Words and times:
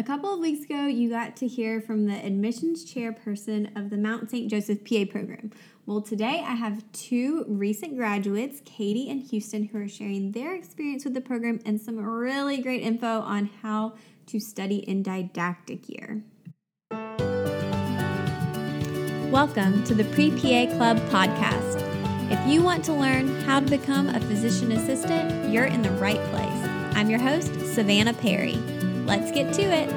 A 0.00 0.02
couple 0.02 0.32
of 0.32 0.40
weeks 0.40 0.64
ago, 0.64 0.86
you 0.86 1.10
got 1.10 1.36
to 1.36 1.46
hear 1.46 1.78
from 1.78 2.06
the 2.06 2.14
admissions 2.14 2.90
chairperson 2.90 3.76
of 3.76 3.90
the 3.90 3.98
Mount 3.98 4.30
St. 4.30 4.50
Joseph 4.50 4.82
PA 4.82 5.04
program. 5.04 5.50
Well, 5.84 6.00
today 6.00 6.42
I 6.42 6.54
have 6.54 6.90
two 6.92 7.44
recent 7.46 7.98
graduates, 7.98 8.62
Katie 8.64 9.10
and 9.10 9.22
Huston, 9.30 9.64
who 9.64 9.76
are 9.76 9.88
sharing 9.88 10.32
their 10.32 10.54
experience 10.54 11.04
with 11.04 11.12
the 11.12 11.20
program 11.20 11.60
and 11.66 11.78
some 11.78 11.98
really 11.98 12.62
great 12.62 12.80
info 12.80 13.20
on 13.20 13.50
how 13.60 13.92
to 14.28 14.40
study 14.40 14.76
in 14.76 15.02
didactic 15.02 15.86
year. 15.86 16.24
Welcome 19.30 19.84
to 19.84 19.94
the 19.94 20.04
Pre 20.14 20.30
PA 20.30 20.74
Club 20.76 20.96
podcast. 21.10 21.76
If 22.32 22.50
you 22.50 22.62
want 22.62 22.86
to 22.86 22.94
learn 22.94 23.38
how 23.42 23.60
to 23.60 23.66
become 23.66 24.08
a 24.08 24.20
physician 24.20 24.72
assistant, 24.72 25.52
you're 25.52 25.66
in 25.66 25.82
the 25.82 25.90
right 25.90 26.22
place. 26.30 26.68
I'm 26.96 27.10
your 27.10 27.20
host, 27.20 27.52
Savannah 27.74 28.14
Perry. 28.14 28.58
Let's 29.10 29.32
get 29.32 29.52
to 29.54 29.62
it. 29.62 29.92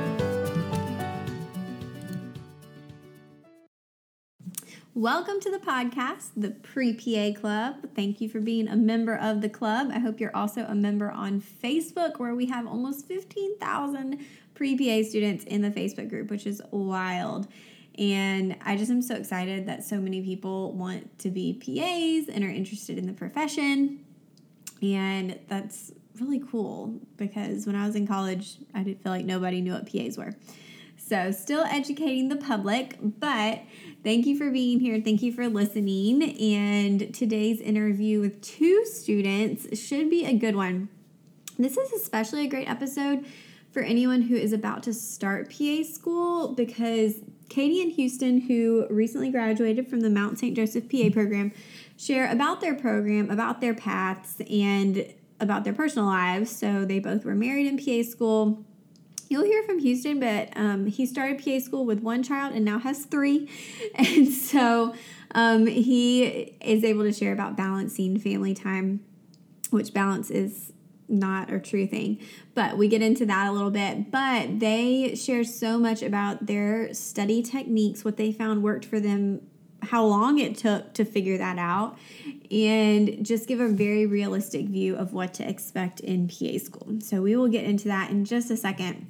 Welcome 4.95 5.39
to 5.41 5.51
the 5.51 5.59
podcast, 5.59 6.31
the 6.35 6.49
Pre 6.49 6.93
PA 6.93 7.39
Club. 7.39 7.89
Thank 7.93 8.21
you 8.21 8.27
for 8.27 8.39
being 8.39 8.67
a 8.67 8.75
member 8.75 9.15
of 9.15 9.41
the 9.41 9.49
club. 9.49 9.91
I 9.93 9.99
hope 9.99 10.19
you're 10.19 10.35
also 10.35 10.65
a 10.65 10.73
member 10.73 11.11
on 11.11 11.39
Facebook, 11.41 12.17
where 12.17 12.33
we 12.33 12.47
have 12.47 12.65
almost 12.65 13.07
15,000 13.07 14.17
pre 14.55 14.75
PA 14.75 15.07
students 15.07 15.43
in 15.43 15.61
the 15.61 15.69
Facebook 15.69 16.09
group, 16.09 16.31
which 16.31 16.47
is 16.47 16.59
wild. 16.71 17.47
And 17.99 18.57
I 18.65 18.75
just 18.75 18.89
am 18.89 19.03
so 19.03 19.13
excited 19.13 19.67
that 19.67 19.83
so 19.83 19.97
many 19.97 20.23
people 20.23 20.71
want 20.71 21.19
to 21.19 21.29
be 21.29 21.53
PAs 21.53 22.33
and 22.33 22.43
are 22.43 22.49
interested 22.49 22.97
in 22.97 23.05
the 23.05 23.13
profession. 23.13 24.03
And 24.81 25.39
that's 25.47 25.91
really 26.19 26.39
cool 26.39 26.99
because 27.17 27.65
when 27.65 27.75
I 27.75 27.85
was 27.85 27.95
in 27.95 28.07
college, 28.07 28.57
I 28.73 28.83
didn't 28.83 29.03
feel 29.03 29.11
like 29.11 29.25
nobody 29.25 29.61
knew 29.61 29.73
what 29.73 29.91
PAs 29.91 30.17
were. 30.17 30.35
So, 30.95 31.31
still 31.31 31.63
educating 31.65 32.29
the 32.29 32.35
public, 32.35 32.97
but 33.01 33.61
thank 34.03 34.25
you 34.25 34.37
for 34.37 34.49
being 34.49 34.79
here. 34.79 35.01
Thank 35.01 35.21
you 35.21 35.33
for 35.33 35.49
listening. 35.49 36.37
And 36.39 37.13
today's 37.13 37.59
interview 37.59 38.21
with 38.21 38.41
two 38.41 38.85
students 38.85 39.77
should 39.79 40.09
be 40.09 40.25
a 40.25 40.33
good 40.33 40.55
one. 40.55 40.89
This 41.59 41.77
is 41.77 41.91
especially 41.91 42.45
a 42.45 42.47
great 42.47 42.69
episode 42.69 43.25
for 43.71 43.81
anyone 43.81 44.21
who 44.23 44.35
is 44.35 44.53
about 44.53 44.83
to 44.83 44.93
start 44.93 45.49
PA 45.49 45.83
school 45.83 46.53
because 46.53 47.15
Katie 47.49 47.81
and 47.81 47.93
Huston, 47.95 48.41
who 48.41 48.87
recently 48.89 49.29
graduated 49.29 49.87
from 49.87 49.99
the 49.99 50.09
Mount 50.09 50.39
St. 50.39 50.55
Joseph 50.55 50.89
PA 50.89 51.09
program, 51.11 51.51
share 51.97 52.31
about 52.31 52.61
their 52.61 52.75
program, 52.75 53.29
about 53.29 53.61
their 53.61 53.73
paths, 53.73 54.41
and 54.49 55.13
about 55.43 55.63
their 55.63 55.73
personal 55.73 56.07
lives. 56.07 56.49
So 56.55 56.85
they 56.85 56.99
both 56.99 57.25
were 57.25 57.35
married 57.35 57.67
in 57.67 57.77
PA 57.77 58.09
school. 58.09 58.65
You'll 59.29 59.45
hear 59.45 59.63
from 59.63 59.83
Huston, 59.83 60.19
but 60.19 60.49
um, 60.55 60.85
he 60.87 61.05
started 61.05 61.43
PA 61.43 61.59
school 61.59 61.85
with 61.85 61.99
one 61.99 62.23
child 62.23 62.53
and 62.53 62.65
now 62.65 62.79
has 62.79 63.05
three. 63.05 63.49
And 63.95 64.29
so 64.29 64.93
um, 65.35 65.65
he 65.67 66.23
is 66.61 66.83
able 66.83 67.03
to 67.03 67.13
share 67.13 67.33
about 67.33 67.57
balancing 67.57 68.19
family 68.19 68.53
time, 68.53 69.01
which 69.69 69.93
balance 69.93 70.29
is 70.29 70.73
not 71.07 71.51
a 71.51 71.59
true 71.59 71.87
thing. 71.87 72.19
But 72.53 72.77
we 72.77 72.87
get 72.87 73.01
into 73.01 73.25
that 73.25 73.47
a 73.47 73.51
little 73.51 73.71
bit. 73.71 74.11
But 74.11 74.59
they 74.59 75.15
share 75.15 75.43
so 75.43 75.77
much 75.79 76.01
about 76.01 76.45
their 76.45 76.93
study 76.93 77.41
techniques, 77.41 78.03
what 78.05 78.17
they 78.17 78.31
found 78.31 78.63
worked 78.63 78.85
for 78.85 78.99
them, 78.99 79.41
how 79.83 80.05
long 80.05 80.39
it 80.39 80.57
took 80.57 80.93
to 80.93 81.05
figure 81.05 81.37
that 81.37 81.57
out, 81.57 81.97
and 82.51 83.25
just 83.25 83.47
give 83.47 83.59
a 83.59 83.67
very 83.67 84.05
realistic 84.05 84.65
view 84.65 84.95
of 84.95 85.13
what 85.13 85.33
to 85.35 85.47
expect 85.47 85.99
in 85.99 86.27
PA 86.27 86.57
school. 86.57 86.99
So 87.01 87.21
we 87.21 87.35
will 87.35 87.49
get 87.49 87.65
into 87.65 87.87
that 87.87 88.09
in 88.11 88.25
just 88.25 88.49
a 88.51 88.57
second. 88.57 89.07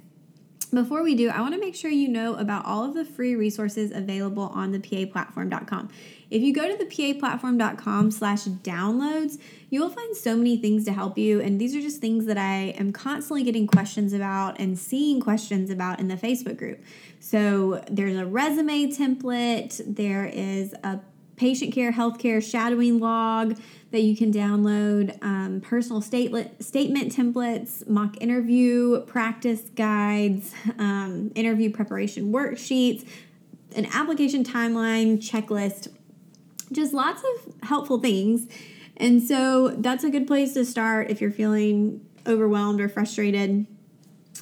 Before 0.74 1.04
we 1.04 1.14
do, 1.14 1.28
I 1.30 1.40
want 1.40 1.54
to 1.54 1.60
make 1.60 1.76
sure 1.76 1.90
you 1.90 2.08
know 2.08 2.34
about 2.34 2.66
all 2.66 2.84
of 2.84 2.94
the 2.94 3.04
free 3.04 3.36
resources 3.36 3.92
available 3.92 4.50
on 4.54 4.72
the 4.72 4.80
paplatform.com. 4.80 5.88
If 6.30 6.42
you 6.42 6.52
go 6.52 6.68
to 6.68 6.76
the 6.76 6.86
paplatform.com 6.86 8.10
slash 8.10 8.44
downloads, 8.44 9.38
you'll 9.70 9.88
find 9.88 10.16
so 10.16 10.36
many 10.36 10.56
things 10.56 10.84
to 10.86 10.92
help 10.92 11.16
you. 11.16 11.40
And 11.40 11.60
these 11.60 11.76
are 11.76 11.80
just 11.80 12.00
things 12.00 12.26
that 12.26 12.38
I 12.38 12.74
am 12.76 12.92
constantly 12.92 13.44
getting 13.44 13.68
questions 13.68 14.12
about 14.12 14.58
and 14.58 14.76
seeing 14.76 15.20
questions 15.20 15.70
about 15.70 16.00
in 16.00 16.08
the 16.08 16.16
Facebook 16.16 16.56
group. 16.56 16.82
So 17.20 17.84
there's 17.88 18.16
a 18.16 18.26
resume 18.26 18.86
template, 18.86 19.80
there 19.86 20.26
is 20.26 20.74
a 20.82 20.98
patient 21.36 21.72
care, 21.74 21.92
healthcare 21.92 22.42
shadowing 22.42 22.98
log 22.98 23.58
that 23.90 24.02
you 24.02 24.16
can 24.16 24.32
download, 24.32 25.16
um, 25.22 25.60
personal 25.60 26.00
statement, 26.00 26.64
statement 26.64 27.14
templates, 27.14 27.86
mock 27.88 28.16
interview 28.20 29.00
practice 29.02 29.62
guides, 29.76 30.52
um, 30.78 31.30
interview 31.34 31.70
preparation 31.70 32.32
worksheets, 32.32 33.06
an 33.76 33.86
application 33.92 34.44
timeline 34.44 35.18
checklist, 35.18 35.88
just 36.72 36.92
lots 36.92 37.22
of 37.22 37.54
helpful 37.62 38.00
things. 38.00 38.48
And 38.96 39.22
so 39.22 39.70
that's 39.70 40.04
a 40.04 40.10
good 40.10 40.26
place 40.26 40.54
to 40.54 40.64
start 40.64 41.10
if 41.10 41.20
you're 41.20 41.30
feeling 41.30 42.04
overwhelmed 42.26 42.80
or 42.80 42.88
frustrated. 42.88 43.66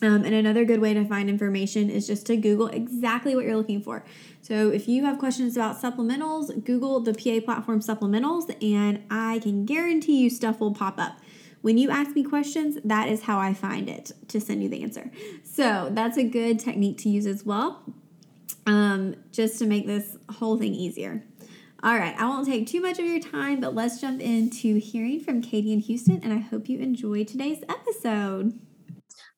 Um, 0.00 0.24
and 0.24 0.34
another 0.34 0.64
good 0.64 0.80
way 0.80 0.94
to 0.94 1.04
find 1.04 1.28
information 1.28 1.90
is 1.90 2.06
just 2.06 2.26
to 2.26 2.36
Google 2.36 2.68
exactly 2.68 3.36
what 3.36 3.44
you're 3.44 3.56
looking 3.56 3.82
for. 3.82 4.04
So 4.40 4.70
if 4.70 4.88
you 4.88 5.04
have 5.04 5.18
questions 5.18 5.56
about 5.56 5.80
supplementals, 5.80 6.64
Google 6.64 7.00
the 7.00 7.12
PA 7.12 7.44
platform 7.44 7.80
supplementals, 7.80 8.52
and 8.62 9.04
I 9.10 9.38
can 9.40 9.64
guarantee 9.64 10.20
you 10.20 10.30
stuff 10.30 10.60
will 10.60 10.74
pop 10.74 10.98
up. 10.98 11.18
When 11.60 11.78
you 11.78 11.90
ask 11.90 12.16
me 12.16 12.24
questions, 12.24 12.78
that 12.82 13.08
is 13.08 13.22
how 13.22 13.38
I 13.38 13.54
find 13.54 13.88
it 13.88 14.10
to 14.28 14.40
send 14.40 14.62
you 14.62 14.68
the 14.68 14.82
answer. 14.82 15.12
So 15.44 15.90
that's 15.92 16.16
a 16.16 16.24
good 16.24 16.58
technique 16.58 16.98
to 16.98 17.08
use 17.08 17.26
as 17.26 17.44
well, 17.44 17.84
um, 18.66 19.14
just 19.30 19.60
to 19.60 19.66
make 19.66 19.86
this 19.86 20.16
whole 20.28 20.58
thing 20.58 20.74
easier. 20.74 21.22
All 21.84 21.96
right, 21.96 22.16
I 22.18 22.24
won't 22.28 22.46
take 22.46 22.66
too 22.66 22.80
much 22.80 22.98
of 22.98 23.04
your 23.04 23.20
time, 23.20 23.60
but 23.60 23.74
let's 23.74 24.00
jump 24.00 24.20
into 24.20 24.78
hearing 24.78 25.20
from 25.20 25.42
Katie 25.42 25.72
and 25.72 25.84
Huston, 25.84 26.20
and 26.22 26.32
I 26.32 26.38
hope 26.38 26.68
you 26.68 26.78
enjoy 26.78 27.24
today's 27.24 27.62
episode. 27.68 28.58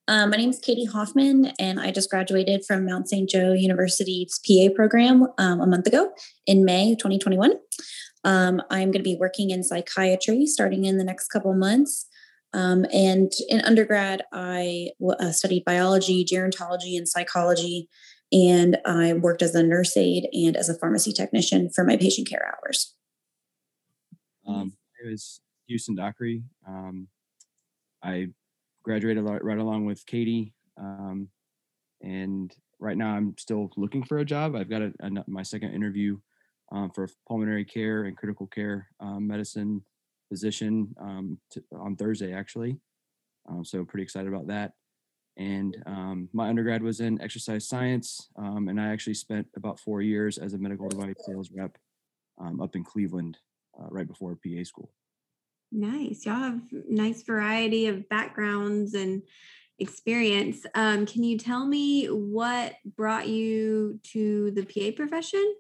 Um, 0.06 0.30
my 0.30 0.36
name 0.36 0.50
is 0.50 0.58
Katie 0.58 0.84
Hoffman, 0.84 1.52
and 1.58 1.80
I 1.80 1.90
just 1.90 2.10
graduated 2.10 2.62
from 2.66 2.84
Mount 2.84 3.08
St. 3.08 3.28
Joe 3.28 3.54
University's 3.54 4.38
PA 4.46 4.68
program 4.74 5.26
um, 5.38 5.62
a 5.62 5.66
month 5.66 5.86
ago 5.86 6.12
in 6.46 6.62
May 6.62 6.90
2021. 6.90 7.52
Um, 8.22 8.60
I'm 8.70 8.90
going 8.90 9.02
to 9.02 9.02
be 9.02 9.16
working 9.18 9.48
in 9.48 9.62
psychiatry 9.62 10.44
starting 10.44 10.84
in 10.84 10.98
the 10.98 11.04
next 11.04 11.28
couple 11.28 11.54
months. 11.54 12.06
Um, 12.52 12.84
and 12.92 13.32
in 13.48 13.62
undergrad, 13.62 14.24
I 14.30 14.90
uh, 15.18 15.32
studied 15.32 15.64
biology, 15.64 16.22
gerontology, 16.22 16.98
and 16.98 17.08
psychology. 17.08 17.88
And 18.30 18.78
I 18.84 19.14
worked 19.14 19.40
as 19.40 19.54
a 19.54 19.62
nurse 19.62 19.96
aide 19.96 20.28
and 20.34 20.54
as 20.54 20.68
a 20.68 20.78
pharmacy 20.78 21.12
technician 21.12 21.70
for 21.70 21.82
my 21.82 21.96
patient 21.96 22.28
care 22.28 22.54
hours. 22.54 22.94
Um, 24.46 24.74
name 25.02 25.14
is 25.14 25.40
Huston 25.70 25.94
Dockery. 25.94 26.44
Um, 26.66 27.08
I 28.02 28.28
graduated 28.84 29.24
right 29.24 29.58
along 29.58 29.86
with 29.86 30.04
Katie. 30.06 30.52
Um, 30.78 31.28
and 32.02 32.54
right 32.78 32.96
now 32.96 33.16
I'm 33.16 33.34
still 33.38 33.70
looking 33.76 34.04
for 34.04 34.18
a 34.18 34.24
job. 34.24 34.54
I've 34.54 34.70
got 34.70 34.82
a, 34.82 34.92
a, 35.00 35.10
my 35.26 35.42
second 35.42 35.72
interview 35.74 36.18
um, 36.70 36.90
for 36.90 37.08
pulmonary 37.26 37.64
care 37.64 38.04
and 38.04 38.16
critical 38.16 38.46
care 38.46 38.88
um, 39.00 39.26
medicine 39.26 39.82
physician 40.28 40.94
um, 41.00 41.38
to, 41.50 41.62
on 41.72 41.96
Thursday, 41.96 42.32
actually. 42.32 42.76
Um, 43.48 43.64
so 43.64 43.84
pretty 43.84 44.04
excited 44.04 44.32
about 44.32 44.48
that. 44.48 44.72
And 45.36 45.76
um, 45.86 46.28
my 46.32 46.48
undergrad 46.48 46.82
was 46.82 47.00
in 47.00 47.20
exercise 47.20 47.66
science, 47.66 48.28
and 48.36 48.80
I 48.80 48.86
actually 48.92 49.14
spent 49.14 49.48
about 49.56 49.80
four 49.80 50.00
years 50.00 50.38
as 50.38 50.54
a 50.54 50.58
medical 50.58 50.88
device 50.88 51.16
sales 51.26 51.50
rep 51.52 51.76
up 52.62 52.76
in 52.76 52.84
Cleveland 52.84 53.38
uh, 53.80 53.86
right 53.90 54.06
before 54.06 54.36
PA 54.36 54.62
school. 54.62 54.92
Nice. 55.74 56.24
Y'all 56.24 56.36
have 56.36 56.60
nice 56.88 57.24
variety 57.24 57.88
of 57.88 58.08
backgrounds 58.08 58.94
and 58.94 59.22
experience. 59.80 60.64
Um, 60.76 61.04
can 61.04 61.24
you 61.24 61.36
tell 61.36 61.66
me 61.66 62.06
what 62.06 62.74
brought 62.96 63.26
you 63.26 63.98
to 64.12 64.52
the 64.52 64.64
PA 64.64 64.94
profession? 64.94 65.56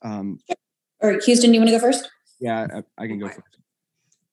Um, 0.00 0.38
or 1.00 1.18
Huston, 1.26 1.52
you 1.52 1.58
want 1.58 1.70
to 1.70 1.76
go 1.76 1.80
first? 1.80 2.08
Yeah, 2.38 2.68
I, 2.72 3.02
I 3.02 3.06
can 3.08 3.18
go 3.18 3.26
first. 3.26 3.58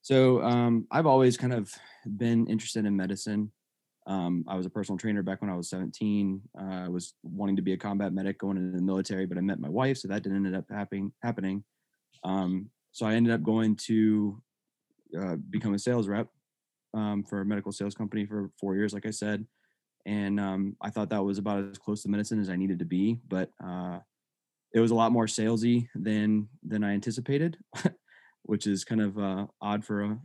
So 0.04 0.44
um, 0.44 0.86
I've 0.92 1.08
always 1.08 1.36
kind 1.36 1.54
of 1.54 1.74
been 2.06 2.46
interested 2.46 2.86
in 2.86 2.96
medicine. 2.96 3.52
Um, 4.06 4.46
I 4.48 4.56
was 4.56 4.68
a 4.68 4.70
personal 4.70 5.00
trainer 5.00 5.24
back 5.24 5.42
when 5.42 5.50
I 5.50 5.56
was 5.56 5.70
17. 5.70 6.40
Uh, 6.56 6.64
I 6.64 6.88
was 6.88 7.16
wanting 7.24 7.56
to 7.56 7.64
be 7.64 7.74
a 7.74 7.78
combat 7.78 8.14
medic 8.14 8.38
going 8.38 8.58
into 8.58 8.78
the 8.78 8.84
military, 8.84 9.26
but 9.26 9.40
I 9.40 9.42
met 9.42 9.60
my 9.60 9.70
wife, 9.70 9.98
so 9.98 10.08
that 10.10 10.22
didn't 10.22 10.46
end 10.46 10.56
up 10.56 10.66
happening. 10.70 11.14
Happening. 11.24 11.64
Um, 12.24 12.70
so 12.94 13.06
I 13.08 13.16
ended 13.16 13.34
up 13.34 13.44
going 13.44 13.76
to 13.88 14.42
uh, 15.20 15.36
become 15.50 15.74
a 15.74 15.80
sales 15.80 16.08
rep 16.08 16.28
um, 16.94 17.24
for 17.24 17.42
a 17.42 17.46
medical 17.46 17.72
sales 17.72 17.96
company 17.96 18.26
for 18.26 18.52
four 18.60 18.76
years, 18.76 18.94
like 18.94 19.06
I 19.06 19.12
said. 19.12 19.46
And 20.06 20.40
um, 20.40 20.76
I 20.80 20.90
thought 20.90 21.10
that 21.10 21.24
was 21.24 21.40
about 21.40 21.64
as 21.72 21.78
close 21.78 22.04
to 22.04 22.10
medicine 22.10 22.40
as 22.40 22.50
I 22.50 22.56
needed 22.56 22.80
to 22.80 22.86
be, 22.86 23.20
but 23.28 23.50
uh, 23.64 24.00
it 24.74 24.80
was 24.80 24.92
a 24.92 24.96
lot 24.96 25.12
more 25.12 25.26
salesy 25.26 25.88
than 25.96 26.50
than 26.64 26.84
I 26.84 26.94
anticipated, 26.94 27.58
which 28.44 28.68
is 28.68 28.84
kind 28.84 29.02
of 29.02 29.18
uh, 29.18 29.48
odd 29.62 29.84
for 29.84 30.04
a 30.04 30.20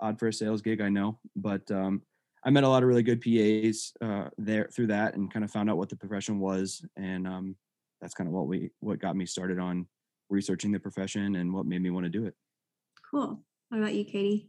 odd 0.00 0.18
for 0.18 0.28
a 0.28 0.32
sales 0.32 0.62
gig, 0.62 0.80
I 0.80 0.88
know. 0.88 1.18
But 1.36 1.70
um, 1.70 2.02
I 2.44 2.50
met 2.50 2.64
a 2.64 2.68
lot 2.68 2.82
of 2.82 2.88
really 2.88 3.02
good 3.02 3.20
PAs 3.20 3.92
uh, 4.00 4.30
there 4.36 4.68
through 4.74 4.88
that, 4.88 5.14
and 5.14 5.32
kind 5.32 5.44
of 5.44 5.50
found 5.50 5.70
out 5.70 5.78
what 5.78 5.88
the 5.88 5.96
profession 5.96 6.40
was, 6.40 6.84
and 6.96 7.26
um, 7.26 7.56
that's 8.00 8.14
kind 8.14 8.28
of 8.28 8.34
what 8.34 8.46
we 8.46 8.70
what 8.80 8.98
got 8.98 9.16
me 9.16 9.26
started 9.26 9.58
on 9.58 9.86
researching 10.30 10.72
the 10.72 10.80
profession 10.80 11.36
and 11.36 11.52
what 11.52 11.66
made 11.66 11.82
me 11.82 11.90
want 11.90 12.04
to 12.04 12.10
do 12.10 12.24
it. 12.24 12.34
Cool. 13.10 13.42
What 13.68 13.78
about 13.78 13.94
you, 13.94 14.04
Katie? 14.04 14.48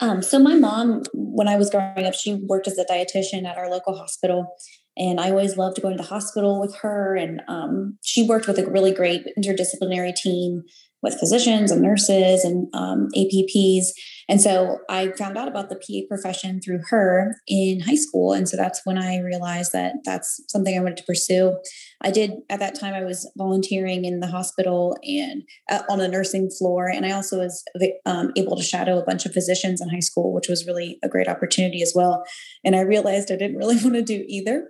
Um, 0.00 0.22
so 0.22 0.38
my 0.38 0.54
mom, 0.54 1.02
when 1.12 1.46
I 1.46 1.56
was 1.56 1.68
growing 1.68 2.06
up, 2.06 2.14
she 2.14 2.34
worked 2.34 2.66
as 2.66 2.78
a 2.78 2.84
dietitian 2.84 3.44
at 3.44 3.58
our 3.58 3.70
local 3.70 3.96
hospital, 3.96 4.56
and 4.96 5.20
I 5.20 5.30
always 5.30 5.56
loved 5.58 5.82
going 5.82 5.96
to 5.96 6.02
the 6.02 6.08
hospital 6.08 6.58
with 6.58 6.74
her. 6.76 7.16
And 7.16 7.42
um, 7.48 7.98
she 8.02 8.26
worked 8.26 8.46
with 8.46 8.58
a 8.58 8.70
really 8.70 8.92
great 8.92 9.26
interdisciplinary 9.38 10.14
team 10.14 10.62
with 11.02 11.18
physicians 11.18 11.70
and 11.70 11.82
nurses 11.82 12.44
and 12.44 12.68
um, 12.74 13.08
APPs. 13.16 13.86
And 14.28 14.40
so 14.40 14.78
I 14.88 15.08
found 15.18 15.36
out 15.36 15.48
about 15.48 15.68
the 15.68 15.76
PA 15.76 16.06
profession 16.08 16.60
through 16.60 16.80
her 16.90 17.36
in 17.48 17.80
high 17.80 17.96
school. 17.96 18.32
And 18.32 18.48
so 18.48 18.56
that's 18.56 18.82
when 18.84 18.98
I 18.98 19.18
realized 19.18 19.72
that 19.72 19.94
that's 20.04 20.40
something 20.48 20.76
I 20.76 20.82
wanted 20.82 20.98
to 20.98 21.04
pursue. 21.04 21.58
I 22.02 22.10
did 22.10 22.32
at 22.48 22.60
that 22.60 22.78
time, 22.78 22.94
I 22.94 23.04
was 23.04 23.30
volunteering 23.36 24.04
in 24.04 24.20
the 24.20 24.26
hospital 24.26 24.96
and 25.02 25.42
uh, 25.70 25.82
on 25.90 26.00
a 26.00 26.08
nursing 26.08 26.50
floor. 26.50 26.88
And 26.88 27.04
I 27.04 27.12
also 27.12 27.38
was 27.38 27.64
um, 28.06 28.32
able 28.36 28.56
to 28.56 28.62
shadow 28.62 28.98
a 28.98 29.04
bunch 29.04 29.26
of 29.26 29.32
physicians 29.32 29.80
in 29.80 29.88
high 29.88 30.00
school, 30.00 30.32
which 30.32 30.48
was 30.48 30.66
really 30.66 30.98
a 31.02 31.08
great 31.08 31.28
opportunity 31.28 31.82
as 31.82 31.92
well. 31.94 32.24
And 32.64 32.76
I 32.76 32.80
realized 32.80 33.32
I 33.32 33.36
didn't 33.36 33.56
really 33.56 33.76
want 33.82 33.94
to 33.94 34.02
do 34.02 34.24
either. 34.28 34.68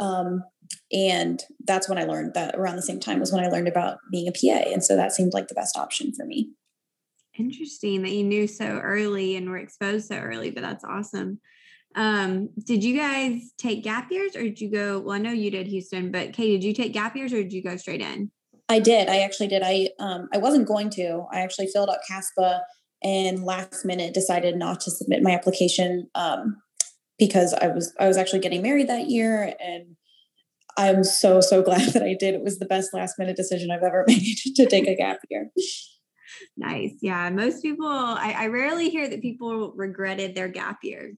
Um, 0.00 0.42
and 0.92 1.42
that's 1.64 1.88
when 1.88 1.98
I 1.98 2.04
learned 2.04 2.34
that 2.34 2.54
around 2.54 2.76
the 2.76 2.82
same 2.82 3.00
time 3.00 3.20
was 3.20 3.32
when 3.32 3.44
I 3.44 3.48
learned 3.48 3.68
about 3.68 3.98
being 4.10 4.28
a 4.28 4.32
PA. 4.32 4.70
And 4.70 4.84
so 4.84 4.96
that 4.96 5.12
seemed 5.12 5.32
like 5.32 5.48
the 5.48 5.54
best 5.54 5.76
option 5.76 6.12
for 6.12 6.26
me. 6.26 6.50
Interesting 7.38 8.02
that 8.02 8.10
you 8.10 8.24
knew 8.24 8.46
so 8.46 8.64
early 8.66 9.36
and 9.36 9.48
were 9.48 9.56
exposed 9.56 10.08
so 10.08 10.16
early, 10.16 10.50
but 10.50 10.62
that's 10.62 10.84
awesome. 10.84 11.40
Um, 11.94 12.50
did 12.66 12.84
you 12.84 12.96
guys 12.96 13.52
take 13.58 13.84
gap 13.84 14.10
years 14.10 14.36
or 14.36 14.42
did 14.42 14.60
you 14.60 14.70
go? 14.70 15.00
Well, 15.00 15.14
I 15.14 15.18
know 15.18 15.32
you 15.32 15.50
did 15.50 15.72
Huston, 15.72 16.10
but 16.10 16.32
Kay, 16.32 16.52
did 16.52 16.64
you 16.64 16.74
take 16.74 16.92
gap 16.92 17.16
years 17.16 17.32
or 17.32 17.42
did 17.42 17.52
you 17.52 17.62
go 17.62 17.76
straight 17.76 18.00
in? 18.00 18.30
I 18.68 18.78
did. 18.78 19.08
I 19.08 19.20
actually 19.20 19.48
did. 19.48 19.62
I 19.64 19.88
um 19.98 20.28
I 20.32 20.38
wasn't 20.38 20.68
going 20.68 20.90
to. 20.90 21.26
I 21.32 21.40
actually 21.40 21.66
filled 21.66 21.90
out 21.90 21.98
CASPA 22.10 22.60
and 23.02 23.44
last 23.44 23.84
minute 23.84 24.14
decided 24.14 24.56
not 24.56 24.80
to 24.80 24.90
submit 24.90 25.22
my 25.22 25.32
application 25.32 26.08
um 26.14 26.56
because 27.18 27.52
I 27.54 27.68
was 27.68 27.92
I 27.98 28.08
was 28.08 28.16
actually 28.16 28.40
getting 28.40 28.62
married 28.62 28.88
that 28.88 29.10
year 29.10 29.54
and 29.60 29.96
I'm 30.76 31.04
so, 31.04 31.40
so 31.40 31.62
glad 31.62 31.88
that 31.92 32.02
I 32.02 32.16
did. 32.18 32.34
It 32.34 32.42
was 32.42 32.58
the 32.58 32.66
best 32.66 32.92
last 32.92 33.18
minute 33.18 33.36
decision 33.36 33.70
I've 33.70 33.82
ever 33.82 34.04
made 34.08 34.36
to 34.56 34.66
take 34.66 34.86
a 34.86 34.96
gap 34.96 35.18
year. 35.30 35.50
Nice. 36.56 36.94
Yeah. 37.00 37.28
Most 37.30 37.62
people, 37.62 37.86
I, 37.86 38.34
I 38.36 38.46
rarely 38.46 38.88
hear 38.88 39.08
that 39.08 39.22
people 39.22 39.72
regretted 39.74 40.34
their 40.34 40.48
gap 40.48 40.78
year. 40.82 41.12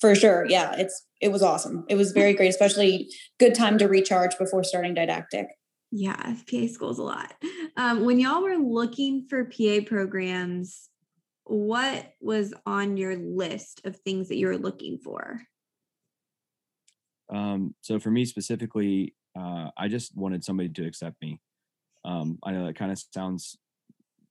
For 0.00 0.14
sure. 0.14 0.46
Yeah. 0.48 0.74
It's, 0.76 1.06
it 1.20 1.30
was 1.30 1.42
awesome. 1.42 1.84
It 1.88 1.96
was 1.96 2.12
very 2.12 2.32
great, 2.32 2.48
especially 2.48 3.10
good 3.38 3.54
time 3.54 3.78
to 3.78 3.88
recharge 3.88 4.38
before 4.38 4.64
starting 4.64 4.94
didactic. 4.94 5.46
Yeah. 5.90 6.36
PA 6.50 6.66
school's 6.68 6.98
a 6.98 7.02
lot. 7.02 7.34
Um, 7.76 8.04
when 8.04 8.20
y'all 8.20 8.42
were 8.42 8.56
looking 8.56 9.26
for 9.28 9.44
PA 9.44 9.80
programs, 9.86 10.88
what 11.44 12.12
was 12.20 12.54
on 12.64 12.96
your 12.96 13.16
list 13.16 13.80
of 13.84 13.96
things 13.96 14.28
that 14.28 14.36
you 14.36 14.46
were 14.46 14.58
looking 14.58 14.98
for? 14.98 15.42
Um, 17.30 17.74
so 17.80 17.98
for 17.98 18.10
me 18.10 18.24
specifically, 18.24 19.14
uh, 19.38 19.70
I 19.76 19.88
just 19.88 20.16
wanted 20.16 20.44
somebody 20.44 20.68
to 20.70 20.86
accept 20.86 21.16
me. 21.22 21.40
Um, 22.04 22.38
I 22.42 22.52
know 22.52 22.66
that 22.66 22.76
kind 22.76 22.90
of 22.90 23.02
sounds 23.12 23.56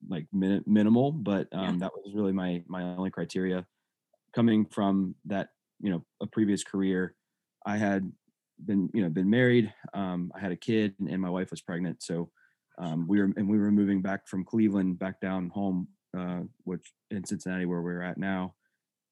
like 0.07 0.27
min- 0.33 0.63
minimal, 0.65 1.11
but 1.11 1.47
um, 1.51 1.75
yeah. 1.75 1.79
that 1.79 1.91
was 1.93 2.13
really 2.13 2.31
my 2.31 2.63
my 2.67 2.83
only 2.83 3.11
criteria. 3.11 3.65
Coming 4.33 4.65
from 4.65 5.15
that, 5.25 5.49
you 5.79 5.91
know, 5.91 6.05
a 6.21 6.27
previous 6.27 6.63
career, 6.63 7.15
I 7.65 7.77
had 7.77 8.11
been 8.65 8.89
you 8.93 9.01
know 9.01 9.09
been 9.09 9.29
married. 9.29 9.73
Um, 9.93 10.31
I 10.35 10.39
had 10.39 10.51
a 10.51 10.57
kid, 10.57 10.95
and 10.99 11.21
my 11.21 11.29
wife 11.29 11.51
was 11.51 11.61
pregnant. 11.61 12.03
So 12.03 12.31
um, 12.79 13.07
we 13.07 13.19
were 13.19 13.31
and 13.37 13.47
we 13.47 13.57
were 13.57 13.71
moving 13.71 14.01
back 14.01 14.27
from 14.27 14.45
Cleveland 14.45 14.99
back 14.99 15.19
down 15.21 15.49
home, 15.49 15.87
uh, 16.17 16.41
which 16.63 16.91
in 17.11 17.23
Cincinnati 17.23 17.65
where 17.65 17.81
we're 17.81 18.01
at 18.01 18.17
now. 18.17 18.55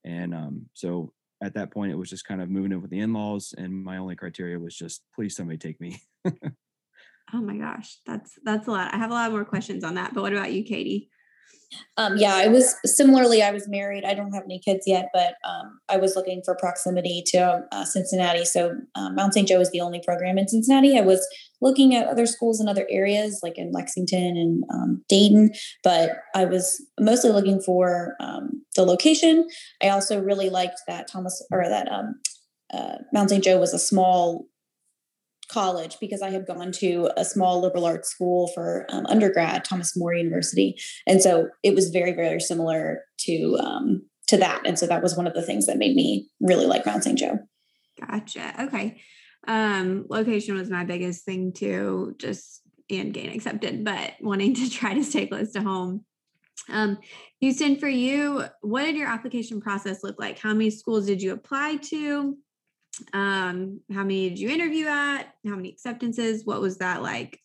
And 0.06 0.34
um, 0.34 0.66
so 0.74 1.14
at 1.42 1.54
that 1.54 1.72
point, 1.72 1.92
it 1.92 1.98
was 1.98 2.10
just 2.10 2.26
kind 2.26 2.42
of 2.42 2.50
moving 2.50 2.72
in 2.72 2.82
with 2.82 2.92
the 2.92 3.00
in-laws, 3.00 3.54
and 3.58 3.84
my 3.84 3.98
only 3.98 4.16
criteria 4.16 4.60
was 4.60 4.76
just 4.76 5.04
please 5.14 5.36
somebody 5.36 5.58
take 5.58 5.80
me. 5.80 6.02
oh 6.26 7.42
my 7.42 7.58
gosh, 7.58 7.98
that's 8.06 8.38
that's 8.44 8.68
a 8.68 8.72
lot. 8.72 8.94
I 8.94 8.98
have 8.98 9.12
a 9.12 9.14
lot 9.14 9.32
more 9.32 9.46
questions 9.46 9.84
on 9.84 9.96
that, 9.96 10.14
but 10.14 10.22
what 10.22 10.34
about 10.34 10.54
you, 10.54 10.64
Katie? 10.64 11.10
Um, 11.98 12.18
yeah, 12.18 12.36
I 12.36 12.48
was 12.48 12.76
similarly. 12.86 13.42
I 13.42 13.52
was 13.52 13.68
married. 13.68 14.04
I 14.06 14.14
don't 14.14 14.32
have 14.32 14.44
any 14.44 14.60
kids 14.60 14.84
yet, 14.86 15.10
but 15.14 15.36
um, 15.44 15.80
I 15.90 15.98
was 15.98 16.16
looking 16.16 16.42
for 16.46 16.56
proximity 16.56 17.24
to 17.28 17.64
uh, 17.72 17.86
Cincinnati. 17.86 18.46
So 18.46 18.76
um, 18.96 19.16
Mount 19.16 19.34
St. 19.34 19.48
Joe 19.48 19.60
is 19.60 19.72
the 19.72 19.82
only 19.82 20.02
program 20.06 20.38
in 20.38 20.48
Cincinnati. 20.48 20.98
I 20.98 21.02
was 21.02 21.28
looking 21.62 21.96
at 21.96 22.08
other 22.08 22.26
schools 22.26 22.62
in 22.62 22.68
other 22.68 22.88
areas, 22.90 23.40
like 23.44 23.58
in 23.58 23.72
Lexington 23.72 24.38
and 24.38 24.64
um, 24.74 25.04
Dayton, 25.10 25.52
but 25.84 26.12
I 26.36 26.46
was 26.46 26.84
mostly 27.00 27.32
looking 27.32 27.60
for 27.62 28.16
um, 28.20 28.64
the 28.76 28.84
location. 28.84 29.48
I 29.82 29.90
also 29.90 30.22
really 30.22 30.50
liked 30.50 30.82
that 30.88 31.08
Thomas 31.12 31.44
or 31.52 31.68
that 31.68 31.90
uh, 32.74 32.98
Mount 33.12 33.32
St. 33.32 33.44
Joe 33.44 33.60
was 33.60 33.74
a 33.74 33.80
small 33.80 34.48
college 35.50 35.98
because 36.00 36.22
I 36.22 36.30
had 36.30 36.46
gone 36.46 36.72
to 36.74 37.10
a 37.18 37.26
small 37.26 37.62
liberal 37.62 37.86
arts 37.86 38.10
school 38.10 38.50
for 38.54 38.86
um, 38.90 39.06
undergrad, 39.08 39.64
Thomas 39.64 39.96
More 39.96 40.14
University, 40.14 40.76
and 41.06 41.22
so 41.22 41.50
it 41.64 41.76
was 41.76 41.90
very 41.90 42.14
very 42.14 42.40
similar 42.40 43.04
to 43.22 43.58
um, 43.60 44.06
to 44.28 44.38
that, 44.38 44.62
and 44.66 44.78
so 44.78 44.88
that 44.88 45.04
was 45.04 45.16
one 45.16 45.28
of 45.28 45.34
the 45.34 45.42
things 45.42 45.66
that 45.66 45.78
made 45.78 45.96
me 45.96 46.30
really 46.42 46.66
like 46.66 46.86
Mount 46.86 47.04
St. 47.04 47.18
Joe. 47.18 47.40
Gotcha. 48.00 48.64
Okay, 48.64 49.02
um, 49.48 50.06
location 50.10 50.56
was 50.56 50.70
my 50.70 50.84
biggest 50.84 51.26
thing 51.26 51.54
too, 51.54 52.16
just 52.18 52.62
and 52.90 53.14
gain 53.14 53.32
accepted, 53.32 53.84
but 53.84 54.14
wanting 54.22 54.54
to 54.56 54.70
try 54.70 54.94
to 54.94 55.04
stay 55.04 55.28
close 55.28 55.52
to 55.54 55.62
home. 55.62 56.06
Um, 56.70 56.98
Huston, 57.42 57.78
for 57.78 57.88
you, 57.88 58.44
what 58.62 58.84
did 58.84 58.96
your 58.96 59.08
application 59.08 59.62
process 59.62 60.04
look 60.04 60.20
like? 60.20 60.40
How 60.40 60.54
many 60.54 60.70
schools 60.70 61.06
did 61.06 61.22
you 61.22 61.34
apply 61.34 61.78
to? 61.90 62.38
Um 63.14 63.82
how 63.92 64.04
many 64.04 64.30
did 64.30 64.40
you 64.40 64.50
interview 64.50 64.88
at? 64.88 65.34
How 65.46 65.56
many 65.56 65.70
acceptances? 65.70 66.46
What 66.46 66.62
was 66.62 66.78
that 66.78 67.02
like? 67.02 67.40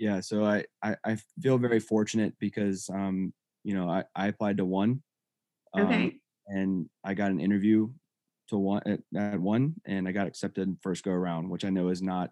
Yeah 0.00 0.20
so 0.20 0.44
i 0.44 0.64
i, 0.82 0.96
I 1.04 1.18
feel 1.42 1.58
very 1.58 1.78
fortunate 1.78 2.32
because 2.40 2.88
um 2.88 3.34
you 3.64 3.74
know 3.74 3.88
i, 3.88 4.02
I 4.16 4.28
applied 4.28 4.56
to 4.56 4.64
one 4.64 5.02
um, 5.74 5.86
okay. 5.86 6.16
and 6.46 6.88
i 7.04 7.14
got 7.14 7.30
an 7.30 7.38
interview 7.38 7.90
to 8.48 8.56
one 8.56 8.82
at, 8.86 9.00
at 9.14 9.40
one 9.40 9.74
and 9.84 10.08
i 10.08 10.12
got 10.12 10.26
accepted 10.26 10.76
first 10.82 11.04
go 11.04 11.10
around 11.10 11.50
which 11.50 11.64
i 11.64 11.70
know 11.70 11.88
is 11.88 12.02
not 12.02 12.30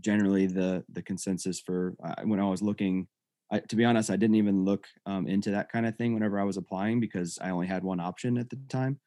generally 0.00 0.46
the 0.46 0.84
the 0.92 1.02
consensus 1.02 1.60
for 1.60 1.94
uh, 2.04 2.22
when 2.24 2.40
i 2.40 2.44
was 2.44 2.62
looking 2.62 3.08
I, 3.50 3.58
to 3.58 3.76
be 3.76 3.84
honest 3.84 4.10
i 4.10 4.16
didn't 4.16 4.36
even 4.36 4.64
look 4.64 4.86
um, 5.04 5.26
into 5.26 5.50
that 5.50 5.70
kind 5.70 5.86
of 5.86 5.96
thing 5.96 6.14
whenever 6.14 6.38
i 6.38 6.44
was 6.44 6.56
applying 6.56 7.00
because 7.00 7.38
i 7.42 7.50
only 7.50 7.66
had 7.66 7.82
one 7.82 8.00
option 8.00 8.38
at 8.38 8.50
the 8.50 8.58
time 8.68 9.00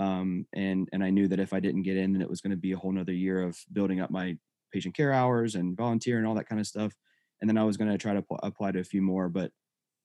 um, 0.00 0.46
and 0.54 0.88
and 0.92 1.04
I 1.04 1.10
knew 1.10 1.28
that 1.28 1.38
if 1.38 1.52
I 1.52 1.60
didn't 1.60 1.82
get 1.82 1.98
in, 1.98 2.14
then 2.14 2.22
it 2.22 2.30
was 2.30 2.40
going 2.40 2.52
to 2.52 2.56
be 2.56 2.72
a 2.72 2.76
whole 2.76 2.90
nother 2.90 3.12
year 3.12 3.42
of 3.42 3.58
building 3.72 4.00
up 4.00 4.10
my 4.10 4.36
patient 4.72 4.94
care 4.94 5.12
hours 5.12 5.56
and 5.56 5.76
volunteer 5.76 6.16
and 6.16 6.26
all 6.26 6.34
that 6.34 6.48
kind 6.48 6.58
of 6.58 6.66
stuff. 6.66 6.94
And 7.40 7.50
then 7.50 7.58
I 7.58 7.64
was 7.64 7.76
going 7.76 7.90
to 7.90 7.98
try 7.98 8.14
to 8.14 8.22
pl- 8.22 8.40
apply 8.42 8.72
to 8.72 8.80
a 8.80 8.84
few 8.84 9.02
more, 9.02 9.28
but 9.28 9.52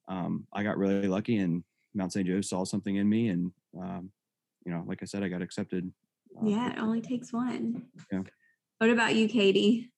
um, 0.09 0.47
I 0.51 0.63
got 0.63 0.77
really 0.77 1.07
lucky, 1.07 1.37
and 1.37 1.63
Mount 1.93 2.11
St. 2.11 2.27
Joe 2.27 2.41
saw 2.41 2.65
something 2.65 2.97
in 2.97 3.07
me, 3.07 3.29
and 3.29 3.51
um, 3.79 4.11
you 4.65 4.73
know, 4.73 4.83
like 4.85 5.01
I 5.01 5.05
said, 5.05 5.23
I 5.23 5.29
got 5.29 5.41
accepted. 5.41 5.89
Uh, 6.37 6.45
yeah, 6.45 6.73
it 6.73 6.79
only 6.79 6.99
takes 6.99 7.31
one. 7.31 7.85
Yeah. 8.11 8.23
What 8.79 8.89
about 8.89 9.15
you, 9.15 9.29
Katie? 9.29 9.91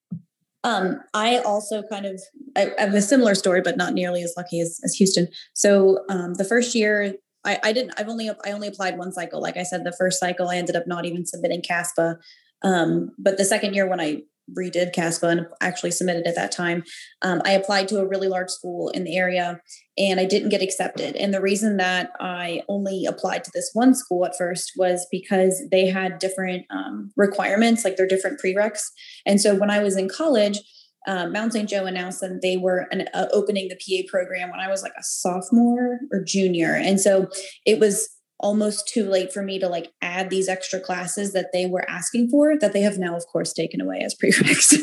Um, 0.64 1.00
I 1.16 1.40
also 1.40 1.82
kind 1.82 2.06
of 2.06 2.22
I, 2.56 2.72
I, 2.78 2.82
have 2.82 2.94
a 2.94 3.02
similar 3.02 3.34
story, 3.34 3.62
but 3.62 3.78
not 3.78 3.94
nearly 3.94 4.22
as 4.22 4.34
lucky 4.38 4.60
as, 4.60 4.80
as 4.84 4.96
Huston. 5.00 5.28
So 5.54 6.04
um, 6.10 6.36
the 6.36 6.44
first 6.44 6.76
year 6.76 7.16
I, 7.48 7.60
I 7.64 7.74
didn't 7.74 7.94
I've 7.98 8.10
only 8.10 8.30
I 8.30 8.52
only 8.52 8.68
applied 8.68 8.98
one 8.98 9.12
cycle. 9.12 9.42
Like 9.42 9.58
I 9.58 9.64
said, 9.64 9.84
the 9.84 9.96
first 9.98 10.20
cycle 10.20 10.50
I 10.50 10.58
ended 10.58 10.76
up 10.76 10.86
not 10.86 11.06
even 11.06 11.26
submitting 11.26 11.62
CASPA. 11.62 12.18
Um, 12.64 13.12
but 13.18 13.38
the 13.38 13.46
second 13.46 13.74
year 13.74 13.88
when 13.88 14.02
I 14.02 14.24
redid 14.58 14.94
CASPA 14.94 15.30
and 15.30 15.48
actually 15.62 15.92
submitted 15.92 16.26
at 16.26 16.36
that 16.36 16.52
time, 16.52 16.84
um, 17.22 17.42
I 17.46 17.52
applied 17.52 17.88
to 17.90 18.00
a 18.00 18.08
really 18.08 18.28
large 18.28 18.50
school 18.50 18.90
in 18.90 19.04
the 19.04 19.18
area 19.18 19.62
and 19.98 20.20
I 20.20 20.26
didn't 20.26 20.50
get 20.50 20.62
accepted. 20.62 21.16
And 21.16 21.34
the 21.34 21.42
reason 21.42 21.78
that 21.78 22.12
I 22.20 22.62
only 22.70 23.06
applied 23.06 23.44
to 23.44 23.52
this 23.54 23.72
one 23.74 23.94
school 23.94 24.26
at 24.26 24.38
first 24.38 24.72
was 24.78 25.06
because 25.12 25.62
they 25.70 25.88
had 25.88 26.20
different 26.20 26.66
um, 26.70 27.12
requirements, 27.18 27.84
like 27.84 27.98
they're 27.98 28.08
different 28.08 28.40
prereqs. 28.44 28.84
And 29.26 29.42
so 29.42 29.56
when 29.56 29.70
I 29.70 29.84
was 29.84 29.98
in 29.98 30.10
college, 30.10 30.60
um, 31.08 31.32
Mount 31.32 31.54
St. 31.54 31.70
Joe 31.70 31.86
announced 31.86 32.22
that 32.22 32.42
they 32.42 32.58
were 32.58 32.88
an, 32.92 33.08
uh, 33.14 33.28
opening 33.34 33.70
the 33.70 33.76
PA 33.76 34.08
program 34.10 34.52
when 34.52 34.60
I 34.60 34.68
was 34.68 34.84
like 34.84 34.94
a 34.98 35.04
sophomore 35.04 36.00
or 36.12 36.24
junior. 36.24 36.74
And 36.74 37.00
so 37.00 37.28
it 37.66 37.80
was 37.80 38.10
almost 38.40 38.88
too 38.88 39.10
late 39.10 39.34
for 39.34 39.42
me 39.42 39.58
to 39.60 39.68
like 39.68 39.92
add 40.02 40.30
these 40.30 40.48
extra 40.48 40.80
classes 40.80 41.34
that 41.34 41.48
they 41.54 41.66
were 41.66 41.90
asking 41.90 42.30
for 42.30 42.58
that 42.60 42.72
they 42.72 42.82
have 42.82 43.00
now 43.00 43.16
of 43.16 43.26
course 43.28 43.52
taken 43.52 43.82
away 43.82 44.00
as 44.00 44.16
prereqs 44.24 44.76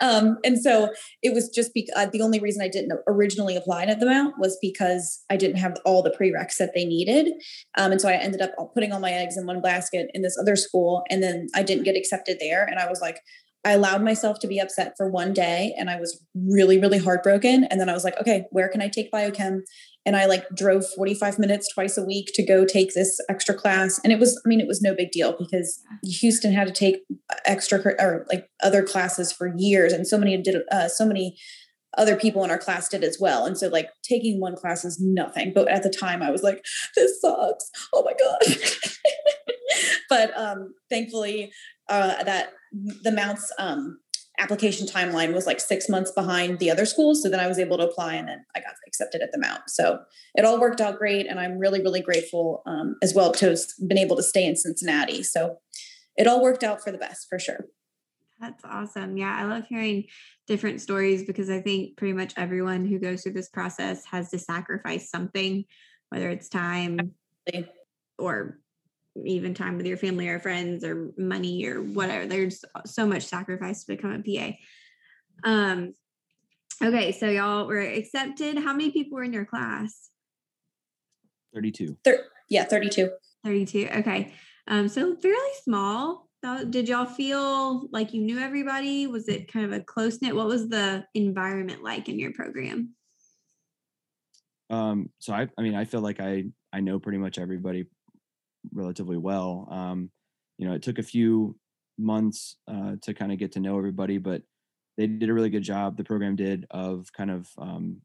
um, 0.00 0.38
and 0.44 0.58
so 0.58 0.90
it 1.22 1.34
was 1.34 1.50
just 1.50 1.72
because 1.74 1.94
uh, 1.94 2.06
the 2.10 2.22
only 2.22 2.40
reason 2.40 2.62
i 2.62 2.68
didn't 2.68 2.98
originally 3.06 3.54
apply 3.54 3.84
to 3.84 3.94
the 3.94 4.06
mount 4.06 4.34
was 4.38 4.56
because 4.62 5.22
i 5.28 5.36
didn't 5.36 5.58
have 5.58 5.76
all 5.84 6.02
the 6.02 6.14
prereqs 6.18 6.56
that 6.56 6.70
they 6.74 6.84
needed 6.84 7.34
um, 7.76 7.92
and 7.92 8.00
so 8.00 8.08
i 8.08 8.14
ended 8.14 8.40
up 8.40 8.52
putting 8.72 8.92
all 8.92 9.00
my 9.00 9.12
eggs 9.12 9.36
in 9.36 9.46
one 9.46 9.60
basket 9.60 10.08
in 10.14 10.22
this 10.22 10.38
other 10.40 10.56
school 10.56 11.02
and 11.10 11.22
then 11.22 11.46
i 11.54 11.62
didn't 11.62 11.84
get 11.84 11.96
accepted 11.96 12.38
there 12.40 12.64
and 12.64 12.78
i 12.78 12.88
was 12.88 13.00
like 13.02 13.20
I 13.64 13.72
allowed 13.72 14.02
myself 14.02 14.38
to 14.40 14.46
be 14.46 14.58
upset 14.58 14.94
for 14.96 15.10
one 15.10 15.32
day 15.32 15.74
and 15.78 15.88
I 15.88 15.98
was 15.98 16.22
really, 16.34 16.78
really 16.78 16.98
heartbroken. 16.98 17.64
And 17.64 17.80
then 17.80 17.88
I 17.88 17.94
was 17.94 18.04
like, 18.04 18.18
okay, 18.20 18.44
where 18.50 18.68
can 18.68 18.82
I 18.82 18.88
take 18.88 19.10
biochem? 19.10 19.62
and 20.06 20.16
I 20.16 20.26
like 20.26 20.48
drove 20.50 20.86
45 20.86 21.38
minutes 21.38 21.72
twice 21.72 21.96
a 21.96 22.04
week 22.04 22.30
to 22.34 22.44
go 22.44 22.64
take 22.64 22.94
this 22.94 23.18
extra 23.28 23.54
class. 23.54 23.98
And 24.04 24.12
it 24.12 24.18
was, 24.18 24.40
I 24.44 24.48
mean, 24.48 24.60
it 24.60 24.66
was 24.66 24.82
no 24.82 24.94
big 24.94 25.10
deal 25.10 25.34
because 25.38 25.82
Huston 26.22 26.52
had 26.52 26.66
to 26.66 26.72
take 26.72 27.02
extra 27.46 27.80
or 27.98 28.26
like 28.28 28.48
other 28.62 28.82
classes 28.82 29.32
for 29.32 29.52
years, 29.56 29.92
and 29.92 30.06
so 30.06 30.18
many 30.18 30.36
did, 30.40 30.56
uh, 30.70 30.88
so 30.88 31.06
many 31.06 31.36
other 31.96 32.16
people 32.16 32.44
in 32.44 32.50
our 32.50 32.58
class 32.58 32.88
did 32.88 33.04
as 33.04 33.18
well. 33.20 33.46
And 33.46 33.56
so 33.56 33.68
like 33.68 33.88
taking 34.02 34.40
one 34.40 34.56
class 34.56 34.84
is 34.84 35.00
nothing. 35.00 35.52
But 35.54 35.68
at 35.68 35.84
the 35.84 35.90
time 35.90 36.22
I 36.22 36.30
was 36.30 36.42
like, 36.42 36.64
this 36.96 37.20
sucks. 37.20 37.70
Oh 37.92 38.02
my 38.04 38.14
gosh. 38.18 38.98
but 40.08 40.36
um 40.36 40.74
thankfully 40.90 41.52
uh 41.88 42.22
that 42.24 42.52
the 42.74 43.12
mounts 43.12 43.52
um 43.58 43.98
application 44.38 44.86
timeline 44.86 45.32
was 45.32 45.46
like 45.46 45.60
six 45.60 45.88
months 45.88 46.10
behind 46.10 46.58
the 46.58 46.70
other 46.70 46.84
schools. 46.86 47.22
So 47.22 47.28
then 47.28 47.40
I 47.40 47.46
was 47.46 47.58
able 47.58 47.78
to 47.78 47.84
apply 47.84 48.14
and 48.14 48.28
then 48.28 48.44
I 48.56 48.60
got 48.60 48.74
accepted 48.86 49.22
at 49.22 49.30
the 49.32 49.38
Mount. 49.38 49.62
So 49.68 50.00
it 50.34 50.44
all 50.44 50.60
worked 50.60 50.80
out 50.80 50.98
great. 50.98 51.26
And 51.26 51.38
I'm 51.38 51.58
really, 51.58 51.80
really 51.80 52.00
grateful 52.00 52.62
um, 52.66 52.96
as 53.02 53.14
well 53.14 53.32
to 53.32 53.50
have 53.50 53.58
been 53.86 53.98
able 53.98 54.16
to 54.16 54.22
stay 54.22 54.44
in 54.44 54.56
Cincinnati. 54.56 55.22
So 55.22 55.58
it 56.16 56.26
all 56.26 56.42
worked 56.42 56.64
out 56.64 56.82
for 56.82 56.90
the 56.90 56.98
best 56.98 57.28
for 57.28 57.38
sure. 57.38 57.66
That's 58.40 58.64
awesome. 58.64 59.16
Yeah, 59.16 59.34
I 59.36 59.44
love 59.44 59.66
hearing 59.68 60.04
different 60.46 60.80
stories 60.80 61.24
because 61.24 61.48
I 61.48 61.60
think 61.60 61.96
pretty 61.96 62.12
much 62.12 62.34
everyone 62.36 62.84
who 62.84 62.98
goes 62.98 63.22
through 63.22 63.32
this 63.32 63.48
process 63.48 64.04
has 64.10 64.30
to 64.30 64.38
sacrifice 64.38 65.08
something, 65.08 65.64
whether 66.08 66.28
it's 66.28 66.48
time 66.48 67.12
Absolutely. 67.46 67.72
or 68.18 68.58
even 69.24 69.54
time 69.54 69.76
with 69.76 69.86
your 69.86 69.96
family 69.96 70.28
or 70.28 70.40
friends 70.40 70.84
or 70.84 71.12
money 71.16 71.66
or 71.66 71.82
whatever. 71.82 72.26
There's 72.26 72.64
so 72.84 73.06
much 73.06 73.24
sacrifice 73.24 73.84
to 73.84 73.96
become 73.96 74.12
a 74.12 74.22
PA. 74.22 74.56
Um, 75.48 75.94
okay, 76.82 77.12
so 77.12 77.28
y'all 77.28 77.66
were 77.66 77.80
accepted. 77.80 78.58
How 78.58 78.72
many 78.72 78.90
people 78.90 79.16
were 79.16 79.24
in 79.24 79.32
your 79.32 79.44
class? 79.44 80.10
32. 81.54 81.96
Thir- 82.04 82.24
yeah, 82.48 82.64
32. 82.64 83.10
32. 83.44 83.88
Okay. 83.98 84.32
Um, 84.66 84.88
so 84.88 85.16
fairly 85.16 85.38
small. 85.62 86.28
Did 86.68 86.88
y'all 86.88 87.06
feel 87.06 87.88
like 87.90 88.12
you 88.12 88.20
knew 88.20 88.38
everybody? 88.38 89.06
Was 89.06 89.28
it 89.28 89.50
kind 89.50 89.64
of 89.64 89.72
a 89.72 89.80
close 89.80 90.20
knit? 90.20 90.36
What 90.36 90.46
was 90.46 90.68
the 90.68 91.06
environment 91.14 91.82
like 91.82 92.08
in 92.08 92.18
your 92.18 92.32
program? 92.32 92.90
Um, 94.68 95.08
so 95.20 95.32
I, 95.32 95.48
I 95.56 95.62
mean, 95.62 95.74
I 95.74 95.84
feel 95.84 96.00
like 96.00 96.20
I, 96.20 96.44
I 96.72 96.80
know 96.80 96.98
pretty 96.98 97.18
much 97.18 97.38
everybody 97.38 97.86
relatively 98.72 99.16
well. 99.16 99.68
Um, 99.70 100.10
you 100.58 100.66
know, 100.66 100.74
it 100.74 100.82
took 100.82 100.98
a 100.98 101.02
few 101.02 101.56
months 101.98 102.56
uh, 102.68 102.96
to 103.02 103.14
kind 103.14 103.32
of 103.32 103.38
get 103.38 103.52
to 103.52 103.60
know 103.60 103.76
everybody, 103.78 104.18
but 104.18 104.42
they 104.96 105.06
did 105.06 105.28
a 105.28 105.34
really 105.34 105.50
good 105.50 105.62
job. 105.62 105.96
The 105.96 106.04
program 106.04 106.36
did 106.36 106.66
of 106.70 107.12
kind 107.12 107.30
of 107.30 107.48
um, 107.58 108.00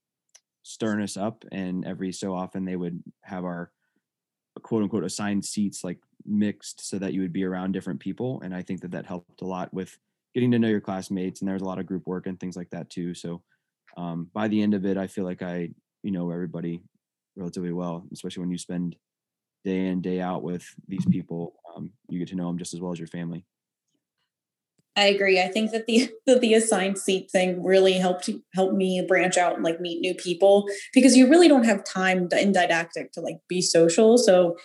stirring 0.64 1.04
us 1.04 1.18
up, 1.18 1.46
and 1.52 1.86
every 1.86 2.12
so 2.12 2.34
often 2.34 2.66
they 2.66 2.76
would 2.76 3.02
have 3.24 3.46
our 3.46 3.72
quote 4.64 4.84
unquote 4.84 5.04
assigned 5.04 5.46
seats 5.46 5.84
like 5.84 6.00
mixed 6.26 6.88
so 6.88 7.00
that 7.00 7.14
you 7.14 7.22
would 7.22 7.34
be 7.34 7.46
around 7.46 7.72
different 7.72 8.00
people. 8.00 8.42
And 8.44 8.54
I 8.54 8.62
think 8.62 8.82
that 8.82 8.92
that 8.92 9.06
helped 9.06 9.42
a 9.42 9.46
lot 9.46 9.74
with 9.74 9.98
getting 10.34 10.52
to 10.52 10.60
know 10.60 10.68
your 10.68 10.82
classmates. 10.82 11.42
And 11.42 11.48
there 11.48 11.56
was 11.56 11.62
a 11.62 11.66
lot 11.66 11.80
of 11.80 11.86
group 11.86 12.06
work 12.06 12.28
and 12.28 12.40
things 12.40 12.58
like 12.58 12.70
that 12.72 12.90
too. 12.90 13.14
So 13.14 13.42
um, 13.98 14.30
by 14.34 14.48
the 14.48 14.62
end 14.62 14.74
of 14.74 14.86
it, 14.86 14.98
I 14.98 15.08
feel 15.08 15.24
like 15.24 15.42
I 15.42 15.70
you 16.04 16.12
know 16.12 16.32
everybody 16.32 16.82
relatively 17.36 17.72
well, 17.72 18.06
especially 18.12 18.42
when 18.42 18.52
you 18.52 18.58
spend 18.58 18.96
day 19.64 19.88
in 19.88 20.02
day 20.02 20.22
out 20.22 20.44
with 20.44 20.66
these 20.88 21.06
people 21.06 21.54
um, 21.76 21.92
you 22.08 22.20
get 22.20 22.30
to 22.30 22.36
know 22.36 22.48
them 22.48 22.58
just 22.58 22.74
as 22.74 22.80
well 22.80 22.92
as 22.92 23.00
your 23.00 23.08
family. 23.08 23.46
I 24.96 25.06
agree. 25.06 25.40
I 25.40 25.48
think 25.48 25.72
that 25.72 25.86
the 25.86 26.10
that 26.26 26.42
the 26.42 26.54
assigned 26.54 26.98
seat 26.98 27.32
thing 27.32 27.64
really 27.64 27.94
helped 27.94 28.30
help 28.54 28.74
me 28.74 29.04
branch 29.08 29.38
out 29.38 29.56
and 29.56 29.64
like 29.64 29.80
meet 29.80 30.02
new 30.02 30.14
people 30.14 30.68
because 30.94 31.16
you 31.16 31.30
really 31.30 31.48
don't 31.48 31.64
have 31.64 31.84
time 31.84 32.28
in 32.38 32.52
didactic 32.52 33.14
to 33.14 33.22
like 33.22 33.38
be 33.48 33.62
social. 33.62 34.18
So 34.18 34.58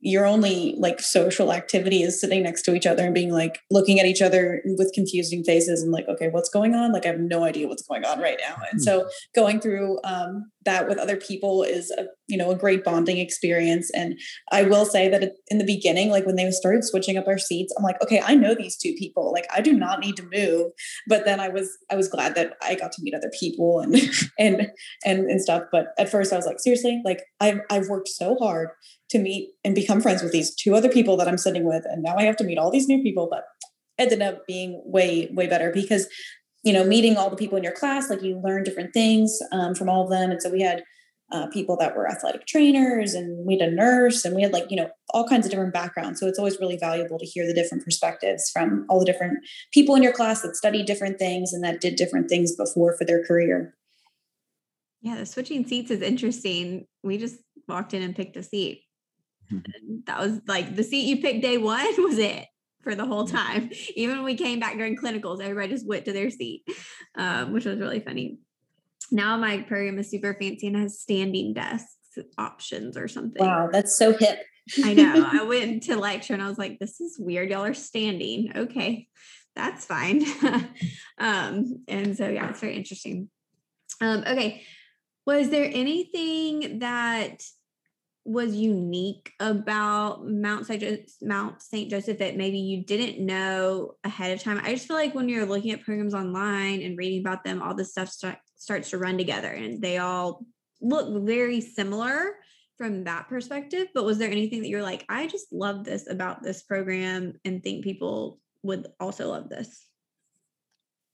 your 0.00 0.26
only 0.26 0.74
like 0.78 1.00
social 1.00 1.52
activity 1.52 2.02
is 2.02 2.20
sitting 2.20 2.42
next 2.42 2.62
to 2.62 2.74
each 2.74 2.86
other 2.86 3.04
and 3.04 3.14
being 3.14 3.32
like 3.32 3.60
looking 3.70 4.00
at 4.00 4.06
each 4.06 4.22
other 4.22 4.62
with 4.78 4.92
confusing 4.94 5.44
faces 5.44 5.82
and 5.82 5.92
like 5.92 6.06
okay 6.08 6.28
what's 6.28 6.48
going 6.48 6.74
on? 6.74 6.92
Like 6.92 7.04
i 7.04 7.08
have 7.08 7.20
no 7.20 7.44
idea 7.44 7.68
what's 7.68 7.82
going 7.82 8.04
on 8.04 8.20
right 8.20 8.38
now. 8.46 8.56
And 8.70 8.82
so 8.82 9.08
going 9.34 9.60
through 9.60 9.98
um, 10.04 10.50
that 10.64 10.88
with 10.88 10.98
other 10.98 11.16
people 11.16 11.62
is 11.62 11.90
a 11.92 12.04
you 12.28 12.36
know 12.36 12.50
a 12.50 12.56
great 12.56 12.84
bonding 12.84 13.18
experience. 13.18 13.90
And 13.94 14.18
i 14.52 14.62
will 14.62 14.84
say 14.84 15.08
that 15.08 15.32
in 15.48 15.58
the 15.58 15.64
beginning 15.64 16.10
like 16.10 16.26
when 16.26 16.36
they 16.36 16.50
started 16.50 16.84
switching 16.84 17.16
up 17.16 17.26
our 17.26 17.38
seats 17.38 17.72
i'm 17.76 17.84
like 17.84 18.00
okay 18.02 18.22
i 18.24 18.34
know 18.34 18.54
these 18.54 18.76
two 18.76 18.94
people. 18.98 19.32
Like 19.32 19.46
i 19.54 19.60
do 19.60 19.72
not 19.72 20.00
need 20.00 20.16
to 20.16 20.28
move. 20.32 20.72
But 21.06 21.24
then 21.24 21.40
i 21.40 21.48
was 21.48 21.70
i 21.90 21.96
was 21.96 22.08
glad 22.08 22.34
that 22.34 22.54
i 22.62 22.74
got 22.74 22.92
to 22.92 23.02
meet 23.02 23.14
other 23.14 23.30
people 23.38 23.80
and 23.80 23.96
and 24.38 24.68
and 25.04 25.30
and 25.30 25.40
stuff. 25.40 25.64
But 25.70 25.88
at 25.98 26.10
first 26.10 26.32
i 26.32 26.36
was 26.36 26.46
like 26.46 26.60
seriously? 26.60 27.02
Like 27.04 27.22
i've 27.40 27.60
i've 27.70 27.88
worked 27.88 28.08
so 28.08 28.36
hard 28.36 28.70
to 29.10 29.18
meet 29.18 29.50
and 29.64 29.74
become 29.74 30.00
friends 30.00 30.22
with 30.22 30.32
these 30.32 30.54
two 30.54 30.74
other 30.74 30.88
people 30.88 31.16
that 31.16 31.28
i'm 31.28 31.38
sitting 31.38 31.64
with. 31.64 31.84
And 31.86 32.02
now 32.02 32.16
i 32.16 32.22
have 32.22 32.36
to 32.36 32.44
meet 32.44 32.58
all 32.58 32.70
these 32.70 32.88
new 32.88 33.02
people 33.02 33.28
but 33.30 33.44
ended 34.00 34.22
up 34.22 34.46
being 34.46 34.82
way 34.84 35.28
way 35.32 35.46
better 35.46 35.70
because 35.72 36.08
you 36.64 36.72
know 36.72 36.84
meeting 36.84 37.16
all 37.16 37.30
the 37.30 37.36
people 37.36 37.56
in 37.56 37.64
your 37.64 37.74
class 37.74 38.10
like 38.10 38.22
you 38.22 38.40
learn 38.42 38.64
different 38.64 38.92
things 38.92 39.38
um, 39.52 39.74
from 39.74 39.88
all 39.88 40.04
of 40.04 40.10
them. 40.10 40.30
And 40.30 40.42
so 40.42 40.50
we 40.50 40.62
had 40.62 40.82
uh, 41.32 41.46
people 41.52 41.76
that 41.76 41.94
were 41.94 42.10
athletic 42.10 42.44
trainers 42.44 43.14
and 43.14 43.46
we 43.46 43.56
had 43.56 43.68
a 43.68 43.72
nurse 43.72 44.24
and 44.24 44.34
we 44.34 44.42
had 44.42 44.52
like 44.52 44.68
you 44.68 44.76
know 44.76 44.90
all 45.10 45.28
kinds 45.28 45.46
of 45.46 45.50
different 45.50 45.72
backgrounds. 45.72 46.18
So 46.18 46.26
it's 46.26 46.38
always 46.38 46.58
really 46.58 46.78
valuable 46.78 47.18
to 47.18 47.26
hear 47.26 47.46
the 47.46 47.54
different 47.54 47.84
perspectives 47.84 48.50
from 48.50 48.86
all 48.88 48.98
the 48.98 49.06
different 49.06 49.38
people 49.72 49.94
in 49.94 50.02
your 50.02 50.12
class 50.12 50.42
that 50.42 50.56
study 50.56 50.82
different 50.82 51.18
things 51.18 51.52
and 51.52 51.62
that 51.62 51.80
did 51.80 51.96
different 51.96 52.28
things 52.28 52.56
before 52.56 52.96
for 52.96 53.04
their 53.04 53.24
career. 53.24 53.74
Yeah 55.02 55.16
the 55.16 55.26
switching 55.26 55.66
seats 55.66 55.90
is 55.90 56.02
interesting. 56.02 56.86
We 57.02 57.18
just 57.18 57.36
walked 57.68 57.94
in 57.94 58.02
and 58.02 58.16
picked 58.16 58.36
a 58.36 58.42
seat. 58.42 58.82
That 60.06 60.20
was 60.20 60.40
like 60.46 60.76
the 60.76 60.84
seat 60.84 61.06
you 61.06 61.20
picked 61.20 61.42
day 61.42 61.58
one 61.58 61.86
was 62.02 62.18
it 62.18 62.46
for 62.82 62.94
the 62.94 63.04
whole 63.04 63.26
time 63.26 63.70
even 63.96 64.16
when 64.16 64.24
we 64.24 64.34
came 64.34 64.60
back 64.60 64.76
during 64.76 64.96
clinicals 64.96 65.40
everybody 65.40 65.68
just 65.68 65.86
went 65.86 66.04
to 66.04 66.12
their 66.12 66.30
seat 66.30 66.62
um, 67.16 67.52
which 67.52 67.64
was 67.64 67.78
really 67.78 68.00
funny 68.00 68.38
now 69.10 69.36
my 69.36 69.62
program 69.62 69.98
is 69.98 70.10
super 70.10 70.36
fancy 70.40 70.68
and 70.68 70.76
has 70.76 71.00
standing 71.00 71.52
desks 71.52 71.96
options 72.38 72.96
or 72.96 73.08
something. 73.08 73.44
Wow, 73.44 73.68
that's 73.70 73.96
so 73.96 74.16
hip. 74.16 74.40
I 74.84 74.94
know. 74.94 75.28
I 75.32 75.42
went 75.44 75.84
to 75.84 75.96
lecture 75.96 76.34
and 76.34 76.42
I 76.42 76.48
was 76.48 76.58
like, 76.58 76.78
this 76.78 77.00
is 77.00 77.18
weird. 77.18 77.50
Y'all 77.50 77.64
are 77.64 77.74
standing. 77.74 78.52
Okay, 78.54 79.08
that's 79.54 79.84
fine. 79.84 80.24
um, 81.18 81.84
and 81.88 82.16
so 82.16 82.28
yeah, 82.28 82.48
it's 82.50 82.60
very 82.60 82.76
interesting. 82.76 83.28
Um, 84.00 84.24
okay. 84.26 84.62
Was 85.26 85.50
there 85.50 85.70
anything 85.72 86.80
that 86.80 87.42
was 88.24 88.54
unique 88.54 89.32
about 89.40 90.26
Mount 90.26 90.66
St. 90.66 90.80
Joseph, 90.80 91.06
Mount 91.22 91.62
St. 91.62 91.90
Joseph 91.90 92.18
that 92.18 92.36
maybe 92.36 92.58
you 92.58 92.84
didn't 92.84 93.24
know 93.24 93.94
ahead 94.04 94.32
of 94.32 94.42
time? 94.42 94.60
I 94.62 94.74
just 94.74 94.86
feel 94.86 94.96
like 94.96 95.14
when 95.14 95.28
you're 95.28 95.46
looking 95.46 95.70
at 95.70 95.82
programs 95.82 96.14
online 96.14 96.82
and 96.82 96.98
reading 96.98 97.20
about 97.20 97.44
them, 97.44 97.62
all 97.62 97.74
this 97.74 97.90
stuff 97.90 98.08
start, 98.08 98.38
starts 98.56 98.90
to 98.90 98.98
run 98.98 99.16
together 99.16 99.48
and 99.48 99.80
they 99.80 99.98
all 99.98 100.44
look 100.80 101.24
very 101.24 101.60
similar 101.60 102.34
from 102.76 103.04
that 103.04 103.28
perspective. 103.28 103.88
But 103.94 104.04
was 104.04 104.18
there 104.18 104.30
anything 104.30 104.62
that 104.62 104.68
you're 104.68 104.82
like, 104.82 105.04
I 105.08 105.26
just 105.26 105.52
love 105.52 105.84
this 105.84 106.08
about 106.08 106.42
this 106.42 106.62
program 106.62 107.34
and 107.44 107.62
think 107.62 107.84
people 107.84 108.38
would 108.62 108.86
also 109.00 109.28
love 109.28 109.48
this? 109.48 109.86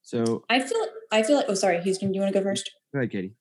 So 0.02 0.44
I 0.48 0.60
feel 0.60 0.86
I 1.10 1.24
feel 1.24 1.36
like 1.36 1.46
oh 1.48 1.54
sorry, 1.54 1.82
Huston, 1.82 2.12
do 2.12 2.14
you 2.14 2.20
want 2.20 2.32
to 2.32 2.38
go 2.38 2.44
first? 2.44 2.70
Go 2.92 3.00
ahead, 3.00 3.10
Katie. 3.10 3.34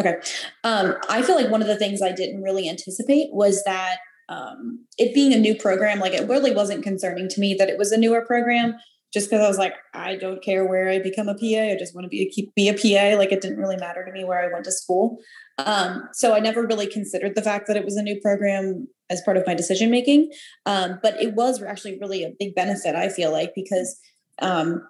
Okay. 0.00 0.16
Um, 0.64 0.94
I 1.08 1.22
feel 1.22 1.36
like 1.36 1.50
one 1.50 1.62
of 1.62 1.68
the 1.68 1.76
things 1.76 2.02
I 2.02 2.12
didn't 2.12 2.42
really 2.42 2.68
anticipate 2.68 3.32
was 3.32 3.62
that 3.64 3.98
um, 4.28 4.84
it 4.96 5.14
being 5.14 5.32
a 5.32 5.38
new 5.38 5.54
program, 5.54 5.98
like 5.98 6.14
it 6.14 6.28
really 6.28 6.52
wasn't 6.52 6.82
concerning 6.82 7.28
to 7.28 7.40
me 7.40 7.54
that 7.54 7.68
it 7.68 7.78
was 7.78 7.92
a 7.92 7.98
newer 7.98 8.24
program 8.24 8.76
just 9.12 9.28
because 9.28 9.44
I 9.44 9.48
was 9.48 9.58
like, 9.58 9.74
I 9.92 10.16
don't 10.16 10.42
care 10.42 10.64
where 10.64 10.88
I 10.88 11.00
become 11.00 11.28
a 11.28 11.34
PA. 11.34 11.72
I 11.72 11.76
just 11.76 11.94
want 11.94 12.04
to 12.04 12.08
be 12.08 12.22
a 12.22 12.50
be 12.54 12.68
a 12.68 12.74
PA. 12.74 13.18
Like 13.18 13.32
it 13.32 13.40
didn't 13.40 13.58
really 13.58 13.76
matter 13.76 14.04
to 14.04 14.12
me 14.12 14.24
where 14.24 14.40
I 14.42 14.52
went 14.52 14.64
to 14.66 14.72
school. 14.72 15.18
Um, 15.58 16.08
so 16.12 16.32
I 16.32 16.38
never 16.38 16.64
really 16.64 16.86
considered 16.86 17.34
the 17.34 17.42
fact 17.42 17.66
that 17.66 17.76
it 17.76 17.84
was 17.84 17.96
a 17.96 18.02
new 18.02 18.20
program 18.20 18.86
as 19.10 19.20
part 19.22 19.36
of 19.36 19.46
my 19.46 19.54
decision 19.54 19.90
making. 19.90 20.30
Um, 20.64 21.00
but 21.02 21.20
it 21.20 21.34
was 21.34 21.60
actually 21.60 21.98
really 21.98 22.22
a 22.22 22.32
big 22.38 22.54
benefit. 22.54 22.94
I 22.94 23.08
feel 23.08 23.32
like 23.32 23.52
because 23.54 23.98
um, 24.40 24.86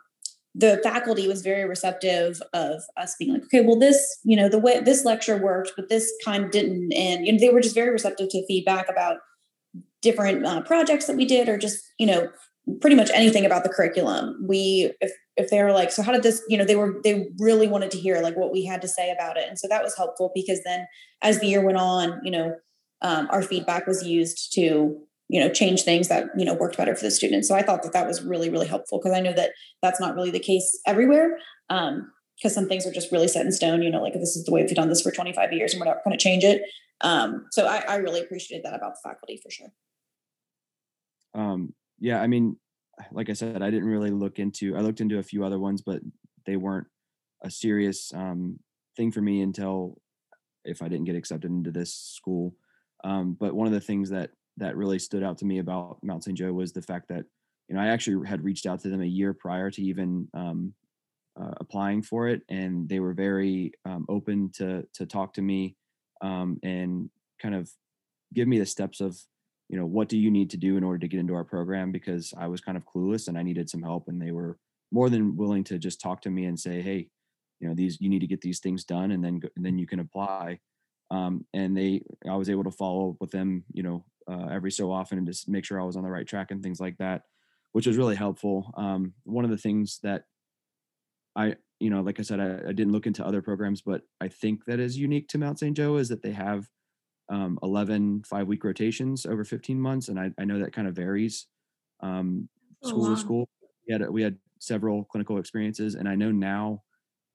the 0.55 0.81
faculty 0.83 1.29
was 1.29 1.43
very 1.43 1.65
receptive 1.65 2.43
of 2.53 2.83
us 2.97 3.15
being 3.19 3.33
like, 3.33 3.45
okay, 3.45 3.61
well, 3.61 3.79
this 3.79 4.19
you 4.25 4.37
know 4.37 4.49
the 4.49 4.59
way 4.59 4.81
this 4.81 5.05
lecture 5.05 5.37
worked, 5.37 5.73
but 5.77 5.89
this 5.89 6.13
kind 6.25 6.51
didn't, 6.51 6.93
and 6.93 7.27
you 7.27 7.33
know 7.33 7.39
they 7.39 7.51
were 7.51 7.61
just 7.61 7.75
very 7.75 7.91
receptive 7.91 8.29
to 8.31 8.47
feedback 8.47 8.89
about 8.89 9.19
different 10.03 10.45
uh, 10.45 10.63
projects 10.63 11.07
that 11.07 11.17
we 11.17 11.25
did 11.25 11.49
or 11.49 11.57
just 11.57 11.83
you 11.99 12.07
know 12.07 12.29
pretty 12.81 12.97
much 12.97 13.11
anything 13.15 13.47
about 13.47 13.63
the 13.63 13.69
curriculum. 13.69 14.45
We 14.47 14.93
if 15.01 15.13
if 15.37 15.51
they 15.51 15.63
were 15.63 15.73
like 15.73 15.93
so 15.93 16.03
how 16.03 16.13
did 16.13 16.23
this 16.23 16.43
you 16.49 16.59
know 16.59 16.65
they 16.65 16.77
were 16.77 17.01
they 17.05 17.29
really 17.39 17.69
wanted 17.69 17.91
to 17.93 17.99
hear 17.99 18.21
like 18.21 18.37
what 18.37 18.53
we 18.53 18.65
had 18.65 18.83
to 18.83 18.89
say 18.89 19.11
about 19.11 19.37
it. 19.37 19.49
And 19.49 19.59
so 19.59 19.69
that 19.69 19.85
was 19.85 19.97
helpful 19.97 20.33
because 20.35 20.61
then 20.65 20.87
as 21.23 21.39
the 21.39 21.47
year 21.47 21.65
went 21.65 21.79
on 21.79 22.21
you 22.25 22.31
know 22.31 22.57
um, 23.03 23.29
our 23.31 23.43
feedback 23.43 23.87
was 23.87 24.07
used 24.07 24.53
to 24.55 25.01
you 25.31 25.39
know 25.39 25.49
change 25.49 25.83
things 25.83 26.09
that 26.09 26.27
you 26.37 26.45
know 26.45 26.55
worked 26.55 26.77
better 26.77 26.95
for 26.95 27.05
the 27.05 27.11
students. 27.11 27.49
So 27.49 27.55
i 27.55 27.63
thought 27.63 27.83
that 27.85 27.93
that 27.93 28.07
was 28.07 28.23
really 28.23 28.51
really 28.51 28.67
helpful 28.67 28.99
because 28.99 29.17
i 29.17 29.21
know 29.21 29.33
that 29.33 29.53
that's 29.81 30.01
not 30.01 30.15
really 30.15 30.31
the 30.31 30.41
case 30.41 30.79
everywhere 30.87 31.39
um 31.71 32.11
because 32.37 32.55
some 32.55 32.69
things 32.69 32.87
are 32.87 32.93
just 32.93 33.13
really 33.13 33.29
set 33.29 33.47
in 33.47 33.53
stone 33.53 33.83
you 33.83 33.91
know 33.91 34.03
like 34.03 34.15
this 34.15 34.37
is 34.37 34.45
the 34.45 34.53
way 34.53 34.63
we've 34.63 34.75
done 34.75 34.89
this 34.89 35.03
for 35.03 35.13
25 35.13 35.53
years 35.53 35.73
and 35.73 35.81
we're 35.81 35.87
not 35.87 36.03
going 36.05 36.17
to 36.17 36.23
change 36.23 36.45
it. 36.45 36.63
Um 37.01 37.47
so 37.53 37.67
I, 37.67 37.85
I 37.89 37.97
really 37.97 38.21
appreciated 38.21 38.65
that 38.65 38.75
about 38.75 38.95
the 38.95 39.09
faculty 39.09 39.41
for 39.43 39.51
sure. 39.51 39.73
Um 41.35 41.75
yeah 41.99 42.21
i 42.21 42.27
mean 42.27 42.57
like 43.13 43.31
i 43.31 43.35
said 43.35 43.63
i 43.63 43.71
didn't 43.71 43.89
really 43.89 44.11
look 44.11 44.39
into 44.39 44.77
i 44.77 44.81
looked 44.81 45.01
into 45.01 45.19
a 45.19 45.23
few 45.23 45.45
other 45.45 45.59
ones 45.59 45.83
but 45.83 46.01
they 46.45 46.57
weren't 46.57 46.87
a 47.43 47.51
serious 47.51 48.13
um 48.15 48.59
thing 48.97 49.13
for 49.13 49.21
me 49.21 49.43
until 49.43 50.01
if 50.65 50.83
i 50.83 50.89
didn't 50.89 51.07
get 51.07 51.17
accepted 51.17 51.51
into 51.51 51.71
this 51.71 51.95
school. 51.95 52.55
Um 53.05 53.37
but 53.39 53.55
one 53.55 53.69
of 53.69 53.73
the 53.73 53.81
things 53.81 54.11
that 54.11 54.31
that 54.61 54.77
really 54.77 54.99
stood 54.99 55.23
out 55.23 55.39
to 55.39 55.45
me 55.45 55.59
about 55.59 55.99
Mount 56.03 56.23
St. 56.23 56.37
Joe 56.37 56.53
was 56.53 56.73
the 56.73 56.83
fact 56.83 57.09
that 57.09 57.25
you 57.69 57.75
know 57.75 57.81
I 57.81 57.89
actually 57.89 58.27
had 58.27 58.45
reached 58.45 58.67
out 58.67 58.81
to 58.81 58.89
them 58.89 59.03
a 59.03 59.07
year 59.07 59.35
prior 59.35 59.71
to 59.71 59.83
even 59.83 60.29
um, 60.35 60.75
uh, 61.41 61.55
applying 61.61 62.03
for 62.03 62.29
it, 62.29 62.43
and 62.49 62.89
they 62.89 63.01
were 63.01 63.15
very 63.15 63.73
um, 63.85 64.07
open 64.09 64.51
to 64.55 64.87
to 64.95 65.07
talk 65.07 65.35
to 65.35 65.43
me 65.43 65.77
um, 66.21 66.59
and 66.63 67.11
kind 67.41 67.55
of 67.55 67.71
give 68.35 68.47
me 68.47 68.59
the 68.59 68.67
steps 68.67 69.01
of 69.01 69.19
you 69.69 69.79
know 69.79 69.87
what 69.87 70.09
do 70.09 70.19
you 70.19 70.31
need 70.31 70.51
to 70.51 70.57
do 70.57 70.77
in 70.77 70.85
order 70.85 70.99
to 70.99 71.09
get 71.09 71.21
into 71.21 71.35
our 71.35 71.45
program 71.45 71.91
because 71.93 72.35
I 72.37 72.47
was 72.47 72.61
kind 72.61 72.77
of 72.77 72.85
clueless 72.85 73.29
and 73.29 73.39
I 73.39 73.43
needed 73.43 73.71
some 73.71 73.83
help, 73.83 74.09
and 74.09 74.21
they 74.21 74.33
were 74.33 74.59
more 74.93 75.09
than 75.09 75.37
willing 75.37 75.65
to 75.65 75.79
just 75.79 76.01
talk 76.01 76.21
to 76.23 76.31
me 76.31 76.45
and 76.47 76.59
say, 76.59 76.83
hey, 76.83 77.09
you 77.61 77.69
know 77.69 77.75
these 77.75 78.01
you 78.01 78.09
need 78.09 78.21
to 78.21 78.27
get 78.27 78.41
these 78.41 78.61
things 78.61 78.85
done, 78.85 79.13
and 79.13 79.25
then 79.25 79.41
and 79.57 79.65
then 79.65 79.79
you 79.79 79.87
can 79.87 80.01
apply. 80.01 80.59
Um, 81.11 81.45
and 81.53 81.77
they 81.77 82.03
I 82.29 82.37
was 82.37 82.49
able 82.51 82.65
to 82.65 82.71
follow 82.71 83.11
up 83.11 83.17
with 83.21 83.31
them, 83.31 83.65
you 83.73 83.83
know, 83.83 84.05
uh, 84.31 84.47
every 84.51 84.71
so 84.71 84.93
often 84.93 85.19
and 85.19 85.27
just 85.27 85.49
make 85.49 85.65
sure 85.65 85.81
I 85.81 85.85
was 85.85 85.97
on 85.97 86.05
the 86.05 86.11
right 86.11 86.27
track 86.27 86.51
and 86.51 86.63
things 86.63 86.81
like 86.81 86.99
that, 86.99 87.23
which 87.73 87.87
was 87.87 87.97
really 87.97 88.17
helpful. 88.17 88.73
Um, 88.77 89.15
one 89.25 89.45
of 89.45 89.51
the 89.51 89.59
things 89.59 89.99
that 90.03 90.25
I, 91.35 91.57
you 91.79 91.91
know, 91.91 92.01
like 92.01 92.21
I 92.21 92.23
said, 92.23 92.41
I, 92.41 92.69
I, 92.69 92.73
didn't 92.73 92.93
look 92.93 93.07
into 93.07 93.25
other 93.25 93.43
programs, 93.43 93.81
but 93.81 94.03
I 94.21 94.29
think 94.29 94.65
that 94.67 94.81
is 94.81 94.99
unique 94.99 95.29
to 95.29 95.39
Mount 95.39 95.59
St. 95.59 95.77
Joe 95.77 95.97
is 95.97 96.09
that 96.09 96.23
they 96.23 96.33
have 96.33 96.69
um, 97.29 97.59
11 97.63 98.25
five 98.25 98.47
week 98.49 98.65
rotations 98.65 99.27
over 99.27 99.45
15 99.45 99.81
months. 99.81 100.09
And 100.09 100.19
I, 100.19 100.31
I 100.39 100.45
know 100.45 100.59
that 100.59 100.73
kind 100.73 100.89
of 100.89 100.95
varies 100.95 101.47
um, 102.01 102.49
school 102.83 103.07
oh, 103.07 103.09
wow. 103.09 103.15
to 103.15 103.21
school. 103.21 103.49
We 103.89 103.93
had, 103.93 104.11
we 104.11 104.23
had 104.23 104.37
several 104.59 105.05
clinical 105.05 105.39
experiences 105.39 105.95
and 105.95 106.09
I 106.09 106.17
know 106.17 106.31
now 106.31 106.83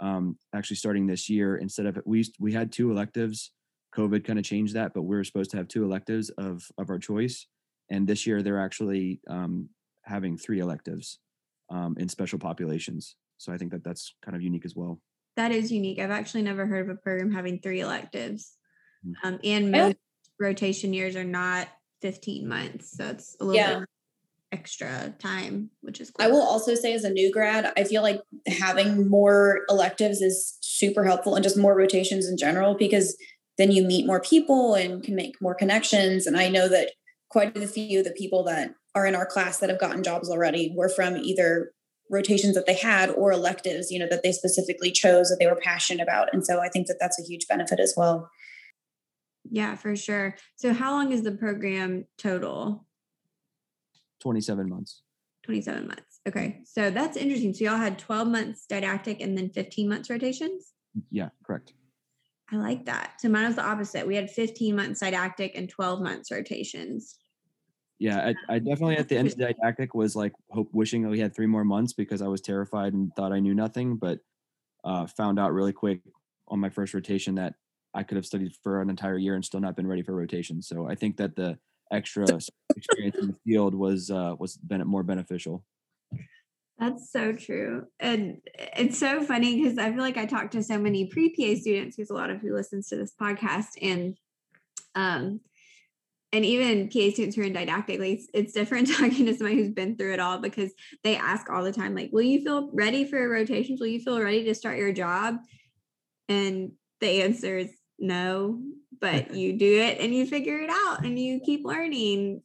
um, 0.01 0.38
actually 0.53 0.75
starting 0.75 1.08
this 1.08 1.29
year, 1.29 1.55
instead 1.55 1.86
of 1.86 1.98
we, 2.05 2.25
we 2.39 2.51
had 2.51 2.72
two 2.72 2.91
electives 2.91 3.51
COVID 3.96 4.24
kind 4.24 4.40
of 4.40 4.46
changed 4.46 4.74
that, 4.74 4.94
but 4.94 5.04
we 5.04 5.16
are 5.16 5.24
supposed 5.24 5.52
to 5.52 5.58
have 5.58 5.68
two 5.68 5.84
electives 5.84 6.30
of 6.32 6.68
of 6.78 6.90
our 6.90 7.00
choice, 7.00 7.48
and 7.90 8.08
this 8.08 8.28
year 8.28 8.42
they're 8.42 8.62
actually 8.62 9.22
um, 9.28 9.70
having 10.04 10.38
three 10.38 10.60
electives 10.60 11.20
um, 11.70 11.96
in 11.98 12.10
special 12.10 12.40
populations. 12.40 13.16
So 13.38 13.52
I 13.52 13.58
think 13.58 13.72
that 13.72 13.84
that's 13.84 14.14
kind 14.24 14.36
of 14.36 14.42
unique 14.42 14.66
as 14.66 14.75
well. 14.75 15.02
That 15.36 15.52
is 15.52 15.72
unique. 15.72 16.00
I've 16.00 16.12
actually 16.12 16.44
never 16.44 16.66
heard 16.66 16.90
of 16.90 16.96
a 16.96 17.00
program 17.00 17.32
having 17.32 17.60
three 17.60 17.82
electives, 17.82 18.54
mm-hmm. 19.06 19.28
um, 19.28 19.40
and 19.44 19.72
most 19.72 19.98
rotation 20.40 20.94
years 20.94 21.16
are 21.16 21.24
not 21.24 21.68
15 22.02 22.48
months, 22.48 22.98
so 22.98 23.06
it's 23.08 23.36
a 23.40 23.46
little 23.46 23.56
yeah. 23.56 23.80
bit 23.80 23.90
extra 24.52 25.14
time, 25.20 25.70
which 25.82 26.00
is 26.00 26.12
cool. 26.12 26.25
I 26.25 26.30
will 26.30 26.42
also 26.42 26.75
say 26.75 26.94
as 26.94 27.04
a 27.04 27.10
new 27.10 27.32
grad, 27.32 27.74
I 27.75 27.84
feel 27.84 28.02
like 28.02 28.22
having 28.48 29.10
more 29.10 29.62
electives 29.70 30.22
is 30.22 30.58
super 30.62 31.04
helpful 31.04 31.36
and 31.36 31.44
just 31.44 31.58
more 31.58 31.75
rotations 31.75 32.28
in 32.28 32.38
general 32.38 32.75
because 32.75 33.18
then 33.58 33.72
you 33.72 33.84
meet 33.84 34.06
more 34.06 34.22
people 34.22 34.74
and 34.74 35.04
can 35.04 35.16
make 35.16 35.42
more 35.42 35.56
connections. 35.56 36.28
And 36.28 36.38
I 36.38 36.50
know 36.50 36.68
that 36.68 36.92
quite 37.30 37.58
a 37.58 37.68
few 37.68 38.00
of 38.00 38.06
the 38.06 38.12
people 38.12 38.44
that 38.44 38.76
are 38.94 39.06
in 39.06 39.16
our 39.16 39.26
class 39.26 39.60
that 39.60 39.70
have 39.70 39.80
gotten 39.80 40.04
jobs 40.04 40.30
already 40.30 40.74
were 40.76 40.90
from 40.90 41.18
either 41.18 41.72
rotations 42.10 42.56
that 42.56 42.66
they 42.66 42.76
had 42.76 43.10
or 43.10 43.32
electives, 43.32 43.92
you 43.92 44.00
know, 44.00 44.08
that 44.10 44.24
they 44.24 44.32
specifically 44.32 44.91
chose 44.91 45.30
that 45.30 45.38
they 45.39 45.48
were 45.48 45.56
passionate 45.56 46.04
about. 46.04 46.30
And 46.34 46.46
so 46.46 46.60
I 46.62 46.70
think 46.70 46.88
that 46.88 46.98
that's 47.00 47.20
a 47.20 47.24
huge 47.24 47.48
benefit 47.48 47.80
as 47.80 47.94
well. 47.98 48.30
Yeah, 49.50 49.76
for 49.76 49.96
sure. 49.96 50.36
So 50.56 50.74
how 50.74 50.91
long 50.91 51.12
is 51.12 51.24
the 51.24 51.32
program 51.32 52.06
total? 52.18 52.86
27 54.22 54.70
months. 54.70 55.02
27 55.44 55.88
months. 55.88 56.20
Okay. 56.28 56.62
So 56.65 56.89
that's 56.89 57.18
interesting. 57.18 57.54
So 57.54 57.65
y'all 57.65 57.78
had 57.78 58.00
12 58.00 58.28
months 58.28 58.65
didactic 58.65 59.22
and 59.22 59.38
then 59.38 59.50
15 59.50 59.88
months 59.88 60.10
rotations? 60.10 60.74
Yeah, 61.12 61.30
correct. 61.44 61.74
I 62.51 62.58
like 62.58 62.86
that. 62.86 63.13
So 63.19 63.29
mine 63.29 63.47
was 63.47 63.55
the 63.55 63.65
opposite. 63.65 64.05
We 64.05 64.15
had 64.15 64.29
15 64.29 64.75
months 64.75 64.99
didactic 64.99 65.53
and 65.55 65.67
12 65.67 66.01
months 66.01 66.31
rotations. 66.31 67.17
Yeah, 67.97 68.34
I, 68.49 68.55
I 68.55 68.60
definitely 68.60 68.97
at 68.97 69.08
the 69.08 69.17
end 69.17 69.29
of 69.29 69.38
the 69.38 69.45
didactic 69.45 69.95
was 69.95 70.15
like 70.15 70.34
hope 70.51 70.69
wishing 70.73 71.01
that 71.03 71.10
we 71.10 71.19
had 71.19 71.34
three 71.34 71.47
more 71.47 71.63
months 71.63 71.93
because 71.93 72.21
I 72.21 72.27
was 72.27 72.41
terrified 72.41 72.93
and 72.93 73.12
thought 73.15 73.31
I 73.31 73.39
knew 73.39 73.55
nothing, 73.55 73.95
but 73.95 74.19
uh, 74.84 75.08
found 75.08 75.39
out 75.39 75.53
really 75.53 75.73
quick 75.73 76.01
on 76.47 76.60
my 76.60 76.69
first 76.69 76.93
rotation 76.93 77.36
that 77.36 77.55
I 77.93 78.03
could 78.03 78.17
have 78.17 78.25
studied 78.25 78.51
for 78.62 78.81
an 78.81 78.89
entire 78.89 79.17
year 79.17 79.36
and 79.36 79.43
still 79.43 79.62
not 79.62 79.75
been 79.75 79.88
ready 79.88 80.03
for 80.03 80.13
rotation. 80.13 80.62
So 80.62 80.88
I 80.88 80.95
think 80.95 81.17
that 81.17 81.36
the 81.36 81.58
extra 81.91 82.25
experience 82.75 83.15
in 83.17 83.27
the 83.27 83.38
field 83.45 83.73
was 83.73 84.12
uh, 84.12 84.36
was 84.38 84.58
been 84.58 84.86
more 84.86 85.03
beneficial. 85.03 85.63
That's 86.78 87.10
so 87.12 87.34
true. 87.34 87.86
And 88.00 88.42
it's 88.58 88.98
so 88.98 89.24
funny 89.24 89.62
because 89.62 89.78
I 89.78 89.92
feel 89.92 90.02
like 90.02 90.18
I 90.18 90.26
talk 90.26 90.52
to 90.52 90.64
so 90.64 90.78
many 90.78 91.06
pre-PA 91.08 91.60
students 91.60 91.96
who's 91.96 92.10
a 92.10 92.14
lot 92.14 92.30
of 92.30 92.42
who 92.42 92.54
listens 92.54 92.90
to 92.90 92.98
this 92.98 93.14
podcast 93.20 93.68
and 93.82 94.18
um 94.94 95.40
and 96.34 96.44
even 96.44 96.90
PA 96.90 97.12
students 97.12 97.38
who 97.38 97.44
are 97.44 97.46
in 97.46 97.54
didactic, 97.54 97.98
like 98.00 98.20
it's, 98.20 98.28
it's 98.34 98.54
different 98.54 98.90
talking 98.98 99.26
to 99.26 99.34
somebody 99.34 99.56
who's 99.56 99.72
been 99.72 99.96
through 99.96 100.14
it 100.14 100.20
all 100.20 100.40
because 100.40 100.74
they 101.04 101.16
ask 101.16 101.50
all 101.50 101.64
the 101.64 101.72
time, 101.72 101.96
like, 101.96 102.10
will 102.12 102.24
you 102.24 102.44
feel 102.44 102.70
ready 102.74 103.06
for 103.06 103.30
rotations? 103.30 103.80
Will 103.80 103.88
you 103.88 104.02
feel 104.02 104.22
ready 104.22 104.44
to 104.44 104.54
start 104.54 104.78
your 104.78 104.92
job? 104.92 105.38
And 106.28 106.74
the 107.00 107.22
answer 107.22 107.58
is 107.58 107.72
no, 107.98 108.62
but 109.00 109.34
you 109.34 109.58
do 109.58 109.80
it 109.80 110.00
and 110.02 110.14
you 110.14 110.26
figure 110.26 110.60
it 110.60 110.70
out 110.70 111.06
and 111.06 111.18
you 111.18 111.40
keep 111.40 111.64
learning. 111.64 112.42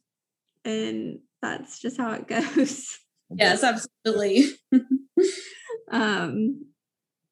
And 0.63 1.19
that's 1.41 1.79
just 1.79 1.97
how 1.97 2.13
it 2.13 2.27
goes. 2.55 2.97
Yes, 3.37 3.63
absolutely. 3.63 4.45
um, 5.91 6.65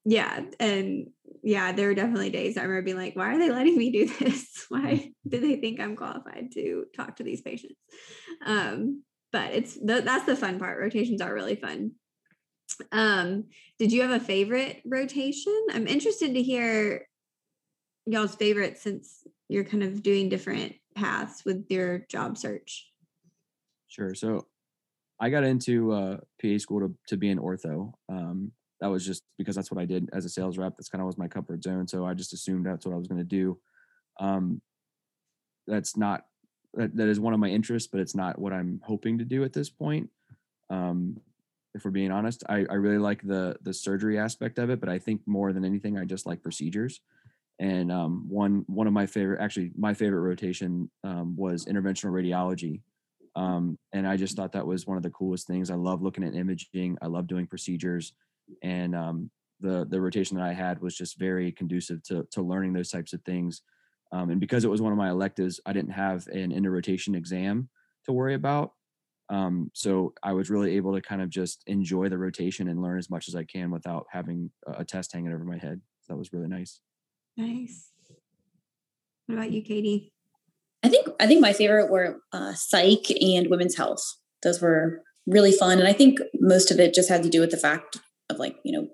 yeah, 0.05 0.41
and 0.59 1.07
yeah, 1.43 1.71
there 1.71 1.87
were 1.87 1.95
definitely 1.95 2.29
days 2.29 2.57
I 2.57 2.61
remember 2.61 2.81
being 2.83 2.97
like, 2.97 3.15
why 3.15 3.33
are 3.33 3.37
they 3.37 3.51
letting 3.51 3.77
me 3.77 3.91
do 3.91 4.07
this? 4.19 4.65
Why 4.69 5.11
do 5.27 5.39
they 5.39 5.55
think 5.55 5.79
I'm 5.79 5.95
qualified 5.95 6.51
to 6.53 6.85
talk 6.95 7.15
to 7.15 7.23
these 7.23 7.41
patients? 7.41 7.79
Um, 8.45 9.03
but 9.31 9.53
it's 9.53 9.75
the, 9.75 10.01
that's 10.01 10.25
the 10.25 10.35
fun 10.35 10.59
part. 10.59 10.79
Rotations 10.79 11.21
are 11.21 11.33
really 11.33 11.55
fun. 11.55 11.91
Um, 12.91 13.45
did 13.79 13.91
you 13.91 14.01
have 14.01 14.11
a 14.11 14.23
favorite 14.23 14.81
rotation? 14.85 15.67
I'm 15.71 15.87
interested 15.87 16.33
to 16.33 16.43
hear 16.43 17.07
y'all's 18.05 18.35
favorite 18.35 18.77
since 18.77 19.23
you're 19.47 19.63
kind 19.63 19.83
of 19.83 20.03
doing 20.03 20.29
different 20.29 20.75
paths 20.95 21.43
with 21.45 21.65
your 21.69 21.99
job 22.09 22.37
search. 22.37 22.91
Sure. 23.87 24.13
So 24.13 24.45
I 25.19 25.29
got 25.29 25.43
into 25.43 25.91
uh, 25.91 26.17
PA 26.41 26.57
school 26.57 26.79
to 26.79 26.95
to 27.07 27.17
be 27.17 27.29
an 27.29 27.39
ortho. 27.39 27.93
Um, 28.07 28.51
that 28.81 28.87
was 28.87 29.05
just 29.05 29.23
because 29.37 29.55
that's 29.55 29.71
what 29.71 29.81
I 29.81 29.85
did 29.85 30.09
as 30.13 30.25
a 30.25 30.29
sales 30.29 30.57
rep. 30.57 30.77
That's 30.77 30.89
kind 30.89 31.01
of 31.01 31.07
was 31.07 31.17
my 31.17 31.27
comfort 31.27 31.63
zone. 31.63 31.87
So 31.87 32.05
I 32.05 32.13
just 32.13 32.33
assumed 32.33 32.65
that's 32.65 32.85
what 32.85 32.93
I 32.93 32.97
was 32.97 33.07
going 33.07 33.19
to 33.19 33.25
do. 33.25 33.59
Um, 34.19 34.61
that's 35.67 35.97
not 35.97 36.25
that, 36.75 36.95
that 36.95 37.07
is 37.07 37.19
one 37.19 37.33
of 37.33 37.39
my 37.39 37.49
interests, 37.49 37.89
but 37.91 37.99
it's 37.99 38.15
not 38.15 38.39
what 38.39 38.53
I'm 38.53 38.81
hoping 38.83 39.17
to 39.17 39.25
do 39.25 39.43
at 39.43 39.53
this 39.53 39.69
point. 39.69 40.09
Um, 40.69 41.19
if 41.75 41.83
we're 41.83 41.91
being 41.91 42.11
honest, 42.11 42.43
I, 42.47 42.65
I 42.69 42.75
really 42.75 42.97
like 42.97 43.21
the 43.21 43.57
the 43.61 43.73
surgery 43.73 44.17
aspect 44.17 44.57
of 44.57 44.69
it, 44.69 44.79
but 44.79 44.89
I 44.89 44.99
think 44.99 45.21
more 45.25 45.51
than 45.51 45.65
anything, 45.65 45.97
I 45.97 46.05
just 46.05 46.25
like 46.25 46.41
procedures. 46.41 47.01
And 47.59 47.91
um, 47.91 48.25
one 48.29 48.63
one 48.67 48.87
of 48.87 48.93
my 48.93 49.05
favorite, 49.05 49.41
actually, 49.41 49.71
my 49.77 49.93
favorite 49.93 50.21
rotation 50.21 50.89
um, 51.03 51.35
was 51.35 51.65
interventional 51.65 52.11
radiology 52.11 52.81
um, 53.39 53.79
and 53.93 54.05
I 54.05 54.17
just 54.17 54.35
thought 54.35 54.51
that 54.51 54.67
was 54.67 54.85
one 54.85 54.97
of 54.97 55.03
the 55.03 55.09
coolest 55.11 55.47
things. 55.47 55.71
I 55.71 55.75
love 55.75 56.01
looking 56.01 56.25
at 56.25 56.35
imaging. 56.35 56.97
I 57.01 57.07
love 57.07 57.25
doing 57.25 57.47
procedures, 57.47 58.11
and 58.61 58.93
um, 58.93 59.31
the 59.61 59.87
the 59.89 60.01
rotation 60.01 60.35
that 60.35 60.45
I 60.45 60.51
had 60.51 60.81
was 60.81 60.93
just 60.93 61.17
very 61.17 61.53
conducive 61.53 62.03
to 62.03 62.27
to 62.31 62.41
learning 62.41 62.73
those 62.73 62.89
types 62.89 63.13
of 63.13 63.21
things. 63.21 63.61
Um, 64.11 64.29
and 64.29 64.41
because 64.41 64.65
it 64.65 64.69
was 64.69 64.81
one 64.81 64.91
of 64.91 64.97
my 64.97 65.09
electives, 65.09 65.61
I 65.65 65.71
didn't 65.71 65.91
have 65.91 66.27
an 66.27 66.51
interrotation 66.51 67.15
exam 67.15 67.69
to 68.05 68.11
worry 68.11 68.33
about. 68.33 68.73
Um, 69.29 69.71
so 69.73 70.13
I 70.21 70.33
was 70.33 70.49
really 70.49 70.75
able 70.75 70.93
to 70.95 71.01
kind 71.01 71.21
of 71.21 71.29
just 71.29 71.63
enjoy 71.67 72.09
the 72.09 72.17
rotation 72.17 72.67
and 72.67 72.81
learn 72.81 72.97
as 72.97 73.09
much 73.09 73.29
as 73.29 73.35
I 73.35 73.45
can 73.45 73.71
without 73.71 74.07
having 74.11 74.51
a, 74.67 74.81
a 74.81 74.83
test 74.83 75.13
hanging 75.13 75.31
over 75.31 75.45
my 75.45 75.59
head. 75.59 75.79
So 76.01 76.13
that 76.13 76.17
was 76.17 76.33
really 76.33 76.47
nice. 76.47 76.81
Nice. 77.37 77.91
What 79.27 79.35
about 79.35 79.51
you, 79.51 79.61
Katie? 79.61 80.11
I 80.83 80.89
think 80.89 81.07
I 81.19 81.27
think 81.27 81.41
my 81.41 81.53
favorite 81.53 81.91
were 81.91 82.17
uh, 82.31 82.53
psych 82.53 83.11
and 83.21 83.47
women's 83.49 83.75
health. 83.75 84.03
Those 84.43 84.61
were 84.61 85.01
really 85.27 85.51
fun, 85.51 85.79
and 85.79 85.87
I 85.87 85.93
think 85.93 86.19
most 86.39 86.71
of 86.71 86.79
it 86.79 86.93
just 86.93 87.09
had 87.09 87.23
to 87.23 87.29
do 87.29 87.41
with 87.41 87.51
the 87.51 87.57
fact 87.57 87.97
of 88.29 88.39
like 88.39 88.55
you 88.63 88.71
know 88.71 88.87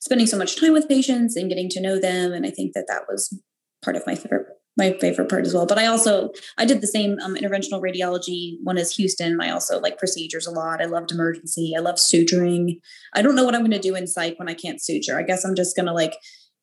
spending 0.00 0.26
so 0.26 0.38
much 0.38 0.58
time 0.58 0.72
with 0.72 0.88
patients 0.88 1.36
and 1.36 1.48
getting 1.48 1.68
to 1.70 1.80
know 1.80 1.98
them, 1.98 2.32
and 2.32 2.46
I 2.46 2.50
think 2.50 2.72
that 2.74 2.86
that 2.88 3.02
was 3.08 3.38
part 3.82 3.96
of 3.96 4.06
my 4.06 4.14
favorite 4.14 4.46
my 4.76 4.92
favorite 5.00 5.28
part 5.28 5.46
as 5.46 5.54
well. 5.54 5.66
But 5.66 5.78
I 5.78 5.86
also 5.86 6.30
I 6.58 6.64
did 6.64 6.80
the 6.80 6.86
same 6.86 7.18
um, 7.22 7.34
interventional 7.34 7.80
radiology 7.80 8.56
one 8.62 8.78
as 8.78 8.96
Huston. 8.96 9.40
I 9.40 9.50
also 9.50 9.80
like 9.80 9.98
procedures 9.98 10.46
a 10.46 10.50
lot. 10.50 10.82
I 10.82 10.86
loved 10.86 11.12
emergency. 11.12 11.72
I 11.76 11.80
love 11.80 11.96
suturing. 11.96 12.80
I 13.14 13.22
don't 13.22 13.34
know 13.34 13.44
what 13.44 13.54
I'm 13.54 13.62
going 13.62 13.70
to 13.70 13.78
do 13.78 13.94
in 13.94 14.06
psych 14.06 14.38
when 14.38 14.48
I 14.48 14.54
can't 14.54 14.82
suture. 14.82 15.18
I 15.18 15.22
guess 15.22 15.44
I'm 15.44 15.54
just 15.54 15.76
going 15.76 15.86
to 15.86 15.92
like 15.92 16.14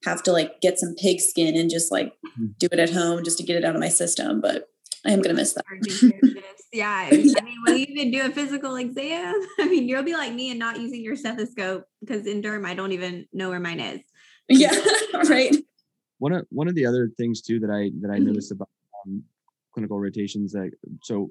have 0.04 0.22
to 0.24 0.32
like 0.32 0.60
get 0.60 0.78
some 0.78 0.94
pig 0.94 1.20
skin 1.20 1.56
and 1.56 1.70
just 1.70 1.90
like 1.92 2.12
mm-hmm. 2.26 2.46
do 2.58 2.68
it 2.70 2.78
at 2.78 2.90
home 2.90 3.24
just 3.24 3.38
to 3.38 3.44
get 3.44 3.56
it 3.56 3.64
out 3.64 3.74
of 3.74 3.80
my 3.80 3.88
system. 3.88 4.40
But 4.40 4.68
I 5.06 5.10
am 5.10 5.20
going 5.20 5.34
to 5.34 5.40
miss 5.40 5.54
that. 5.54 5.64
yeah. 6.72 7.08
I 7.10 7.16
mean, 7.16 7.34
will 7.66 7.76
you 7.76 7.86
even 7.88 8.10
do 8.10 8.24
a 8.24 8.30
physical 8.30 8.76
exam? 8.76 9.34
I 9.60 9.68
mean, 9.68 9.88
you'll 9.88 10.02
be 10.02 10.14
like 10.14 10.32
me 10.32 10.50
and 10.50 10.58
not 10.58 10.80
using 10.80 11.02
your 11.02 11.16
stethoscope 11.16 11.86
because 12.00 12.26
in 12.26 12.42
derm, 12.42 12.66
I 12.66 12.74
don't 12.74 12.92
even 12.92 13.26
know 13.32 13.50
where 13.50 13.60
mine 13.60 13.80
is. 13.80 14.00
Yeah. 14.48 14.74
right 15.28 15.54
one 16.18 16.32
of 16.32 16.46
one 16.50 16.68
of 16.68 16.74
the 16.74 16.86
other 16.86 17.10
things 17.18 17.42
too 17.42 17.60
that 17.60 17.70
I 17.70 17.90
that 18.00 18.10
I 18.10 18.16
mm-hmm. 18.16 18.26
noticed 18.26 18.52
about 18.52 18.68
um, 19.06 19.22
clinical 19.72 20.00
rotations 20.00 20.52
that 20.52 20.70
so 21.02 21.30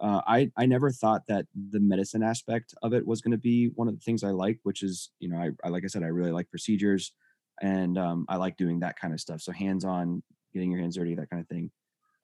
uh, 0.00 0.20
I 0.26 0.50
I 0.56 0.66
never 0.66 0.90
thought 0.90 1.22
that 1.28 1.46
the 1.70 1.80
medicine 1.80 2.24
aspect 2.24 2.74
of 2.82 2.92
it 2.92 3.06
was 3.06 3.20
going 3.20 3.32
to 3.32 3.38
be 3.38 3.70
one 3.74 3.88
of 3.88 3.94
the 3.94 4.00
things 4.00 4.24
I 4.24 4.30
like, 4.30 4.58
which 4.64 4.82
is 4.82 5.10
you 5.20 5.28
know 5.28 5.38
I, 5.38 5.50
I 5.64 5.68
like 5.68 5.84
I 5.84 5.86
said 5.86 6.02
I 6.02 6.08
really 6.08 6.32
like 6.32 6.50
procedures 6.50 7.12
and 7.62 7.98
um, 7.98 8.26
I 8.28 8.36
like 8.36 8.56
doing 8.56 8.80
that 8.80 8.98
kind 8.98 9.14
of 9.14 9.20
stuff. 9.20 9.40
So 9.40 9.52
hands 9.52 9.84
on, 9.84 10.22
getting 10.52 10.70
your 10.70 10.80
hands 10.80 10.96
dirty, 10.96 11.14
that 11.14 11.30
kind 11.30 11.40
of 11.40 11.48
thing. 11.48 11.70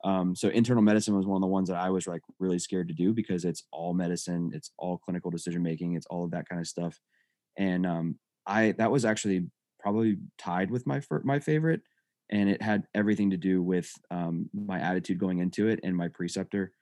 Um, 0.05 0.35
so 0.35 0.49
internal 0.49 0.83
medicine 0.83 1.17
was 1.17 1.27
one 1.27 1.37
of 1.37 1.43
the 1.43 1.47
ones 1.47 1.69
that 1.69 1.77
I 1.77 1.91
was 1.91 2.07
like 2.07 2.23
really 2.41 2.59
scared 2.59 2.89
to 2.89 2.95
do 2.95 3.13
because 3.13 3.45
it's 3.45 3.65
all 3.71 3.95
medicine, 3.95 4.51
it's 4.53 4.73
all 4.79 4.99
clinical 4.99 5.31
decision 5.31 5.63
making, 5.63 5.95
it's 5.95 6.07
all 6.07 6.25
of 6.25 6.33
that 6.33 6.49
kind 6.49 6.61
of 6.61 6.67
stuff. 6.67 6.99
And 7.57 7.87
um, 7.87 8.19
I 8.47 8.73
that 8.79 8.91
was 8.91 9.05
actually 9.05 9.47
probably 9.79 10.17
tied 10.39 10.71
with 10.71 10.87
my 10.87 11.01
my 11.23 11.39
favorite, 11.39 11.83
and 12.31 12.49
it 12.49 12.63
had 12.63 12.85
everything 12.95 13.31
to 13.31 13.37
do 13.37 13.63
with 13.63 13.93
um, 14.11 14.49
my 14.53 14.81
attitude 14.81 15.19
going 15.19 15.39
into 15.39 15.69
it 15.69 15.81
and 15.85 15.97
my 15.97 16.09
preceptor. 16.09 16.73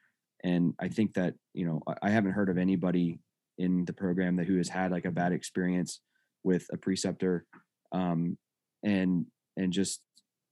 And 0.43 0.75
I 0.81 0.89
think 0.89 1.15
that 1.15 1.35
you 1.53 1.67
know 1.67 1.83
I 2.03 2.11
haven't 2.11 2.33
heard 2.33 2.49
of 2.49 2.57
anybody 2.57 3.19
in 3.59 3.85
the 3.85 3.93
program 3.93 4.37
that 4.37 4.47
who 4.47 4.57
has 4.57 4.69
had 4.69 4.91
like 4.91 5.05
a 5.05 5.11
bad 5.11 5.33
experience 5.33 6.01
with 6.45 6.67
a 6.73 6.79
preceptor, 6.79 7.45
um, 7.93 8.37
and 8.83 9.27
and 9.57 9.73
just 9.73 10.01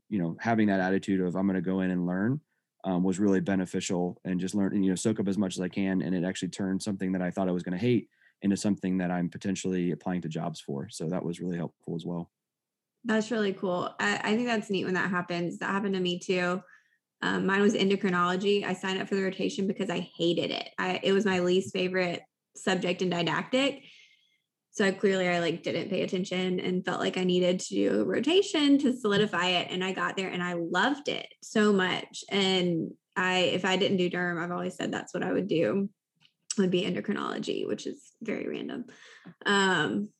you 0.08 0.18
know 0.18 0.36
having 0.40 0.68
that 0.68 0.80
attitude 0.80 1.20
of 1.20 1.36
I'm 1.36 1.46
going 1.46 1.56
to 1.56 1.62
go 1.62 1.80
in 1.80 1.90
and 1.90 2.06
learn 2.06 2.40
um, 2.84 3.02
was 3.02 3.18
really 3.18 3.40
beneficial 3.40 4.20
and 4.24 4.40
just 4.40 4.54
learn 4.54 4.74
and 4.74 4.84
you 4.84 4.90
know 4.90 4.96
soak 4.96 5.20
up 5.20 5.28
as 5.28 5.38
much 5.38 5.56
as 5.56 5.60
I 5.60 5.68
can 5.68 6.02
and 6.02 6.14
it 6.14 6.24
actually 6.24 6.48
turned 6.48 6.82
something 6.82 7.12
that 7.12 7.22
I 7.22 7.30
thought 7.30 7.48
I 7.48 7.52
was 7.52 7.62
going 7.62 7.78
to 7.78 7.84
hate 7.84 8.08
into 8.42 8.56
something 8.56 8.98
that 8.98 9.10
I'm 9.10 9.28
potentially 9.28 9.90
applying 9.90 10.22
to 10.22 10.28
jobs 10.28 10.60
for. 10.60 10.88
So 10.88 11.08
that 11.08 11.24
was 11.24 11.40
really 11.40 11.56
helpful 11.56 11.96
as 11.96 12.04
well. 12.04 12.30
That's 13.04 13.30
really 13.30 13.52
cool. 13.52 13.94
I, 13.98 14.20
I, 14.22 14.36
think 14.36 14.46
that's 14.46 14.70
neat 14.70 14.84
when 14.84 14.94
that 14.94 15.10
happens. 15.10 15.58
That 15.58 15.70
happened 15.70 15.94
to 15.94 16.00
me 16.00 16.18
too. 16.18 16.62
Um, 17.22 17.46
mine 17.46 17.62
was 17.62 17.74
endocrinology. 17.74 18.64
I 18.64 18.74
signed 18.74 19.00
up 19.00 19.08
for 19.08 19.16
the 19.16 19.22
rotation 19.22 19.66
because 19.66 19.90
I 19.90 20.00
hated 20.16 20.50
it. 20.50 20.70
I, 20.78 21.00
it 21.02 21.12
was 21.12 21.24
my 21.24 21.40
least 21.40 21.72
favorite 21.72 22.22
subject 22.54 23.02
in 23.02 23.10
didactic. 23.10 23.82
So 24.78 24.92
clearly 24.92 25.26
I 25.28 25.40
like 25.40 25.64
didn't 25.64 25.90
pay 25.90 26.02
attention 26.02 26.60
and 26.60 26.84
felt 26.84 27.00
like 27.00 27.18
I 27.18 27.24
needed 27.24 27.58
to 27.58 27.74
do 27.74 28.00
a 28.00 28.04
rotation 28.04 28.78
to 28.78 28.96
solidify 28.96 29.46
it. 29.48 29.72
And 29.72 29.82
I 29.82 29.90
got 29.90 30.16
there 30.16 30.28
and 30.28 30.40
I 30.40 30.52
loved 30.52 31.08
it 31.08 31.26
so 31.42 31.72
much. 31.72 32.22
And 32.30 32.92
I, 33.16 33.38
if 33.38 33.64
I 33.64 33.76
didn't 33.76 33.96
do 33.96 34.08
derm, 34.08 34.40
I've 34.40 34.52
always 34.52 34.76
said 34.76 34.92
that's 34.92 35.12
what 35.12 35.24
I 35.24 35.32
would 35.32 35.48
do 35.48 35.88
would 36.58 36.70
be 36.70 36.82
endocrinology, 36.82 37.66
which 37.66 37.88
is 37.88 38.12
very 38.22 38.46
random. 38.46 38.84
Um, 39.44 40.10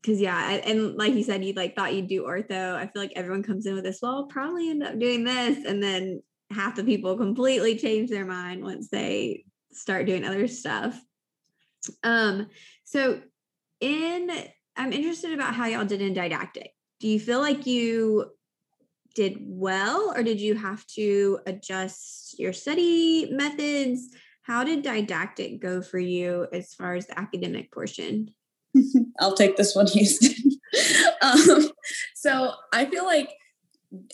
because 0.00 0.20
yeah, 0.20 0.50
and 0.50 0.94
like 0.94 1.14
you 1.14 1.24
said, 1.24 1.44
you 1.44 1.54
like 1.54 1.74
thought 1.74 1.92
you'd 1.92 2.06
do 2.06 2.22
ortho. 2.22 2.76
I 2.76 2.86
feel 2.86 3.02
like 3.02 3.14
everyone 3.16 3.42
comes 3.42 3.66
in 3.66 3.74
with 3.74 3.82
this. 3.82 3.98
Well, 4.00 4.12
I'll 4.12 4.26
probably 4.26 4.70
end 4.70 4.84
up 4.84 5.00
doing 5.00 5.24
this, 5.24 5.64
and 5.64 5.82
then 5.82 6.22
half 6.52 6.76
the 6.76 6.84
people 6.84 7.16
completely 7.16 7.76
change 7.76 8.08
their 8.08 8.24
mind 8.24 8.62
once 8.62 8.88
they 8.88 9.46
start 9.72 10.06
doing 10.06 10.24
other 10.24 10.46
stuff. 10.46 10.96
Um, 12.04 12.46
so 12.84 13.20
in 13.80 14.30
I'm 14.76 14.92
interested 14.92 15.32
about 15.32 15.54
how 15.54 15.66
y'all 15.66 15.84
did 15.84 16.02
in 16.02 16.12
didactic. 16.12 16.72
Do 17.00 17.08
you 17.08 17.18
feel 17.18 17.40
like 17.40 17.66
you 17.66 18.30
did 19.14 19.38
well, 19.40 20.12
or 20.14 20.22
did 20.22 20.40
you 20.40 20.54
have 20.54 20.86
to 20.88 21.40
adjust 21.46 22.38
your 22.38 22.52
study 22.52 23.30
methods? 23.32 24.14
How 24.42 24.62
did 24.62 24.82
didactic 24.82 25.60
go 25.60 25.80
for 25.80 25.98
you 25.98 26.46
as 26.52 26.74
far 26.74 26.94
as 26.94 27.06
the 27.06 27.18
academic 27.18 27.72
portion? 27.72 28.28
I'll 29.20 29.34
take 29.34 29.56
this 29.56 29.74
one, 29.74 29.86
Huston. 29.92 30.52
um, 31.22 31.70
so 32.14 32.52
I 32.72 32.84
feel 32.84 33.04
like 33.04 33.30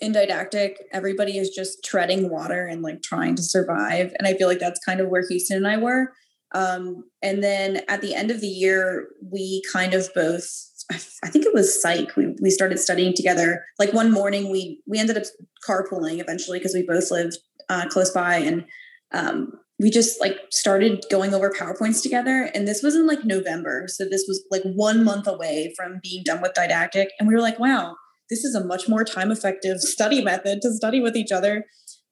in 0.01 0.13
didactic, 0.13 0.79
everybody 0.93 1.39
is 1.39 1.51
just 1.51 1.85
treading 1.85 2.31
water 2.31 2.67
and 2.67 2.83
like 2.83 3.03
trying 3.03 3.35
to 3.37 3.43
survive. 3.43 4.15
And 4.19 4.29
I 4.29 4.35
feel 4.35 4.47
like 4.47 4.61
that's 4.61 4.85
kind 4.85 5.01
of 5.01 5.09
where 5.09 5.25
Huston 5.29 5.57
and 5.57 5.67
I 5.67 5.77
were. 5.79 6.13
Um, 6.55 7.05
and 7.23 7.43
then 7.43 7.83
at 7.89 8.01
the 8.01 8.15
end 8.15 8.31
of 8.31 8.41
the 8.41 8.49
year, 8.49 9.09
we 9.31 9.63
kind 9.73 9.95
of 9.95 10.09
both, 10.15 10.47
I 10.93 11.29
think 11.29 11.47
it 11.47 11.55
was 11.55 11.81
psych. 11.81 12.17
We, 12.17 12.35
we 12.43 12.51
started 12.51 12.79
studying 12.79 13.15
together. 13.15 13.65
Like 13.79 13.93
one 13.93 14.13
morning, 14.13 14.51
we 14.51 14.81
we 14.87 14.99
ended 14.99 15.17
up 15.17 15.25
carpooling 15.67 16.21
eventually 16.21 16.59
because 16.59 16.75
we 16.75 16.85
both 16.87 17.11
lived 17.11 17.39
uh, 17.69 17.87
close 17.89 18.11
by, 18.11 18.37
and 18.37 18.65
um, 19.13 19.53
we 19.79 19.91
just 19.91 20.21
like 20.21 20.39
started 20.51 21.05
going 21.11 21.35
over 21.35 21.51
PowerPoints 21.51 22.03
together. 22.03 22.51
And 22.55 22.69
this 22.69 22.83
was 22.83 22.95
in 22.95 23.07
like 23.07 23.25
November. 23.25 23.87
So 23.89 24.05
this 24.05 24.25
was 24.29 24.45
like 24.51 24.63
one 24.63 25.05
month 25.05 25.27
away 25.27 25.73
from 25.77 26.01
being 26.03 26.23
done 26.25 26.41
with 26.41 26.55
didactic. 26.55 27.11
And 27.19 27.29
we 27.29 27.35
were 27.35 27.41
like, 27.41 27.59
wow, 27.59 27.97
this 28.31 28.45
is 28.45 28.55
a 28.55 28.65
much 28.65 28.89
more 28.89 29.05
time 29.05 29.31
effective 29.31 29.81
study 29.81 30.23
method 30.23 30.61
to 30.63 30.73
study 30.73 31.01
with 31.01 31.17
each 31.17 31.33
other. 31.33 31.65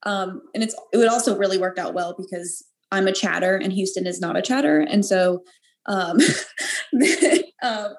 Um, 0.04 0.40
and 0.54 0.62
it's 0.62 0.74
it 0.92 0.96
would 0.96 1.08
also 1.08 1.36
really 1.36 1.58
worked 1.58 1.78
out 1.78 1.94
well 1.94 2.14
because 2.16 2.64
I'm 2.92 3.06
a 3.06 3.12
chatter 3.12 3.56
and 3.56 3.72
Huston 3.72 4.06
is 4.06 4.20
not 4.20 4.36
a 4.36 4.42
chatter. 4.42 4.80
And 4.80 5.04
so 5.04 5.42
um, 5.86 6.18
um 7.62 7.94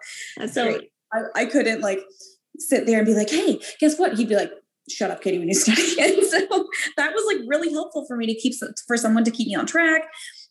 so 0.47 0.81
I, 1.13 1.19
I 1.35 1.45
couldn't 1.45 1.81
like 1.81 2.01
sit 2.57 2.85
there 2.85 2.99
and 2.99 3.05
be 3.05 3.15
like, 3.15 3.29
hey, 3.29 3.59
guess 3.79 3.97
what? 3.97 4.17
He'd 4.17 4.29
be 4.29 4.35
like, 4.35 4.51
shut 4.89 5.11
up, 5.11 5.21
Katie, 5.21 5.39
when 5.39 5.47
you 5.47 5.55
study. 5.55 5.81
And 6.01 6.25
so 6.25 6.67
that 6.97 7.13
was 7.13 7.25
like 7.25 7.47
really 7.47 7.71
helpful 7.71 8.05
for 8.07 8.17
me 8.17 8.27
to 8.27 8.35
keep 8.35 8.53
for 8.87 8.97
someone 8.97 9.23
to 9.23 9.31
keep 9.31 9.47
me 9.47 9.55
on 9.55 9.65
track. 9.65 10.03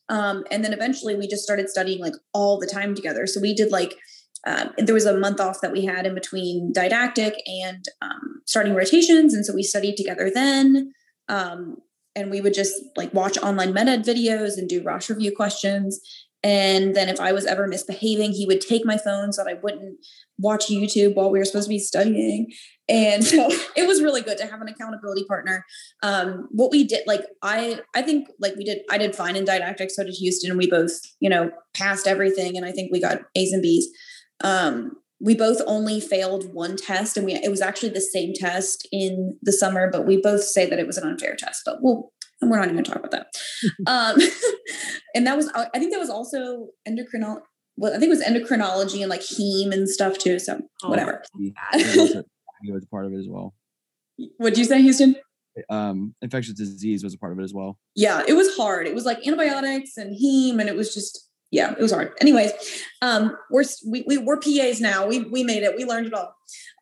Um, 0.09 0.43
and 0.51 0.63
then 0.63 0.73
eventually 0.73 1.15
we 1.15 1.27
just 1.27 1.43
started 1.43 1.69
studying 1.69 2.01
like 2.01 2.15
all 2.33 2.59
the 2.59 2.67
time 2.67 2.95
together. 2.95 3.25
So 3.27 3.39
we 3.39 3.53
did 3.53 3.71
like 3.71 3.95
um, 4.47 4.71
there 4.77 4.95
was 4.95 5.05
a 5.05 5.17
month 5.17 5.39
off 5.39 5.61
that 5.61 5.71
we 5.71 5.85
had 5.85 6.05
in 6.05 6.15
between 6.15 6.73
didactic 6.73 7.35
and 7.45 7.85
um, 8.01 8.41
starting 8.45 8.73
rotations, 8.73 9.33
and 9.33 9.45
so 9.45 9.53
we 9.53 9.61
studied 9.63 9.97
together 9.97 10.31
then. 10.33 10.93
Um, 11.29 11.77
and 12.15 12.29
we 12.29 12.41
would 12.41 12.53
just 12.53 12.73
like 12.95 13.13
watch 13.13 13.35
OnlineMedEd 13.35 14.05
videos 14.05 14.57
and 14.57 14.67
do 14.67 14.83
Rosh 14.83 15.09
review 15.09 15.33
questions. 15.35 15.99
And 16.43 16.95
then 16.95 17.07
if 17.07 17.19
I 17.19 17.31
was 17.31 17.45
ever 17.45 17.67
misbehaving, 17.67 18.31
he 18.31 18.45
would 18.47 18.61
take 18.61 18.83
my 18.83 18.97
phone 18.97 19.31
so 19.31 19.43
that 19.43 19.49
I 19.49 19.59
wouldn't 19.61 19.97
watch 20.39 20.67
YouTube 20.67 21.13
while 21.13 21.29
we 21.29 21.37
were 21.37 21.45
supposed 21.45 21.67
to 21.67 21.69
be 21.69 21.77
studying. 21.77 22.51
And 22.89 23.23
so 23.23 23.47
it 23.77 23.87
was 23.87 24.01
really 24.01 24.21
good 24.21 24.39
to 24.39 24.47
have 24.47 24.59
an 24.59 24.67
accountability 24.67 25.23
partner. 25.25 25.63
Um, 26.01 26.47
what 26.49 26.71
we 26.71 26.83
did, 26.83 27.05
like 27.05 27.21
I, 27.43 27.79
I 27.93 28.01
think 28.01 28.27
like 28.39 28.55
we 28.55 28.63
did, 28.63 28.79
I 28.89 28.97
did 28.97 29.15
fine 29.15 29.35
in 29.35 29.45
didactics. 29.45 29.95
So 29.95 30.03
did 30.03 30.15
Huston. 30.19 30.57
We 30.57 30.69
both, 30.69 30.99
you 31.19 31.29
know, 31.29 31.51
passed 31.75 32.07
everything, 32.07 32.57
and 32.57 32.65
I 32.65 32.71
think 32.71 32.91
we 32.91 32.99
got 32.99 33.21
A's 33.35 33.53
and 33.53 33.61
B's. 33.61 33.87
Um, 34.43 34.93
we 35.21 35.35
both 35.35 35.61
only 35.67 35.99
failed 35.99 36.53
one 36.53 36.75
test, 36.75 37.15
and 37.15 37.25
we 37.25 37.33
it 37.33 37.51
was 37.51 37.61
actually 37.61 37.89
the 37.89 38.01
same 38.01 38.33
test 38.33 38.87
in 38.91 39.37
the 39.41 39.53
summer, 39.53 39.89
but 39.91 40.05
we 40.05 40.19
both 40.21 40.43
say 40.43 40.69
that 40.69 40.79
it 40.79 40.87
was 40.87 40.97
an 40.97 41.07
unfair 41.07 41.35
test. 41.35 41.61
But 41.65 41.77
we'll 41.81 42.11
and 42.41 42.49
we're 42.49 42.59
not 42.59 42.69
even 42.69 42.83
talking 42.83 43.03
about 43.03 43.11
that. 43.11 43.27
um, 43.87 44.17
and 45.15 45.27
that 45.27 45.37
was, 45.37 45.49
I 45.55 45.79
think 45.79 45.91
that 45.91 45.99
was 45.99 46.09
also 46.09 46.69
endocrinology. 46.87 47.41
Well, 47.77 47.95
I 47.95 47.99
think 47.99 48.11
it 48.11 48.17
was 48.17 48.23
endocrinology 48.23 49.01
and 49.01 49.09
like 49.09 49.21
heme 49.21 49.71
and 49.71 49.87
stuff 49.87 50.17
too. 50.17 50.39
So 50.39 50.59
oh, 50.83 50.89
whatever. 50.89 51.23
It 51.39 51.53
was 52.71 52.85
part 52.85 53.05
of 53.05 53.13
it 53.13 53.17
as 53.17 53.27
well. 53.27 53.53
What'd 54.37 54.57
you 54.57 54.65
say, 54.65 54.83
Huston? 54.83 55.15
Um, 55.69 56.13
infectious 56.21 56.53
disease 56.53 57.03
was 57.03 57.13
a 57.13 57.17
part 57.17 57.31
of 57.31 57.39
it 57.39 57.43
as 57.43 57.53
well. 57.53 57.79
Yeah, 57.95 58.23
it 58.27 58.33
was 58.33 58.55
hard. 58.55 58.87
It 58.87 58.93
was 58.93 59.05
like 59.05 59.25
antibiotics 59.25 59.97
and 59.97 60.15
heme, 60.15 60.59
and 60.59 60.69
it 60.69 60.75
was 60.75 60.93
just 60.93 61.30
yeah, 61.51 61.71
it 61.71 61.79
was 61.79 61.91
hard. 61.91 62.13
Anyways, 62.21 62.51
um, 63.01 63.37
we're 63.49 63.65
we, 63.85 64.03
we 64.07 64.17
we're 64.17 64.39
PAs 64.39 64.79
now. 64.79 65.05
We 65.05 65.19
we 65.19 65.43
made 65.43 65.63
it. 65.63 65.75
We 65.75 65.85
learned 65.85 66.07
it 66.07 66.13
all. 66.13 66.33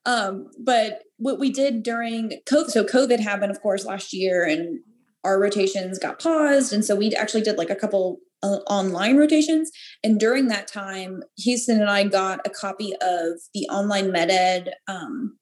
Um, 0.05 0.47
but 0.63 1.03
what 1.17 1.39
we 1.39 1.51
did 1.51 1.83
during 1.83 2.33
COVID, 2.45 2.69
so 2.69 2.83
COVID 2.83 3.19
happened, 3.19 3.51
of 3.51 3.61
course, 3.61 3.85
last 3.85 4.13
year, 4.13 4.45
and 4.45 4.79
our 5.23 5.39
rotations 5.39 5.99
got 5.99 6.21
paused. 6.21 6.71
And 6.71 6.85
so 6.85 6.95
we 6.95 7.13
actually 7.15 7.41
did 7.41 7.57
like 7.57 7.69
a 7.69 7.75
couple 7.75 8.19
uh, 8.41 8.59
online 8.67 9.17
rotations. 9.17 9.71
And 10.03 10.19
during 10.19 10.47
that 10.47 10.67
time, 10.67 11.23
Huston 11.43 11.81
and 11.81 11.89
I 11.89 12.05
got 12.05 12.39
a 12.45 12.49
copy 12.49 12.93
of 13.01 13.39
the 13.53 13.67
OnlineMedEd 13.69 14.69
um, 14.87 15.37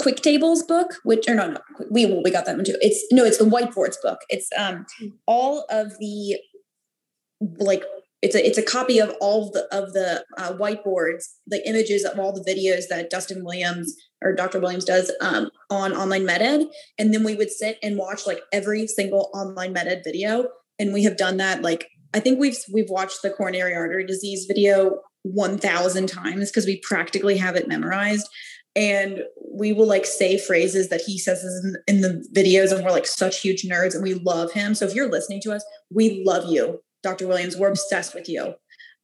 quick 0.00 0.16
tables 0.16 0.64
book 0.64 0.94
which 1.04 1.28
or 1.28 1.34
no 1.34 1.48
no 1.48 1.60
we 1.88 2.06
we 2.24 2.30
got 2.30 2.44
that 2.44 2.56
one 2.56 2.64
too 2.64 2.76
it's 2.80 3.06
no 3.12 3.24
it's 3.24 3.38
the 3.38 3.44
whiteboards 3.44 3.94
book 4.02 4.18
it's 4.30 4.48
um 4.58 4.84
all 5.26 5.64
of 5.70 5.92
the 6.00 6.36
like 7.58 7.84
it's 8.22 8.36
a 8.36 8.46
it's 8.46 8.58
a 8.58 8.62
copy 8.62 9.00
of 9.00 9.12
all 9.20 9.46
of 9.46 9.52
the 9.52 9.66
of 9.76 9.92
the 9.92 10.24
uh, 10.38 10.52
whiteboards 10.54 11.24
the 11.46 11.66
images 11.68 12.04
of 12.04 12.18
all 12.18 12.32
the 12.32 12.44
videos 12.48 12.84
that 12.88 13.10
Dustyn 13.10 13.42
Williams 13.44 13.94
or 14.22 14.34
dr 14.34 14.58
williams 14.60 14.84
does 14.84 15.12
um, 15.20 15.50
on 15.70 15.92
OnlineMedEd, 15.92 16.66
and 16.98 17.12
then 17.12 17.24
we 17.24 17.34
would 17.34 17.50
sit 17.50 17.78
and 17.82 17.98
watch 17.98 18.26
like 18.26 18.40
every 18.52 18.86
single 18.86 19.30
OnlineMedEd 19.34 20.04
video. 20.04 20.48
And 20.78 20.92
we 20.92 21.02
have 21.04 21.16
done 21.16 21.36
that 21.36 21.62
like 21.62 21.88
i 22.14 22.20
think 22.20 22.38
we've 22.38 22.58
we've 22.72 22.88
watched 22.88 23.22
the 23.22 23.30
coronary 23.30 23.74
artery 23.74 24.06
disease 24.06 24.46
video 24.46 25.00
1000 25.24 26.08
times 26.08 26.50
because 26.50 26.66
we 26.66 26.80
practically 26.80 27.36
have 27.36 27.56
it 27.56 27.68
memorized. 27.68 28.28
And 28.74 29.22
we 29.54 29.72
will 29.74 29.86
like 29.86 30.06
say 30.06 30.38
phrases 30.38 30.88
that 30.88 31.02
he 31.02 31.18
says 31.18 31.44
in, 31.62 31.76
in, 31.86 32.00
the 32.00 32.26
videos 32.34 32.72
and 32.72 32.82
we're 32.82 32.90
like 32.90 33.06
such 33.06 33.40
huge 33.40 33.64
nerds 33.64 33.94
and 33.94 34.02
we 34.02 34.14
love 34.14 34.50
him. 34.52 34.74
So 34.74 34.86
if 34.86 34.94
you're 34.94 35.10
listening 35.10 35.42
to 35.42 35.52
us 35.52 35.64
we 35.90 36.22
love 36.24 36.50
you 36.50 36.80
dr 37.02 37.26
williams 37.26 37.56
we're 37.56 37.68
obsessed 37.68 38.14
with 38.14 38.28
you. 38.28 38.54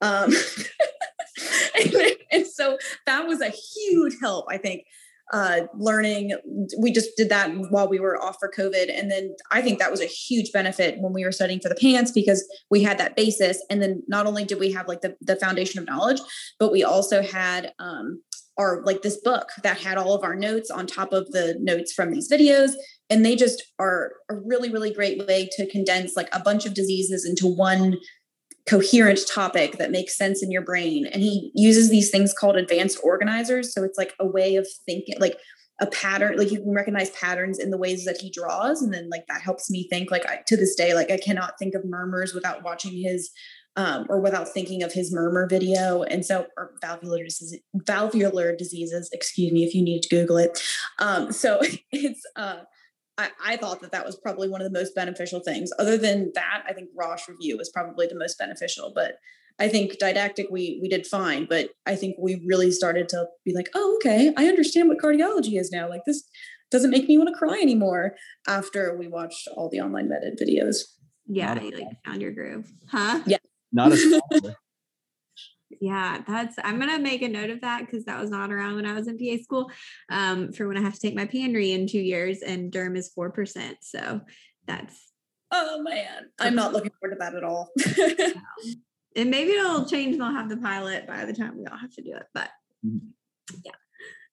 Um, 0.00 0.32
and, 1.74 1.94
and, 2.30 2.46
so 2.46 2.78
that 3.06 3.26
was 3.26 3.40
a 3.40 3.48
huge 3.48 4.14
help 4.20 4.46
i 4.48 4.56
think 4.56 4.84
uh, 5.32 5.66
learning 5.74 6.32
we 6.80 6.90
just 6.90 7.10
did 7.16 7.28
that 7.28 7.50
while 7.70 7.86
we 7.86 8.00
were 8.00 8.16
off 8.16 8.36
for 8.40 8.50
covid. 8.50 8.90
And 8.90 9.10
then 9.10 9.34
i 9.50 9.60
think 9.60 9.78
that 9.78 9.90
was 9.90 10.00
a 10.00 10.06
huge 10.06 10.52
benefit 10.52 10.98
when 11.00 11.12
we 11.12 11.24
were 11.24 11.32
studying 11.32 11.60
for 11.60 11.68
the 11.68 11.74
PANCE 11.74 12.12
because 12.12 12.46
we 12.70 12.82
had 12.82 12.98
that 12.98 13.14
basis. 13.14 13.62
And 13.68 13.82
then 13.82 14.02
not 14.08 14.26
only 14.26 14.44
did 14.44 14.58
we 14.58 14.72
have 14.72 14.88
like 14.88 15.02
the, 15.02 15.16
the 15.20 15.36
foundation 15.36 15.80
of 15.80 15.86
knowledge 15.86 16.20
but 16.58 16.72
we 16.72 16.82
also 16.82 17.22
had 17.22 17.72
um, 17.78 18.22
are 18.58 18.82
like 18.84 19.02
this 19.02 19.18
book 19.18 19.50
that 19.62 19.78
had 19.78 19.96
all 19.96 20.14
of 20.14 20.24
our 20.24 20.34
notes 20.34 20.70
on 20.70 20.86
top 20.86 21.12
of 21.12 21.30
the 21.30 21.56
notes 21.60 21.92
from 21.92 22.10
these 22.10 22.30
videos 22.30 22.72
and 23.10 23.24
they 23.24 23.36
just 23.36 23.62
are 23.78 24.12
a 24.30 24.34
really 24.34 24.70
really 24.70 24.92
great 24.92 25.18
way 25.26 25.48
to 25.52 25.70
condense 25.70 26.16
like 26.16 26.28
a 26.32 26.40
bunch 26.40 26.66
of 26.66 26.74
diseases 26.74 27.24
into 27.24 27.46
one 27.46 27.96
coherent 28.68 29.20
topic 29.32 29.78
that 29.78 29.90
makes 29.90 30.16
sense 30.16 30.42
in 30.42 30.50
your 30.50 30.62
brain 30.62 31.06
and 31.06 31.22
he 31.22 31.50
uses 31.54 31.90
these 31.90 32.10
things 32.10 32.34
called 32.34 32.56
advanced 32.56 32.98
organizers 33.02 33.72
so 33.72 33.82
it's 33.82 33.98
like 33.98 34.14
a 34.20 34.26
way 34.26 34.56
of 34.56 34.66
thinking 34.84 35.14
like 35.18 35.38
a 35.80 35.86
pattern 35.86 36.36
like 36.36 36.50
you 36.50 36.60
can 36.60 36.74
recognize 36.74 37.10
patterns 37.10 37.58
in 37.58 37.70
the 37.70 37.78
ways 37.78 38.04
that 38.04 38.18
he 38.18 38.30
draws 38.30 38.82
and 38.82 38.92
then 38.92 39.08
like 39.10 39.26
that 39.28 39.40
helps 39.40 39.70
me 39.70 39.86
think 39.88 40.10
like 40.10 40.26
I, 40.26 40.40
to 40.46 40.56
this 40.56 40.74
day 40.74 40.92
like 40.92 41.10
i 41.10 41.16
cannot 41.16 41.54
think 41.58 41.74
of 41.74 41.84
murmurs 41.84 42.34
without 42.34 42.62
watching 42.62 42.92
his 42.92 43.30
um, 43.78 44.06
or 44.08 44.20
without 44.20 44.48
thinking 44.48 44.82
of 44.82 44.92
his 44.92 45.14
murmur 45.14 45.46
video. 45.48 46.02
And 46.02 46.26
so, 46.26 46.48
or 46.56 46.72
valvular 46.82 47.22
diseases, 47.22 47.60
valvular 47.86 48.56
diseases, 48.56 49.08
excuse 49.12 49.52
me, 49.52 49.62
if 49.62 49.72
you 49.72 49.84
need 49.84 50.02
to 50.02 50.08
Google 50.08 50.36
it. 50.36 50.60
Um, 50.98 51.30
so 51.30 51.60
it's, 51.92 52.20
uh, 52.34 52.62
I, 53.18 53.30
I, 53.44 53.56
thought 53.56 53.80
that 53.80 53.90
that 53.92 54.06
was 54.06 54.16
probably 54.16 54.48
one 54.48 54.60
of 54.60 54.72
the 54.72 54.78
most 54.78 54.94
beneficial 54.94 55.40
things. 55.40 55.70
Other 55.78 55.98
than 55.98 56.30
that, 56.34 56.62
I 56.66 56.72
think 56.72 56.90
Rosh 56.96 57.28
review 57.28 57.58
was 57.58 57.68
probably 57.68 58.06
the 58.06 58.14
most 58.14 58.38
beneficial, 58.38 58.92
but 58.94 59.16
I 59.58 59.68
think 59.68 59.98
didactic 59.98 60.46
we 60.50 60.78
we 60.80 60.88
did 60.88 61.06
fine, 61.06 61.46
but 61.48 61.70
I 61.84 61.96
think 61.96 62.16
we 62.18 62.40
really 62.46 62.70
started 62.70 63.08
to 63.10 63.26
be 63.44 63.52
like, 63.52 63.68
oh, 63.74 63.96
okay, 63.96 64.32
I 64.36 64.46
understand 64.46 64.88
what 64.88 64.98
cardiology 64.98 65.58
is 65.58 65.70
now. 65.72 65.88
Like 65.88 66.02
this 66.06 66.22
doesn't 66.70 66.90
make 66.90 67.08
me 67.08 67.18
want 67.18 67.28
to 67.28 67.34
cry 67.34 67.58
anymore 67.60 68.14
after 68.46 68.96
we 68.96 69.08
watched 69.08 69.48
all 69.56 69.68
the 69.68 69.80
online 69.80 70.08
med 70.08 70.22
videos. 70.40 70.76
Yeah, 71.26 71.60
you 71.60 71.72
like 71.72 71.88
found 72.06 72.22
your 72.22 72.30
groove, 72.30 72.72
huh? 72.88 73.20
Yeah, 73.26 73.38
not 73.72 73.92
a 73.92 74.56
yeah 75.80 76.18
that's 76.26 76.56
i'm 76.64 76.78
gonna 76.78 76.98
make 76.98 77.22
a 77.22 77.28
note 77.28 77.50
of 77.50 77.60
that 77.60 77.80
because 77.80 78.04
that 78.04 78.20
was 78.20 78.30
not 78.30 78.52
around 78.52 78.76
when 78.76 78.86
i 78.86 78.92
was 78.92 79.08
in 79.08 79.18
pa 79.18 79.42
school 79.42 79.70
um, 80.10 80.52
for 80.52 80.68
when 80.68 80.76
i 80.76 80.80
have 80.80 80.94
to 80.94 81.00
take 81.00 81.14
my 81.14 81.26
PANRE 81.26 81.72
in 81.72 81.86
two 81.86 82.00
years 82.00 82.42
and 82.42 82.72
derm 82.72 82.96
is 82.96 83.10
four 83.10 83.30
percent 83.30 83.78
so 83.80 84.20
that's 84.66 85.12
oh 85.52 85.82
man 85.82 86.28
i'm 86.38 86.54
not 86.54 86.72
looking 86.72 86.92
forward 87.00 87.14
to 87.14 87.18
that 87.18 87.34
at 87.34 87.44
all 87.44 87.70
and 89.16 89.30
maybe 89.30 89.52
it'll 89.52 89.86
change 89.86 90.12
and 90.12 90.20
they'll 90.20 90.32
have 90.32 90.48
the 90.48 90.56
pilot 90.56 91.06
by 91.06 91.24
the 91.24 91.32
time 91.32 91.56
we 91.56 91.66
all 91.66 91.78
have 91.78 91.92
to 91.92 92.02
do 92.02 92.14
it 92.14 92.26
but 92.34 92.50
mm-hmm. 92.84 93.56
yeah 93.64 93.72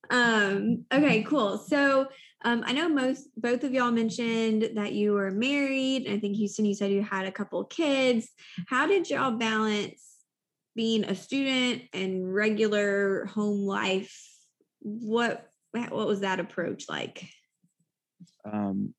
um 0.09 0.85
okay 0.91 1.23
cool 1.23 1.57
so 1.57 2.07
um, 2.43 2.63
I 2.63 2.73
know 2.73 2.87
most 2.87 3.29
both 3.35 3.63
of 3.63 3.73
y'all 3.73 3.89
mentioned 3.89 4.69
that 4.75 4.93
you 4.93 5.13
were 5.13 5.31
married. 5.31 6.07
I 6.07 6.19
think 6.19 6.37
Huston, 6.37 6.65
you 6.65 6.75
said 6.75 6.91
you 6.91 7.01
had 7.01 7.25
a 7.25 7.31
couple 7.31 7.63
kids. 7.63 8.29
How 8.67 8.85
did 8.85 9.09
y'all 9.09 9.31
balance 9.31 10.14
being 10.75 11.03
a 11.05 11.15
student 11.15 11.83
and 11.93 12.33
regular 12.33 13.25
home 13.25 13.65
life? 13.65 14.15
What 14.81 15.49
what 15.71 16.07
was 16.07 16.21
that 16.21 16.39
approach 16.39 16.85
like? 16.87 17.27
Um, 18.45 18.93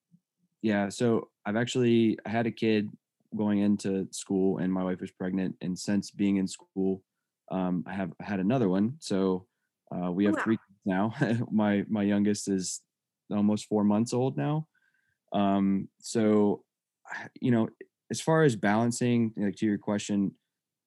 yeah, 0.63 0.89
so 0.89 1.29
I've 1.45 1.57
actually 1.57 2.19
I 2.27 2.31
had 2.31 2.47
a 2.47 2.51
kid 2.51 2.91
going 3.37 3.61
into 3.61 4.09
school, 4.11 4.59
and 4.59 4.73
my 4.73 4.83
wife 4.83 5.01
was 5.01 5.11
pregnant, 5.11 5.57
and 5.61 5.79
since 5.79 6.11
being 6.11 6.37
in 6.37 6.49
school, 6.49 7.03
um, 7.51 7.85
I 7.87 7.93
have 7.93 8.13
had 8.21 8.41
another 8.41 8.69
one. 8.69 8.97
So 8.99 9.47
uh, 9.95 10.11
we 10.11 10.25
have 10.25 10.35
oh, 10.35 10.39
wow. 10.39 10.45
three 10.45 10.59
now. 10.85 11.15
my 11.51 11.85
my 11.89 12.03
youngest 12.03 12.49
is 12.49 12.81
almost 13.31 13.67
four 13.67 13.85
months 13.85 14.13
old 14.13 14.37
now. 14.37 14.67
Um, 15.33 15.89
so, 16.01 16.63
you 17.41 17.51
know, 17.51 17.69
as 18.11 18.21
far 18.21 18.43
as 18.43 18.57
balancing, 18.57 19.33
like 19.37 19.57
to 19.57 19.67
your 19.67 19.79
question, 19.79 20.33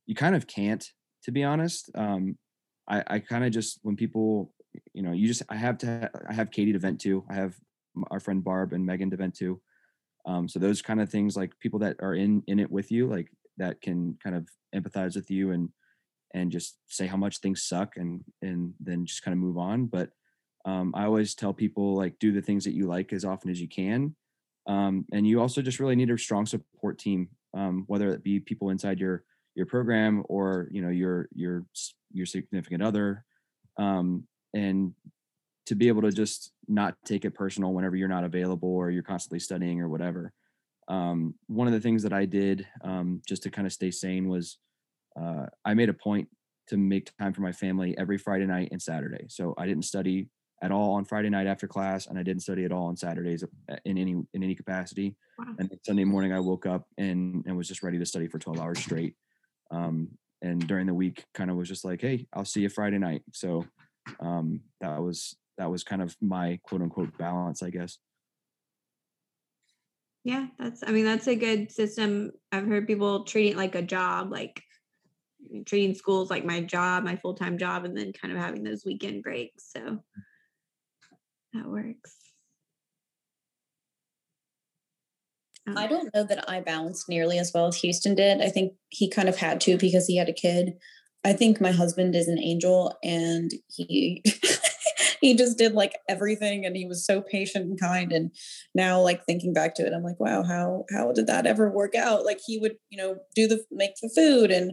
you 0.09 0.15
kind 0.15 0.35
of 0.35 0.47
can't, 0.47 0.83
to 1.23 1.31
be 1.31 1.43
honest. 1.43 1.91
Um, 1.93 2.35
I, 2.89 3.03
I 3.05 3.19
kind 3.19 3.45
of 3.45 3.51
just 3.51 3.79
when 3.83 3.95
people, 3.95 4.51
you 4.91 5.03
know, 5.03 5.11
you 5.11 5.27
just 5.27 5.43
I 5.49 5.55
have 5.55 5.77
to 5.79 6.09
I 6.27 6.33
have 6.33 6.49
Katie 6.49 6.73
to 6.73 6.79
vent 6.79 6.99
to. 7.01 7.23
I 7.29 7.35
have 7.35 7.53
our 8.09 8.19
friend 8.19 8.43
Barb 8.43 8.73
and 8.73 8.83
Megan 8.83 9.11
to 9.11 9.17
vent 9.17 9.35
to. 9.35 9.61
Um, 10.25 10.49
so 10.49 10.57
those 10.57 10.81
kind 10.81 10.99
of 10.99 11.11
things, 11.11 11.37
like 11.37 11.51
people 11.59 11.77
that 11.81 11.97
are 12.01 12.15
in 12.15 12.41
in 12.47 12.59
it 12.59 12.71
with 12.71 12.91
you, 12.91 13.07
like 13.07 13.29
that 13.57 13.81
can 13.81 14.17
kind 14.23 14.35
of 14.35 14.49
empathize 14.73 15.15
with 15.15 15.29
you 15.29 15.51
and 15.51 15.69
and 16.33 16.51
just 16.51 16.77
say 16.87 17.05
how 17.05 17.17
much 17.17 17.37
things 17.37 17.67
suck 17.67 17.95
and 17.95 18.21
and 18.41 18.73
then 18.79 19.05
just 19.05 19.21
kind 19.21 19.33
of 19.33 19.39
move 19.39 19.59
on. 19.59 19.85
But 19.85 20.09
um, 20.65 20.91
I 20.95 21.03
always 21.03 21.35
tell 21.35 21.53
people 21.53 21.95
like 21.95 22.17
do 22.17 22.31
the 22.31 22.41
things 22.41 22.63
that 22.63 22.73
you 22.73 22.87
like 22.87 23.13
as 23.13 23.25
often 23.25 23.51
as 23.51 23.61
you 23.61 23.69
can. 23.69 24.15
Um, 24.65 25.05
and 25.13 25.27
you 25.27 25.39
also 25.39 25.61
just 25.61 25.79
really 25.79 25.95
need 25.95 26.09
a 26.09 26.17
strong 26.17 26.47
support 26.47 26.97
team, 26.97 27.29
um, 27.55 27.83
whether 27.85 28.09
it 28.09 28.23
be 28.23 28.39
people 28.39 28.71
inside 28.71 28.99
your 28.99 29.23
your 29.59 29.65
program 29.65 30.23
or 30.29 30.69
you 30.71 30.81
know 30.81 30.89
your 30.89 31.27
your 31.35 31.65
your 32.11 32.25
significant 32.25 32.81
other, 32.81 33.25
um, 33.77 34.23
and 34.55 34.93
to 35.67 35.75
be 35.75 35.89
able 35.89 36.01
to 36.01 36.11
just 36.11 36.53
not 36.67 36.95
take 37.05 37.25
it 37.25 37.35
personal 37.35 37.73
whenever 37.73 37.95
you're 37.95 38.07
not 38.07 38.23
available 38.23 38.69
or 38.69 38.89
you're 38.89 39.03
constantly 39.03 39.39
studying 39.39 39.81
or 39.81 39.89
whatever. 39.89 40.31
Um, 40.87 41.35
one 41.45 41.67
of 41.67 41.73
the 41.73 41.81
things 41.81 42.01
that 42.03 42.13
I 42.13 42.25
did 42.25 42.65
um, 42.83 43.21
just 43.27 43.43
to 43.43 43.51
kind 43.51 43.67
of 43.67 43.73
stay 43.73 43.91
sane 43.91 44.27
was 44.29 44.57
uh, 45.19 45.45
I 45.63 45.75
made 45.75 45.89
a 45.89 45.93
point 45.93 46.27
to 46.69 46.77
make 46.77 47.15
time 47.17 47.33
for 47.33 47.41
my 47.41 47.51
family 47.51 47.95
every 47.97 48.17
Friday 48.17 48.45
night 48.45 48.69
and 48.71 48.81
Saturday. 48.81 49.25
So 49.27 49.53
I 49.57 49.67
didn't 49.67 49.85
study 49.85 50.29
at 50.61 50.71
all 50.71 50.93
on 50.93 51.05
Friday 51.05 51.29
night 51.29 51.47
after 51.47 51.67
class, 51.67 52.07
and 52.07 52.17
I 52.17 52.23
didn't 52.23 52.41
study 52.41 52.65
at 52.65 52.71
all 52.71 52.85
on 52.85 52.97
Saturdays 52.97 53.43
uh, 53.43 53.75
in 53.85 53.97
any 53.97 54.13
in 54.33 54.43
any 54.43 54.55
capacity. 54.55 55.15
Wow. 55.37 55.45
And 55.59 55.69
Sunday 55.85 56.05
morning, 56.05 56.33
I 56.33 56.39
woke 56.39 56.65
up 56.65 56.87
and 56.97 57.43
and 57.45 57.57
was 57.57 57.67
just 57.67 57.83
ready 57.83 57.99
to 57.99 58.05
study 58.05 58.27
for 58.27 58.39
twelve 58.39 58.59
hours 58.59 58.79
straight. 58.79 59.15
Um, 59.71 60.10
and 60.41 60.65
during 60.67 60.88
the 60.88 60.93
week, 60.93 61.25
kind 61.34 61.51
of 61.51 61.58
was 61.58 61.67
just 61.67 61.84
like, 61.84 62.01
hey, 62.01 62.27
I'll 62.34 62.45
see 62.45 62.62
you 62.62 62.69
Friday 62.69 62.97
night. 62.97 63.23
So 63.34 63.65
um, 64.19 64.62
that 64.82 65.01
was 65.01 65.36
that 65.58 65.69
was 65.69 65.84
kind 65.84 66.01
of 66.01 66.15
my 66.21 66.60
quote 66.63 66.82
unquote 66.82 67.17
balance, 67.17 67.62
I 67.62 67.69
guess. 67.69 67.97
Yeah, 70.23 70.47
that's. 70.58 70.84
I 70.86 70.91
mean, 70.91 71.05
that's 71.05 71.27
a 71.27 71.36
good 71.36 71.71
system. 71.71 72.32
I've 72.51 72.67
heard 72.67 72.88
people 72.88 73.23
treating 73.23 73.58
like 73.58 73.75
a 73.75 73.82
job, 73.82 74.32
like 74.32 74.62
treating 75.65 75.95
schools 75.95 76.29
like 76.29 76.45
my 76.45 76.62
job, 76.62 77.03
my 77.03 77.15
full 77.17 77.34
time 77.34 77.58
job, 77.58 77.86
and 77.86 77.97
then 77.97 78.13
kind 78.13 78.34
of 78.34 78.39
having 78.39 78.63
those 78.63 78.86
weekend 78.86 79.23
breaks. 79.23 79.71
So 79.71 79.99
that 81.53 81.65
works. 81.65 82.15
I 85.77 85.84
um 85.84 85.89
don't 85.89 86.13
know 86.13 86.23
that 86.23 86.49
I 86.49 86.62
balanced 86.62 87.10
nearly 87.10 87.38
as 87.38 87.51
well 87.53 87.67
as 87.67 87.82
Huston 87.82 88.15
did. 88.15 88.41
I 88.41 88.49
think 88.49 88.73
he 88.89 89.10
kind 89.10 89.29
of 89.29 89.38
had 89.38 89.62
to 89.62 89.77
because 89.77 90.08
he 90.08 90.17
had 90.17 90.29
a 90.29 90.34
kid. 90.34 90.73
I 91.25 91.34
think 91.34 91.60
my 91.60 91.71
husband 91.71 92.15
is 92.15 92.27
an 92.27 92.39
angel 92.39 92.97
and 93.03 93.51
he 93.67 94.23
he 95.21 95.36
just 95.36 95.58
did 95.58 95.73
like 95.73 95.93
everything 96.08 96.65
and 96.65 96.75
he 96.75 96.86
was 96.86 97.05
so 97.05 97.21
patient 97.21 97.65
and 97.65 97.79
kind 97.79 98.12
and 98.13 98.32
now 98.73 99.01
like 99.01 99.25
thinking 99.25 99.53
back 99.53 99.75
to 99.75 99.86
it 99.86 99.93
I'm 99.93 100.03
like 100.03 100.19
wow 100.19 100.43
how 100.43 100.86
how 100.93 101.12
did 101.12 101.27
that 101.27 101.45
ever 101.45 101.69
work 101.69 101.93
out 101.93 102.25
like 102.25 102.39
he 102.45 102.58
would 102.58 102.75
you 102.89 102.97
know 102.97 103.17
do 103.36 103.47
the 103.47 103.63
make 103.69 103.95
the 104.01 104.10
food 104.15 104.49
and 104.49 104.71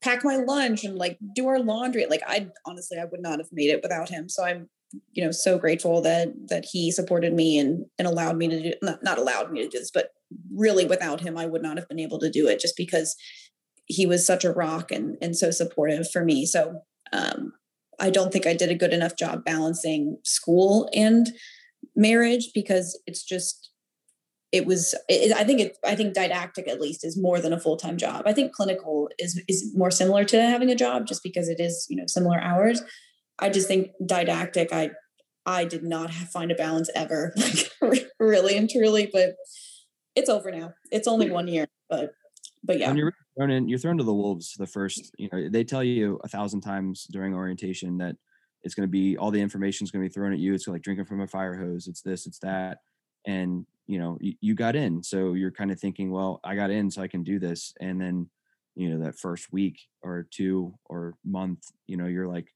pack 0.00 0.24
my 0.24 0.36
lunch 0.36 0.84
and 0.84 0.96
like 0.96 1.18
do 1.34 1.48
our 1.48 1.58
laundry 1.58 2.06
like 2.06 2.22
I 2.26 2.48
honestly 2.66 2.98
I 2.98 3.04
would 3.04 3.20
not 3.20 3.38
have 3.38 3.48
made 3.52 3.70
it 3.70 3.82
without 3.82 4.08
him 4.08 4.28
so 4.28 4.44
I'm 4.44 4.68
you 5.12 5.24
know 5.24 5.30
so 5.30 5.58
grateful 5.58 6.00
that 6.00 6.28
that 6.48 6.64
he 6.70 6.90
supported 6.90 7.32
me 7.32 7.58
and 7.58 7.84
and 7.98 8.08
allowed 8.08 8.36
me 8.36 8.48
to 8.48 8.62
do 8.62 8.72
not, 8.82 9.02
not 9.02 9.18
allowed 9.18 9.52
me 9.52 9.62
to 9.62 9.68
do 9.68 9.78
this 9.78 9.90
but 9.92 10.10
really 10.52 10.84
without 10.84 11.20
him 11.20 11.36
i 11.36 11.46
would 11.46 11.62
not 11.62 11.76
have 11.76 11.88
been 11.88 12.00
able 12.00 12.18
to 12.18 12.30
do 12.30 12.48
it 12.48 12.60
just 12.60 12.76
because 12.76 13.16
he 13.90 14.06
was 14.06 14.24
such 14.24 14.44
a 14.44 14.52
rock 14.52 14.92
and 14.92 15.16
and 15.20 15.36
so 15.36 15.50
supportive 15.50 16.10
for 16.10 16.24
me. 16.24 16.46
So 16.46 16.82
um 17.12 17.52
I 17.98 18.08
don't 18.08 18.32
think 18.32 18.46
I 18.46 18.54
did 18.54 18.70
a 18.70 18.76
good 18.76 18.92
enough 18.92 19.16
job 19.16 19.44
balancing 19.44 20.16
school 20.24 20.88
and 20.94 21.30
marriage 21.96 22.50
because 22.54 22.98
it's 23.06 23.24
just 23.24 23.70
it 24.52 24.66
was 24.66 24.94
it, 25.08 25.32
i 25.32 25.44
think 25.44 25.60
it 25.60 25.76
i 25.84 25.94
think 25.94 26.12
didactic 26.12 26.66
at 26.66 26.80
least 26.80 27.04
is 27.04 27.20
more 27.20 27.40
than 27.40 27.52
a 27.52 27.60
full-time 27.60 27.96
job. 27.96 28.22
I 28.26 28.32
think 28.32 28.52
clinical 28.52 29.08
is 29.18 29.42
is 29.48 29.72
more 29.76 29.90
similar 29.90 30.24
to 30.26 30.40
having 30.40 30.70
a 30.70 30.76
job 30.76 31.06
just 31.06 31.22
because 31.24 31.48
it 31.48 31.58
is 31.58 31.86
you 31.90 31.96
know 31.96 32.06
similar 32.06 32.40
hours 32.40 32.82
i 33.40 33.48
just 33.48 33.68
think 33.68 33.90
didactic 34.04 34.72
i 34.72 34.90
i 35.46 35.64
did 35.64 35.82
not 35.82 36.12
find 36.12 36.50
a 36.50 36.54
balance 36.54 36.90
ever 36.94 37.34
like 37.80 38.08
really 38.18 38.56
and 38.56 38.70
truly 38.70 39.08
but 39.12 39.34
it's 40.14 40.28
over 40.28 40.50
now 40.50 40.72
it's 40.90 41.08
only 41.08 41.26
hmm. 41.26 41.34
one 41.34 41.48
year 41.48 41.66
but 41.88 42.12
but 42.62 42.78
yeah 42.78 42.88
When 42.88 42.96
you're 42.96 43.14
thrown 43.40 43.50
in, 43.50 43.68
you're 43.68 43.78
thrown 43.78 43.98
to 43.98 44.04
the 44.04 44.14
wolves 44.14 44.54
the 44.58 44.66
first, 44.66 45.12
you 45.16 45.28
know, 45.32 45.48
they 45.48 45.64
tell 45.64 45.82
you 45.82 46.20
a 46.24 46.28
thousand 46.28 46.60
times 46.60 47.06
during 47.10 47.34
orientation 47.34 47.98
that 47.98 48.16
it's 48.62 48.74
going 48.74 48.86
to 48.86 48.90
be 48.90 49.16
all 49.16 49.30
the 49.30 49.40
information 49.40 49.84
is 49.84 49.90
going 49.90 50.04
to 50.04 50.08
be 50.08 50.12
thrown 50.12 50.32
at 50.32 50.38
you. 50.38 50.52
It's 50.52 50.68
like 50.68 50.82
drinking 50.82 51.06
from 51.06 51.22
a 51.22 51.26
fire 51.26 51.54
hose. 51.54 51.86
It's 51.86 52.02
this, 52.02 52.26
it's 52.26 52.38
that. 52.40 52.78
And, 53.26 53.64
you 53.86 53.98
know, 53.98 54.18
you, 54.20 54.34
you 54.40 54.54
got 54.54 54.76
in. 54.76 55.02
So 55.02 55.32
you're 55.32 55.50
kind 55.50 55.70
of 55.70 55.80
thinking, 55.80 56.10
well, 56.10 56.40
I 56.44 56.54
got 56.54 56.70
in 56.70 56.90
so 56.90 57.00
I 57.00 57.08
can 57.08 57.22
do 57.22 57.38
this. 57.38 57.72
And 57.80 57.98
then, 58.00 58.28
you 58.74 58.90
know, 58.90 59.04
that 59.04 59.18
first 59.18 59.50
week 59.52 59.80
or 60.02 60.26
two 60.30 60.74
or 60.84 61.14
month, 61.24 61.64
you 61.86 61.96
know, 61.96 62.06
you're 62.06 62.28
like 62.28 62.52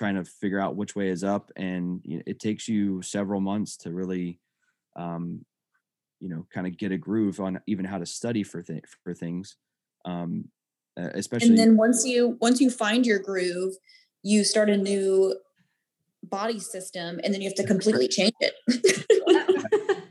trying 0.00 0.14
to 0.14 0.24
figure 0.24 0.58
out 0.58 0.76
which 0.76 0.96
way 0.96 1.08
is 1.08 1.22
up. 1.22 1.52
And 1.56 2.00
you 2.04 2.16
know, 2.16 2.22
it 2.26 2.40
takes 2.40 2.66
you 2.66 3.02
several 3.02 3.38
months 3.38 3.76
to 3.78 3.92
really, 3.92 4.40
um, 4.96 5.44
you 6.20 6.30
know, 6.30 6.46
kind 6.52 6.66
of 6.66 6.78
get 6.78 6.90
a 6.90 6.96
groove 6.96 7.38
on 7.38 7.60
even 7.66 7.84
how 7.84 7.98
to 7.98 8.06
study 8.06 8.42
for, 8.42 8.62
th- 8.62 8.82
for 9.04 9.12
things. 9.12 9.56
Um, 10.06 10.46
especially 10.96 11.50
and 11.50 11.58
then 11.58 11.76
once 11.76 12.04
you 12.04 12.36
once 12.40 12.60
you 12.60 12.68
find 12.68 13.06
your 13.06 13.18
groove 13.18 13.74
you 14.22 14.44
start 14.44 14.68
a 14.68 14.76
new 14.76 15.34
body 16.24 16.58
system 16.58 17.20
and 17.22 17.32
then 17.32 17.40
you 17.40 17.48
have 17.48 17.56
to 17.56 17.66
completely 17.66 18.08
change 18.08 18.34
it 18.40 18.54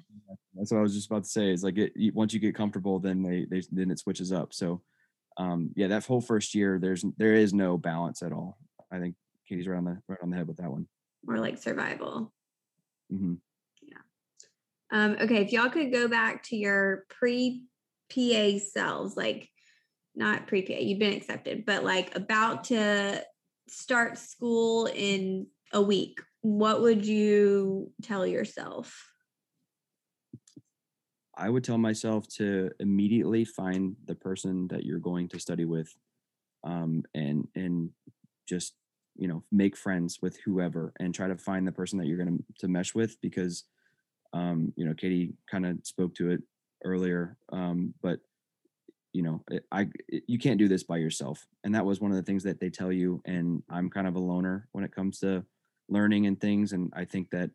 that's 0.56 0.72
what 0.72 0.80
I 0.80 0.82
was 0.82 0.94
just 0.94 1.08
about 1.10 1.24
to 1.24 1.30
say. 1.30 1.52
Is 1.52 1.64
like 1.64 1.78
it 1.78 1.94
once 2.14 2.34
you 2.34 2.40
get 2.40 2.54
comfortable, 2.54 3.00
then 3.00 3.24
they, 3.24 3.46
they 3.50 3.62
then 3.72 3.92
it 3.92 4.00
switches 4.00 4.34
up. 4.34 4.54
So, 4.54 4.82
um, 5.38 5.72
yeah, 5.76 5.88
that 5.88 6.06
whole 6.06 6.22
first 6.22 6.54
year, 6.54 6.80
there's 6.80 7.06
there 7.18 7.34
is 7.34 7.54
no 7.54 7.78
balance 7.78 8.22
at 8.22 8.34
all. 8.34 8.58
I 8.92 9.00
think 9.00 9.16
Katie's 9.50 9.68
right 9.68 9.78
on 9.78 9.86
the 9.86 9.98
right 10.08 10.20
on 10.22 10.30
the 10.30 10.38
head 10.38 10.48
with 10.48 10.58
that 10.58 10.72
one. 10.72 10.88
More 11.26 11.40
like 11.40 11.58
survival. 11.58 12.32
hmm 13.10 13.36
Yeah. 13.82 13.98
Um, 14.92 15.18
okay, 15.20 15.42
if 15.42 15.52
y'all 15.52 15.70
could 15.70 15.92
go 15.92 16.08
back 16.08 16.44
to 16.44 16.56
your 16.56 17.06
pre 17.10 17.66
PA 18.14 18.60
selves, 18.60 19.18
like 19.18 19.50
not 20.16 20.48
pre 20.48 20.62
PA, 20.62 20.80
you've 20.80 21.00
been 21.00 21.18
accepted, 21.18 21.66
but 21.66 21.84
like 21.84 22.16
about 22.16 22.66
to 22.66 23.24
start 23.68 24.18
school 24.18 24.86
in 24.86 25.48
a 25.74 25.82
week, 25.82 26.22
what 26.42 26.82
would 26.82 27.06
you 27.06 27.92
tell 28.04 28.26
yourself? 28.26 29.12
I 31.36 31.50
would 31.50 31.64
tell 31.64 31.78
myself 31.78 32.28
to 32.36 32.70
immediately 32.80 33.46
find 33.46 33.96
the 34.06 34.16
person 34.16 34.68
that 34.68 34.84
you're 34.84 35.00
going 35.00 35.30
to 35.30 35.40
study 35.40 35.66
with, 35.66 35.90
um, 36.64 37.04
and 37.14 37.48
and 37.56 37.92
just 38.48 38.74
you 39.20 39.28
know 39.28 39.44
make 39.52 39.76
friends 39.78 40.20
with 40.22 40.38
whoever 40.46 40.94
and 41.00 41.14
try 41.14 41.28
to 41.28 41.38
find 41.38 41.68
the 41.68 41.72
person 41.72 42.00
that 42.00 42.08
you're 42.08 42.18
going 42.18 42.44
to 42.60 42.68
mesh 42.68 42.96
with 42.96 43.20
because 43.22 43.66
um, 44.34 44.74
you 44.76 44.86
know 44.86 44.94
Katie 44.94 45.34
kind 45.52 45.66
of 45.66 45.78
spoke 45.84 46.16
to 46.16 46.32
it 46.32 46.42
earlier, 46.86 47.38
um, 47.52 47.94
but 48.02 48.20
you 49.14 49.22
know 49.24 49.44
it, 49.52 49.66
I 49.72 49.90
it- 50.08 50.24
you 50.28 50.40
can't 50.40 50.60
do 50.60 50.68
this 50.68 50.84
by 50.84 50.98
yourself, 50.98 51.46
and 51.64 51.76
that 51.76 51.86
was 51.86 52.00
one 52.00 52.12
of 52.12 52.18
the 52.18 52.24
things 52.24 52.44
that 52.44 52.60
they 52.60 52.70
tell 52.70 52.92
you. 52.92 53.22
And 53.26 53.62
I'm 53.70 53.90
kind 53.90 54.08
of 54.08 54.16
a 54.16 54.20
loner 54.20 54.68
when 54.72 54.84
it 54.86 54.96
comes 54.96 55.20
to 55.20 55.46
learning 55.90 56.26
and 56.28 56.40
things, 56.40 56.74
and 56.74 56.92
I 56.96 57.06
think 57.06 57.30
that 57.32 57.52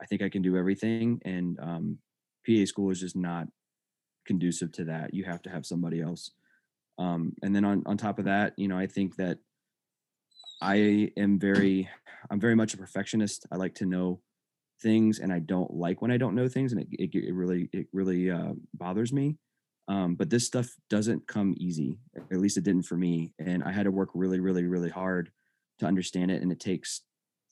I 0.00 0.06
think 0.06 0.22
I 0.22 0.28
can 0.28 0.42
do 0.42 0.56
everything, 0.56 1.20
and 1.24 1.58
um, 1.60 1.98
PA 2.46 2.64
school 2.66 2.90
is 2.90 3.00
just 3.00 3.16
not 3.16 3.48
conducive 4.26 4.72
to 4.72 4.84
that. 4.84 5.12
You 5.14 5.24
have 5.24 5.42
to 5.42 5.50
have 5.50 5.66
somebody 5.66 6.00
else. 6.00 6.30
Um, 6.98 7.34
and 7.42 7.56
then 7.56 7.64
on, 7.64 7.82
on 7.86 7.96
top 7.96 8.18
of 8.18 8.26
that, 8.26 8.52
you 8.56 8.68
know, 8.68 8.78
I 8.78 8.86
think 8.86 9.16
that 9.16 9.38
I 10.60 11.10
am 11.16 11.38
very, 11.38 11.88
I'm 12.30 12.40
very 12.40 12.54
much 12.54 12.74
a 12.74 12.76
perfectionist. 12.76 13.46
I 13.50 13.56
like 13.56 13.74
to 13.76 13.86
know 13.86 14.20
things 14.82 15.18
and 15.18 15.32
I 15.32 15.38
don't 15.38 15.72
like 15.72 16.02
when 16.02 16.10
I 16.10 16.16
don't 16.16 16.34
know 16.34 16.48
things 16.48 16.72
and 16.72 16.82
it, 16.82 16.88
it, 16.92 17.14
it 17.14 17.34
really, 17.34 17.68
it 17.72 17.86
really 17.92 18.30
uh, 18.30 18.52
bothers 18.74 19.12
me. 19.12 19.36
Um, 19.88 20.14
but 20.14 20.30
this 20.30 20.46
stuff 20.46 20.68
doesn't 20.88 21.26
come 21.26 21.54
easy. 21.58 21.98
At 22.16 22.38
least 22.38 22.56
it 22.56 22.64
didn't 22.64 22.84
for 22.84 22.96
me. 22.96 23.32
And 23.38 23.64
I 23.64 23.72
had 23.72 23.84
to 23.84 23.90
work 23.90 24.10
really, 24.14 24.38
really, 24.38 24.64
really 24.64 24.90
hard 24.90 25.30
to 25.80 25.86
understand 25.86 26.30
it. 26.30 26.42
And 26.42 26.52
it 26.52 26.60
takes 26.60 27.02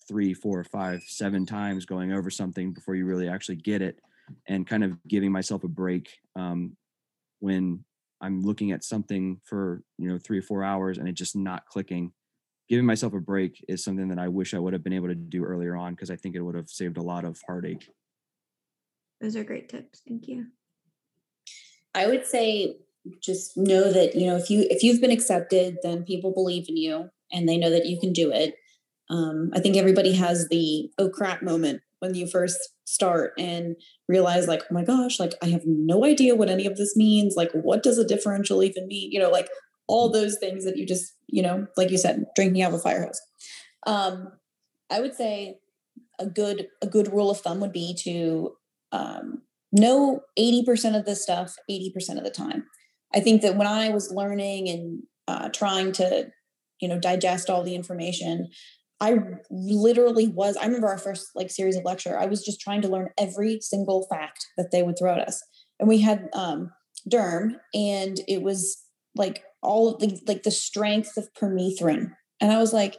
three, 0.06 0.34
four, 0.34 0.62
five, 0.64 1.02
seven 1.06 1.44
times 1.44 1.84
going 1.84 2.12
over 2.12 2.30
something 2.30 2.72
before 2.72 2.94
you 2.94 3.06
really 3.06 3.28
actually 3.28 3.56
get 3.56 3.82
it 3.82 3.98
and 4.46 4.66
kind 4.66 4.84
of 4.84 5.02
giving 5.08 5.32
myself 5.32 5.64
a 5.64 5.68
break 5.68 6.18
um, 6.36 6.76
when 7.40 7.84
I'm 8.20 8.42
looking 8.42 8.72
at 8.72 8.84
something 8.84 9.40
for 9.44 9.82
you 9.96 10.08
know 10.08 10.18
three 10.18 10.38
or 10.38 10.42
four 10.42 10.64
hours 10.64 10.98
and 10.98 11.08
it 11.08 11.12
just 11.12 11.36
not 11.36 11.66
clicking. 11.66 12.12
Giving 12.68 12.86
myself 12.86 13.14
a 13.14 13.20
break 13.20 13.64
is 13.68 13.82
something 13.82 14.08
that 14.08 14.18
I 14.18 14.28
wish 14.28 14.52
I 14.54 14.58
would 14.58 14.72
have 14.74 14.84
been 14.84 14.92
able 14.92 15.08
to 15.08 15.14
do 15.14 15.44
earlier 15.44 15.74
on 15.76 15.94
because 15.94 16.10
I 16.10 16.16
think 16.16 16.34
it 16.36 16.42
would 16.42 16.54
have 16.54 16.68
saved 16.68 16.98
a 16.98 17.02
lot 17.02 17.24
of 17.24 17.40
heartache. 17.46 17.88
Those 19.20 19.36
are 19.36 19.44
great 19.44 19.68
tips. 19.68 20.02
Thank 20.06 20.28
you. 20.28 20.46
i 21.94 22.06
would 22.06 22.26
say 22.26 22.76
just 23.22 23.56
know 23.56 23.90
that 23.92 24.14
you 24.14 24.26
know 24.26 24.36
if 24.36 24.50
you 24.50 24.66
if 24.70 24.82
you've 24.82 25.00
been 25.00 25.10
accepted 25.10 25.76
then 25.82 26.04
people 26.04 26.32
believe 26.32 26.66
in 26.68 26.76
you 26.76 27.08
and 27.32 27.48
they 27.48 27.56
know 27.56 27.70
that 27.70 27.86
you 27.86 27.98
can 27.98 28.12
do 28.12 28.30
it 28.30 28.54
um, 29.10 29.50
i 29.54 29.60
think 29.60 29.76
everybody 29.76 30.12
has 30.14 30.48
the 30.48 30.90
oh 30.98 31.08
crap 31.08 31.42
moment 31.42 31.80
when 32.00 32.14
you 32.14 32.26
first 32.26 32.58
start 32.84 33.32
and 33.38 33.76
realize 34.08 34.46
like 34.46 34.62
oh 34.70 34.74
my 34.74 34.84
gosh 34.84 35.18
like 35.18 35.32
i 35.42 35.46
have 35.46 35.62
no 35.64 36.04
idea 36.04 36.34
what 36.34 36.50
any 36.50 36.66
of 36.66 36.76
this 36.76 36.96
means 36.96 37.34
like 37.36 37.50
what 37.52 37.82
does 37.82 37.98
a 37.98 38.06
differential 38.06 38.62
even 38.62 38.86
mean 38.86 39.10
you 39.10 39.18
know 39.18 39.30
like 39.30 39.48
all 39.88 40.10
those 40.10 40.38
things 40.38 40.64
that 40.64 40.76
you 40.76 40.86
just 40.86 41.14
you 41.26 41.42
know 41.42 41.66
like 41.76 41.90
you 41.90 41.98
said 41.98 42.24
drinking 42.36 42.62
out 42.62 42.72
of 42.72 42.78
a 42.78 42.82
fire 42.82 43.04
hose. 43.04 43.20
Um, 43.86 44.32
i 44.90 45.00
would 45.00 45.14
say 45.14 45.58
a 46.18 46.26
good 46.26 46.68
a 46.82 46.86
good 46.86 47.12
rule 47.12 47.30
of 47.30 47.40
thumb 47.40 47.60
would 47.60 47.72
be 47.72 47.96
to 48.04 48.52
um, 48.90 49.42
know 49.70 50.20
80% 50.38 50.98
of 50.98 51.04
the 51.04 51.14
stuff 51.14 51.56
80% 51.70 52.16
of 52.16 52.24
the 52.24 52.30
time. 52.30 52.64
I 53.14 53.20
think 53.20 53.42
that 53.42 53.56
when 53.56 53.66
i 53.66 53.88
was 53.88 54.12
learning 54.12 54.68
and 54.68 55.02
uh, 55.26 55.48
trying 55.50 55.92
to 55.92 56.28
you 56.80 56.88
know 56.88 56.98
digest 56.98 57.50
all 57.50 57.62
the 57.62 57.74
information 57.74 58.48
i 59.00 59.18
literally 59.50 60.28
was 60.28 60.56
i 60.56 60.64
remember 60.64 60.88
our 60.88 60.98
first 60.98 61.30
like 61.34 61.50
series 61.50 61.76
of 61.76 61.84
lecture 61.84 62.18
i 62.18 62.26
was 62.26 62.44
just 62.44 62.60
trying 62.60 62.82
to 62.82 62.88
learn 62.88 63.08
every 63.18 63.60
single 63.60 64.06
fact 64.08 64.46
that 64.56 64.70
they 64.70 64.82
would 64.82 64.96
throw 64.98 65.12
at 65.12 65.26
us. 65.26 65.42
And 65.78 65.88
we 65.88 66.00
had 66.00 66.28
um 66.32 66.70
derm 67.10 67.56
and 67.74 68.20
it 68.26 68.42
was 68.42 68.82
like 69.14 69.42
all 69.62 69.94
of 69.94 70.00
the 70.00 70.20
like 70.26 70.42
the 70.42 70.50
strength 70.50 71.16
of 71.16 71.32
permethrin 71.34 72.12
and 72.40 72.52
i 72.52 72.58
was 72.58 72.72
like 72.72 72.98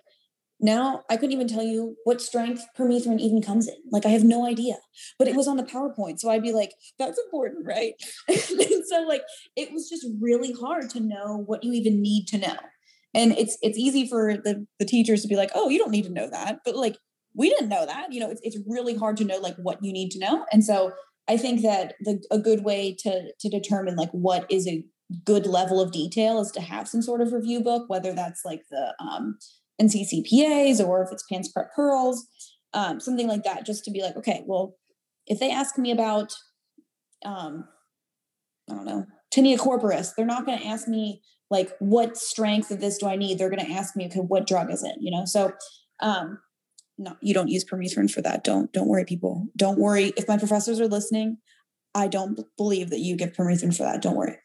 now 0.59 1.03
I 1.09 1.15
couldn't 1.15 1.31
even 1.31 1.47
tell 1.47 1.63
you 1.63 1.95
what 2.03 2.21
strength 2.21 2.65
permethrin 2.77 3.19
even 3.19 3.41
comes 3.41 3.67
in. 3.67 3.75
Like 3.91 4.05
I 4.05 4.09
have 4.09 4.23
no 4.23 4.45
idea. 4.45 4.75
But 5.17 5.27
it 5.27 5.35
was 5.35 5.47
on 5.47 5.57
the 5.57 5.63
PowerPoint. 5.63 6.19
So 6.19 6.29
I'd 6.29 6.43
be 6.43 6.51
like, 6.51 6.73
that's 6.97 7.19
important, 7.19 7.65
right? 7.65 7.93
and 8.27 8.85
so 8.85 9.05
like 9.07 9.21
it 9.55 9.71
was 9.71 9.89
just 9.89 10.05
really 10.19 10.51
hard 10.51 10.89
to 10.91 10.99
know 10.99 11.43
what 11.45 11.63
you 11.63 11.73
even 11.73 12.01
need 12.01 12.27
to 12.27 12.37
know. 12.37 12.57
And 13.13 13.31
it's 13.33 13.57
it's 13.61 13.77
easy 13.77 14.07
for 14.07 14.35
the, 14.37 14.67
the 14.79 14.85
teachers 14.85 15.21
to 15.21 15.27
be 15.27 15.35
like, 15.35 15.51
oh, 15.55 15.69
you 15.69 15.79
don't 15.79 15.91
need 15.91 16.05
to 16.05 16.13
know 16.13 16.29
that. 16.29 16.59
But 16.65 16.75
like 16.75 16.97
we 17.33 17.49
didn't 17.49 17.69
know 17.69 17.85
that. 17.85 18.11
You 18.11 18.19
know, 18.19 18.29
it's 18.29 18.41
it's 18.43 18.57
really 18.67 18.95
hard 18.95 19.17
to 19.17 19.25
know 19.25 19.37
like 19.37 19.55
what 19.55 19.79
you 19.81 19.93
need 19.93 20.11
to 20.11 20.19
know. 20.19 20.45
And 20.51 20.63
so 20.63 20.91
I 21.27 21.37
think 21.37 21.61
that 21.61 21.93
the 22.01 22.21
a 22.31 22.37
good 22.37 22.63
way 22.63 22.95
to 22.99 23.31
to 23.39 23.49
determine 23.49 23.95
like 23.95 24.11
what 24.11 24.45
is 24.51 24.67
a 24.67 24.83
good 25.25 25.45
level 25.45 25.81
of 25.81 25.91
detail 25.91 26.39
is 26.39 26.51
to 26.51 26.61
have 26.61 26.87
some 26.87 27.01
sort 27.01 27.21
of 27.21 27.33
review 27.33 27.61
book, 27.61 27.85
whether 27.87 28.13
that's 28.13 28.45
like 28.45 28.63
the 28.69 28.93
um 28.99 29.37
NCCPAs 29.81 30.85
or 30.85 31.03
if 31.03 31.11
it's 31.11 31.23
PANCE 31.31 31.51
Prep 31.51 31.73
Pearls, 31.73 32.27
um, 32.73 32.99
something 32.99 33.27
like 33.27 33.43
that, 33.43 33.65
just 33.65 33.83
to 33.85 33.91
be 33.91 34.01
like, 34.01 34.15
okay, 34.17 34.43
well, 34.45 34.75
if 35.25 35.39
they 35.39 35.51
ask 35.51 35.77
me 35.77 35.91
about, 35.91 36.33
um, 37.23 37.65
I 38.69 38.75
don't 38.75 38.85
know, 38.85 39.05
tinea 39.33 39.57
corporis, 39.57 40.11
they're 40.15 40.25
not 40.25 40.45
going 40.45 40.59
to 40.59 40.65
ask 40.65 40.87
me 40.87 41.21
like 41.49 41.71
what 41.79 42.17
strength 42.17 42.71
of 42.71 42.79
this 42.79 42.97
do 42.97 43.07
I 43.07 43.15
need. 43.15 43.37
They're 43.37 43.49
going 43.49 43.65
to 43.65 43.71
ask 43.71 43.95
me, 43.95 44.05
okay, 44.07 44.19
what 44.19 44.47
drug 44.47 44.71
is 44.71 44.83
it? 44.83 44.95
You 44.99 45.11
know, 45.11 45.25
so 45.25 45.53
um, 46.01 46.39
no, 46.97 47.15
you 47.21 47.33
don't 47.33 47.47
use 47.47 47.65
permethrin 47.65 48.11
for 48.11 48.21
that. 48.21 48.43
Don't 48.43 48.71
don't 48.73 48.87
worry, 48.87 49.05
people. 49.05 49.47
Don't 49.55 49.79
worry. 49.79 50.13
If 50.17 50.27
my 50.27 50.37
professors 50.37 50.79
are 50.79 50.87
listening, 50.87 51.37
I 51.95 52.07
don't 52.07 52.39
believe 52.57 52.89
that 52.91 52.99
you 52.99 53.15
give 53.15 53.33
permethrin 53.33 53.75
for 53.75 53.83
that. 53.83 54.01
Don't 54.01 54.15
worry. 54.15 54.37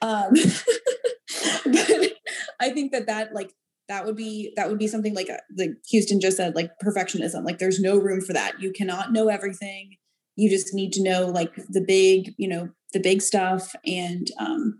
Um, 0.00 0.30
but 1.64 2.12
I 2.60 2.70
think 2.70 2.92
that 2.92 3.06
that 3.06 3.34
like 3.34 3.52
that 3.88 4.04
would 4.04 4.16
be 4.16 4.52
that 4.56 4.68
would 4.68 4.78
be 4.78 4.88
something 4.88 5.14
like 5.14 5.30
uh, 5.30 5.38
like 5.56 5.72
Huston 5.92 6.20
just 6.20 6.36
said 6.36 6.54
like 6.54 6.70
perfectionism. 6.82 7.44
Like 7.44 7.58
there's 7.58 7.80
no 7.80 7.98
room 7.98 8.20
for 8.20 8.32
that. 8.32 8.60
You 8.60 8.72
cannot 8.72 9.12
know 9.12 9.28
everything. 9.28 9.96
You 10.36 10.50
just 10.50 10.74
need 10.74 10.92
to 10.94 11.02
know 11.02 11.26
like 11.26 11.54
the 11.68 11.84
big 11.86 12.34
you 12.38 12.48
know 12.48 12.70
the 12.92 13.00
big 13.00 13.22
stuff. 13.22 13.74
And 13.84 14.28
um, 14.38 14.78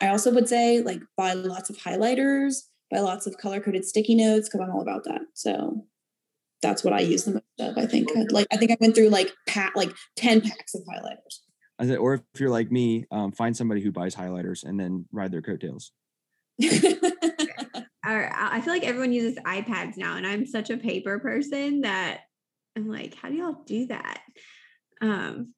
I 0.00 0.08
also 0.08 0.32
would 0.32 0.48
say 0.48 0.82
like 0.82 1.00
buy 1.16 1.32
lots 1.32 1.70
of 1.70 1.76
highlighters 1.76 2.56
buy 2.94 3.00
lots 3.00 3.26
of 3.26 3.36
color 3.38 3.60
coded 3.60 3.84
sticky 3.84 4.14
notes 4.14 4.48
because 4.48 4.60
I'm 4.60 4.74
all 4.74 4.82
about 4.82 5.04
that. 5.04 5.22
So 5.34 5.84
that's 6.62 6.84
what 6.84 6.94
I 6.94 7.00
use 7.00 7.24
the 7.24 7.32
most 7.32 7.44
of. 7.58 7.76
I 7.76 7.86
think 7.86 8.08
like 8.30 8.46
I 8.52 8.56
think 8.56 8.70
I 8.70 8.76
went 8.80 8.94
through 8.94 9.10
like 9.10 9.32
pat 9.46 9.72
like 9.74 9.92
10 10.16 10.40
packs 10.40 10.74
of 10.74 10.82
highlighters. 10.82 11.40
I 11.78 11.86
said, 11.86 11.98
or 11.98 12.14
if 12.14 12.22
you're 12.38 12.50
like 12.50 12.70
me, 12.70 13.06
um, 13.10 13.32
find 13.32 13.56
somebody 13.56 13.80
who 13.80 13.90
buys 13.90 14.14
highlighters 14.14 14.64
and 14.64 14.78
then 14.78 15.06
ride 15.12 15.32
their 15.32 15.42
coattails. 15.42 15.92
I 18.06 18.60
feel 18.60 18.72
like 18.72 18.84
everyone 18.84 19.12
uses 19.12 19.38
iPads 19.44 19.96
now, 19.96 20.16
and 20.16 20.26
I'm 20.26 20.46
such 20.46 20.70
a 20.70 20.76
paper 20.76 21.18
person 21.18 21.80
that 21.80 22.20
I'm 22.76 22.88
like, 22.88 23.14
how 23.14 23.28
do 23.28 23.34
y'all 23.34 23.62
do 23.66 23.86
that? 23.86 24.20
Um, 25.00 25.54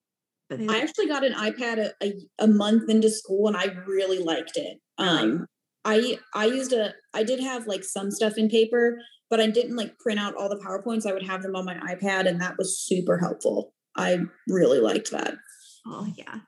but 0.48 0.60
I 0.70 0.80
actually 0.80 1.08
got 1.08 1.24
an 1.24 1.34
iPad 1.34 1.78
a, 1.78 1.92
a, 2.02 2.12
a, 2.38 2.46
month 2.46 2.88
into 2.88 3.10
school, 3.10 3.48
and 3.48 3.56
I 3.56 3.66
really 3.86 4.18
liked 4.18 4.56
it. 4.56 4.78
Um, 4.96 5.46
I 5.84 6.18
I 6.34 6.46
used 6.46 6.72
a 6.72 6.94
I 7.14 7.24
did 7.24 7.40
have 7.40 7.66
like 7.66 7.84
some 7.84 8.10
stuff 8.10 8.38
in 8.38 8.48
paper, 8.48 8.98
but 9.28 9.40
I 9.40 9.48
didn't 9.48 9.76
like 9.76 9.98
print 9.98 10.20
out 10.20 10.34
all 10.36 10.48
the 10.48 10.62
PowerPoints. 10.64 11.04
I 11.04 11.12
would 11.12 11.26
have 11.26 11.42
them 11.42 11.56
on 11.56 11.64
my 11.64 11.74
iPad, 11.74 12.28
and 12.28 12.40
that 12.40 12.56
was 12.58 12.78
super 12.78 13.18
helpful. 13.18 13.72
I 13.96 14.20
really 14.48 14.78
liked 14.78 15.10
that. 15.10 15.34
Oh 15.88 16.06
yeah. 16.16 16.40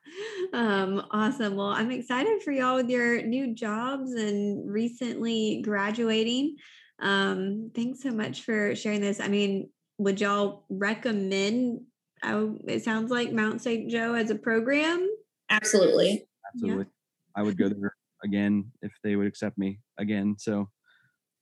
Um, 0.53 1.07
awesome. 1.11 1.55
Well, 1.55 1.69
I'm 1.69 1.91
excited 1.91 2.43
for 2.43 2.51
y'all 2.51 2.77
with 2.77 2.89
your 2.89 3.23
new 3.23 3.55
jobs 3.55 4.13
and 4.13 4.71
recently 4.71 5.63
graduating. 5.65 6.57
Um, 7.01 7.71
thanks 7.75 8.03
so 8.03 8.11
much 8.11 8.43
for 8.43 8.75
sharing 8.75 9.01
this. 9.01 9.21
I 9.21 9.29
mean, 9.29 9.71
would 9.99 10.21
y'all 10.21 10.65
recommend 10.69 11.83
oh, 12.25 12.59
it 12.67 12.83
sounds 12.83 13.11
like 13.11 13.33
Mount 13.33 13.63
St. 13.63 13.89
Joe 13.91 14.15
as 14.15 14.31
a 14.31 14.35
program? 14.35 15.09
Absolutely. 15.51 16.27
Absolutely. 16.55 16.85
Yeah. 16.85 16.91
I 17.37 17.43
would 17.43 17.57
go 17.57 17.69
there 17.69 17.95
again 18.25 18.73
if 18.83 18.93
they 19.05 19.15
would 19.17 19.27
accept 19.27 19.57
me 19.57 19.79
again. 19.99 20.35
So 20.39 20.69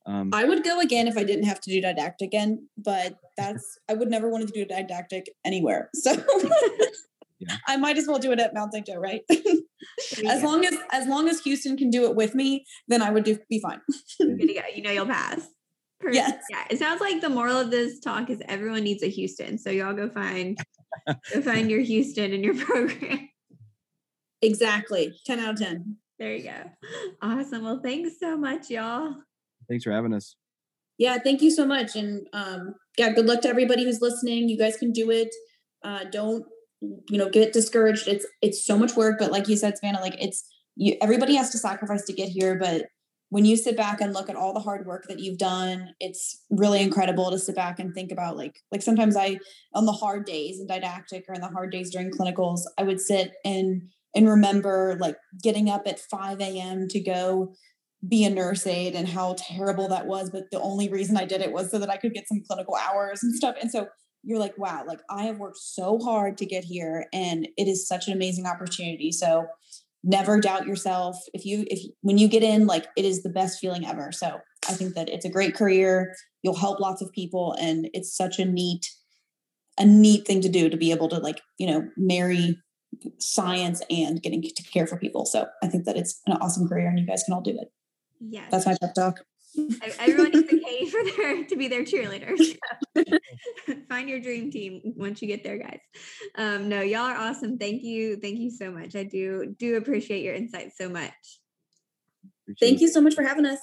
um, 0.05 0.29
I 0.33 0.43
would 0.45 0.63
go 0.63 0.79
again 0.79 1.07
if 1.07 1.17
I 1.17 1.23
didn't 1.23 1.45
have 1.45 1.59
to 1.61 1.71
do 1.71 1.81
didactic 1.81 2.27
again, 2.27 2.67
but 2.77 3.17
that's 3.35 3.77
I 3.89 3.93
would 3.93 4.09
never 4.09 4.29
want 4.29 4.47
to 4.47 4.53
do 4.53 4.65
didactic 4.65 5.25
anywhere. 5.43 5.89
So 5.93 6.15
yeah. 7.39 7.57
I 7.67 7.77
might 7.77 7.97
as 7.97 8.07
well 8.07 8.19
do 8.19 8.31
it 8.31 8.39
at 8.39 8.53
Mount 8.53 8.73
St. 8.73 8.85
Joe, 8.85 8.95
right? 8.95 9.21
as 10.27 10.43
long 10.43 10.65
as 10.65 10.75
as 10.91 11.07
long 11.07 11.27
as 11.29 11.41
Huston 11.43 11.77
can 11.77 11.89
do 11.89 12.05
it 12.05 12.15
with 12.15 12.35
me, 12.35 12.65
then 12.87 13.01
I 13.01 13.11
would 13.11 13.23
do 13.23 13.37
be 13.49 13.59
fine. 13.59 13.81
Good 14.19 14.39
to 14.39 14.53
go. 14.53 14.61
You 14.75 14.81
know 14.83 14.91
you'll 14.91 15.05
pass. 15.05 15.47
Perfect. 15.99 16.15
Yes. 16.15 16.43
Yeah. 16.49 16.63
It 16.69 16.79
sounds 16.79 17.01
like 17.01 17.21
the 17.21 17.29
moral 17.29 17.57
of 17.57 17.71
this 17.71 17.99
talk 17.99 18.29
is 18.29 18.41
everyone 18.47 18.83
needs 18.83 19.03
a 19.03 19.09
Huston. 19.09 19.57
So 19.57 19.69
y'all 19.69 19.93
go 19.93 20.09
find 20.09 20.57
go 21.07 21.41
find 21.41 21.69
your 21.71 21.83
Huston 21.83 22.33
in 22.33 22.43
your 22.43 22.55
program. 22.65 23.29
Exactly. 24.41 25.13
10 25.25 25.39
out 25.39 25.53
of 25.53 25.59
10. 25.59 25.97
There 26.19 26.35
you 26.35 26.43
go. 26.43 26.63
Awesome. 27.21 27.63
Well, 27.63 27.81
thanks 27.83 28.19
so 28.19 28.37
much, 28.37 28.69
y'all. 28.69 29.15
Thanks 29.67 29.83
for 29.83 29.91
having 29.91 30.13
us. 30.13 30.35
Yeah, 30.97 31.17
thank 31.19 31.41
you 31.41 31.51
so 31.51 31.65
much. 31.65 31.95
And 31.95 32.27
um, 32.33 32.75
yeah, 32.97 33.13
good 33.13 33.25
luck 33.25 33.41
to 33.41 33.49
everybody 33.49 33.83
who's 33.83 34.01
listening. 34.01 34.49
You 34.49 34.57
guys 34.57 34.77
can 34.77 34.91
do 34.91 35.11
it. 35.11 35.29
Uh, 35.83 36.05
don't 36.11 36.43
you 36.81 37.17
know 37.17 37.29
get 37.29 37.53
discouraged. 37.53 38.07
It's 38.07 38.25
it's 38.41 38.65
so 38.65 38.77
much 38.77 38.95
work 38.95 39.17
but 39.19 39.31
like 39.31 39.47
you 39.47 39.55
said 39.55 39.77
savannah 39.77 40.01
like 40.01 40.21
it's 40.21 40.43
you 40.75 40.95
everybody 41.01 41.35
has 41.35 41.49
to 41.51 41.57
sacrifice 41.57 42.03
to 42.05 42.13
get 42.13 42.29
here 42.29 42.57
but 42.57 42.85
when 43.29 43.43
you 43.43 43.57
sit 43.57 43.75
back 43.75 43.99
and 43.99 44.13
look 44.13 44.29
at 44.29 44.35
all 44.35 44.53
the 44.53 44.59
hard 44.59 44.85
work 44.85 45.05
that 45.07 45.19
you've 45.19 45.37
done 45.37 45.89
it's 45.99 46.43
really 46.49 46.81
incredible 46.81 47.29
to 47.31 47.39
sit 47.39 47.55
back 47.55 47.79
and 47.79 47.93
think 47.93 48.11
about 48.11 48.37
like 48.37 48.59
like 48.71 48.81
sometimes 48.81 49.17
i 49.17 49.37
on 49.73 49.85
the 49.85 49.91
hard 49.91 50.25
days 50.25 50.59
in 50.59 50.67
didactic 50.67 51.25
or 51.27 51.33
in 51.33 51.41
the 51.41 51.47
hard 51.47 51.71
days 51.71 51.91
during 51.91 52.11
clinicals 52.11 52.61
i 52.77 52.83
would 52.83 53.01
sit 53.01 53.33
and 53.43 53.81
and 54.15 54.29
remember 54.29 54.97
like 54.99 55.17
getting 55.43 55.69
up 55.69 55.87
at 55.87 55.99
5 55.99 56.39
a.m 56.39 56.87
to 56.87 56.99
go 56.99 57.53
be 58.07 58.23
a 58.23 58.29
nurse 58.29 58.67
aide 58.67 58.93
and 58.93 59.07
how 59.07 59.35
terrible 59.37 59.87
that 59.87 60.05
was 60.05 60.29
but 60.29 60.43
the 60.51 60.61
only 60.61 60.87
reason 60.87 61.17
i 61.17 61.25
did 61.25 61.41
it 61.41 61.51
was 61.51 61.71
so 61.71 61.79
that 61.79 61.89
i 61.89 61.97
could 61.97 62.13
get 62.13 62.27
some 62.27 62.43
clinical 62.47 62.75
hours 62.75 63.23
and 63.23 63.33
stuff. 63.35 63.55
And 63.59 63.71
so 63.71 63.87
you're 64.27 64.39
like, 64.39 64.57
wow, 64.57 64.83
like 64.85 64.99
I 65.09 65.23
have 65.23 65.39
worked 65.39 65.57
so 65.57 65.99
hard 65.99 66.37
to 66.39 66.45
get 66.45 66.65
here 66.65 67.05
and 67.13 67.47
it 67.55 67.69
is 67.69 67.87
such 67.87 68.07
an 68.07 68.13
amazing 68.13 68.45
opportunity. 68.45 69.09
So 69.09 69.45
never 70.03 70.41
doubt 70.41 70.67
yourself. 70.67 71.17
If 71.33 71.45
you, 71.45 71.65
if 71.69 71.79
when 72.01 72.17
you 72.17 72.27
get 72.27 72.43
in, 72.43 72.67
like 72.67 72.87
it 72.97 73.05
is 73.05 73.23
the 73.23 73.29
best 73.29 73.57
feeling 73.57 73.87
ever. 73.87 74.11
So 74.11 74.39
I 74.67 74.73
think 74.73 74.95
that 74.95 75.07
it's 75.07 75.23
a 75.23 75.31
great 75.31 75.55
career. 75.55 76.13
You'll 76.43 76.57
help 76.57 76.81
lots 76.81 77.01
of 77.01 77.09
people 77.13 77.55
and 77.57 77.89
it's 77.93 78.13
such 78.13 78.37
a 78.37 78.43
neat, 78.43 78.91
a 79.77 79.85
neat 79.85 80.27
thing 80.27 80.41
to 80.41 80.49
do 80.49 80.69
to 80.69 80.75
be 80.75 80.91
able 80.91 81.07
to 81.07 81.19
like, 81.19 81.39
you 81.57 81.67
know, 81.67 81.87
marry 81.95 82.57
science 83.19 83.81
and 83.89 84.21
getting 84.21 84.41
to 84.41 84.63
care 84.63 84.87
for 84.87 84.97
people. 84.97 85.25
So 85.25 85.47
I 85.63 85.67
think 85.67 85.85
that 85.85 85.95
it's 85.95 86.19
an 86.27 86.33
awesome 86.33 86.67
career 86.67 86.89
and 86.89 86.99
you 86.99 87.07
guys 87.07 87.23
can 87.23 87.33
all 87.33 87.41
do 87.41 87.57
it. 87.57 87.69
Yeah. 88.19 88.47
That's 88.51 88.65
my 88.65 88.75
pep 88.81 88.93
talk. 88.93 89.21
Everyone 89.99 90.31
needs 90.31 90.53
a 90.53 90.59
K 90.59 90.85
for 90.89 90.99
their 91.03 91.45
to 91.45 91.55
be 91.55 91.67
their 91.67 91.83
cheerleaders. 91.83 92.57
Find 93.89 94.09
your 94.09 94.19
dream 94.19 94.51
team 94.51 94.81
once 94.95 95.21
you 95.21 95.27
get 95.27 95.43
there, 95.43 95.57
guys. 95.57 95.79
Um, 96.35 96.69
no, 96.69 96.81
y'all 96.81 97.01
are 97.01 97.15
awesome. 97.15 97.57
Thank 97.57 97.83
you, 97.83 98.17
thank 98.17 98.39
you 98.39 98.51
so 98.51 98.71
much. 98.71 98.95
I 98.95 99.03
do 99.03 99.55
do 99.57 99.77
appreciate 99.77 100.23
your 100.23 100.35
insights 100.35 100.77
so 100.77 100.89
much. 100.89 101.13
Appreciate 102.43 102.67
Thank 102.67 102.81
you 102.81 102.87
so 102.87 103.01
much 103.01 103.13
for 103.13 103.23
having 103.23 103.45
us. 103.45 103.59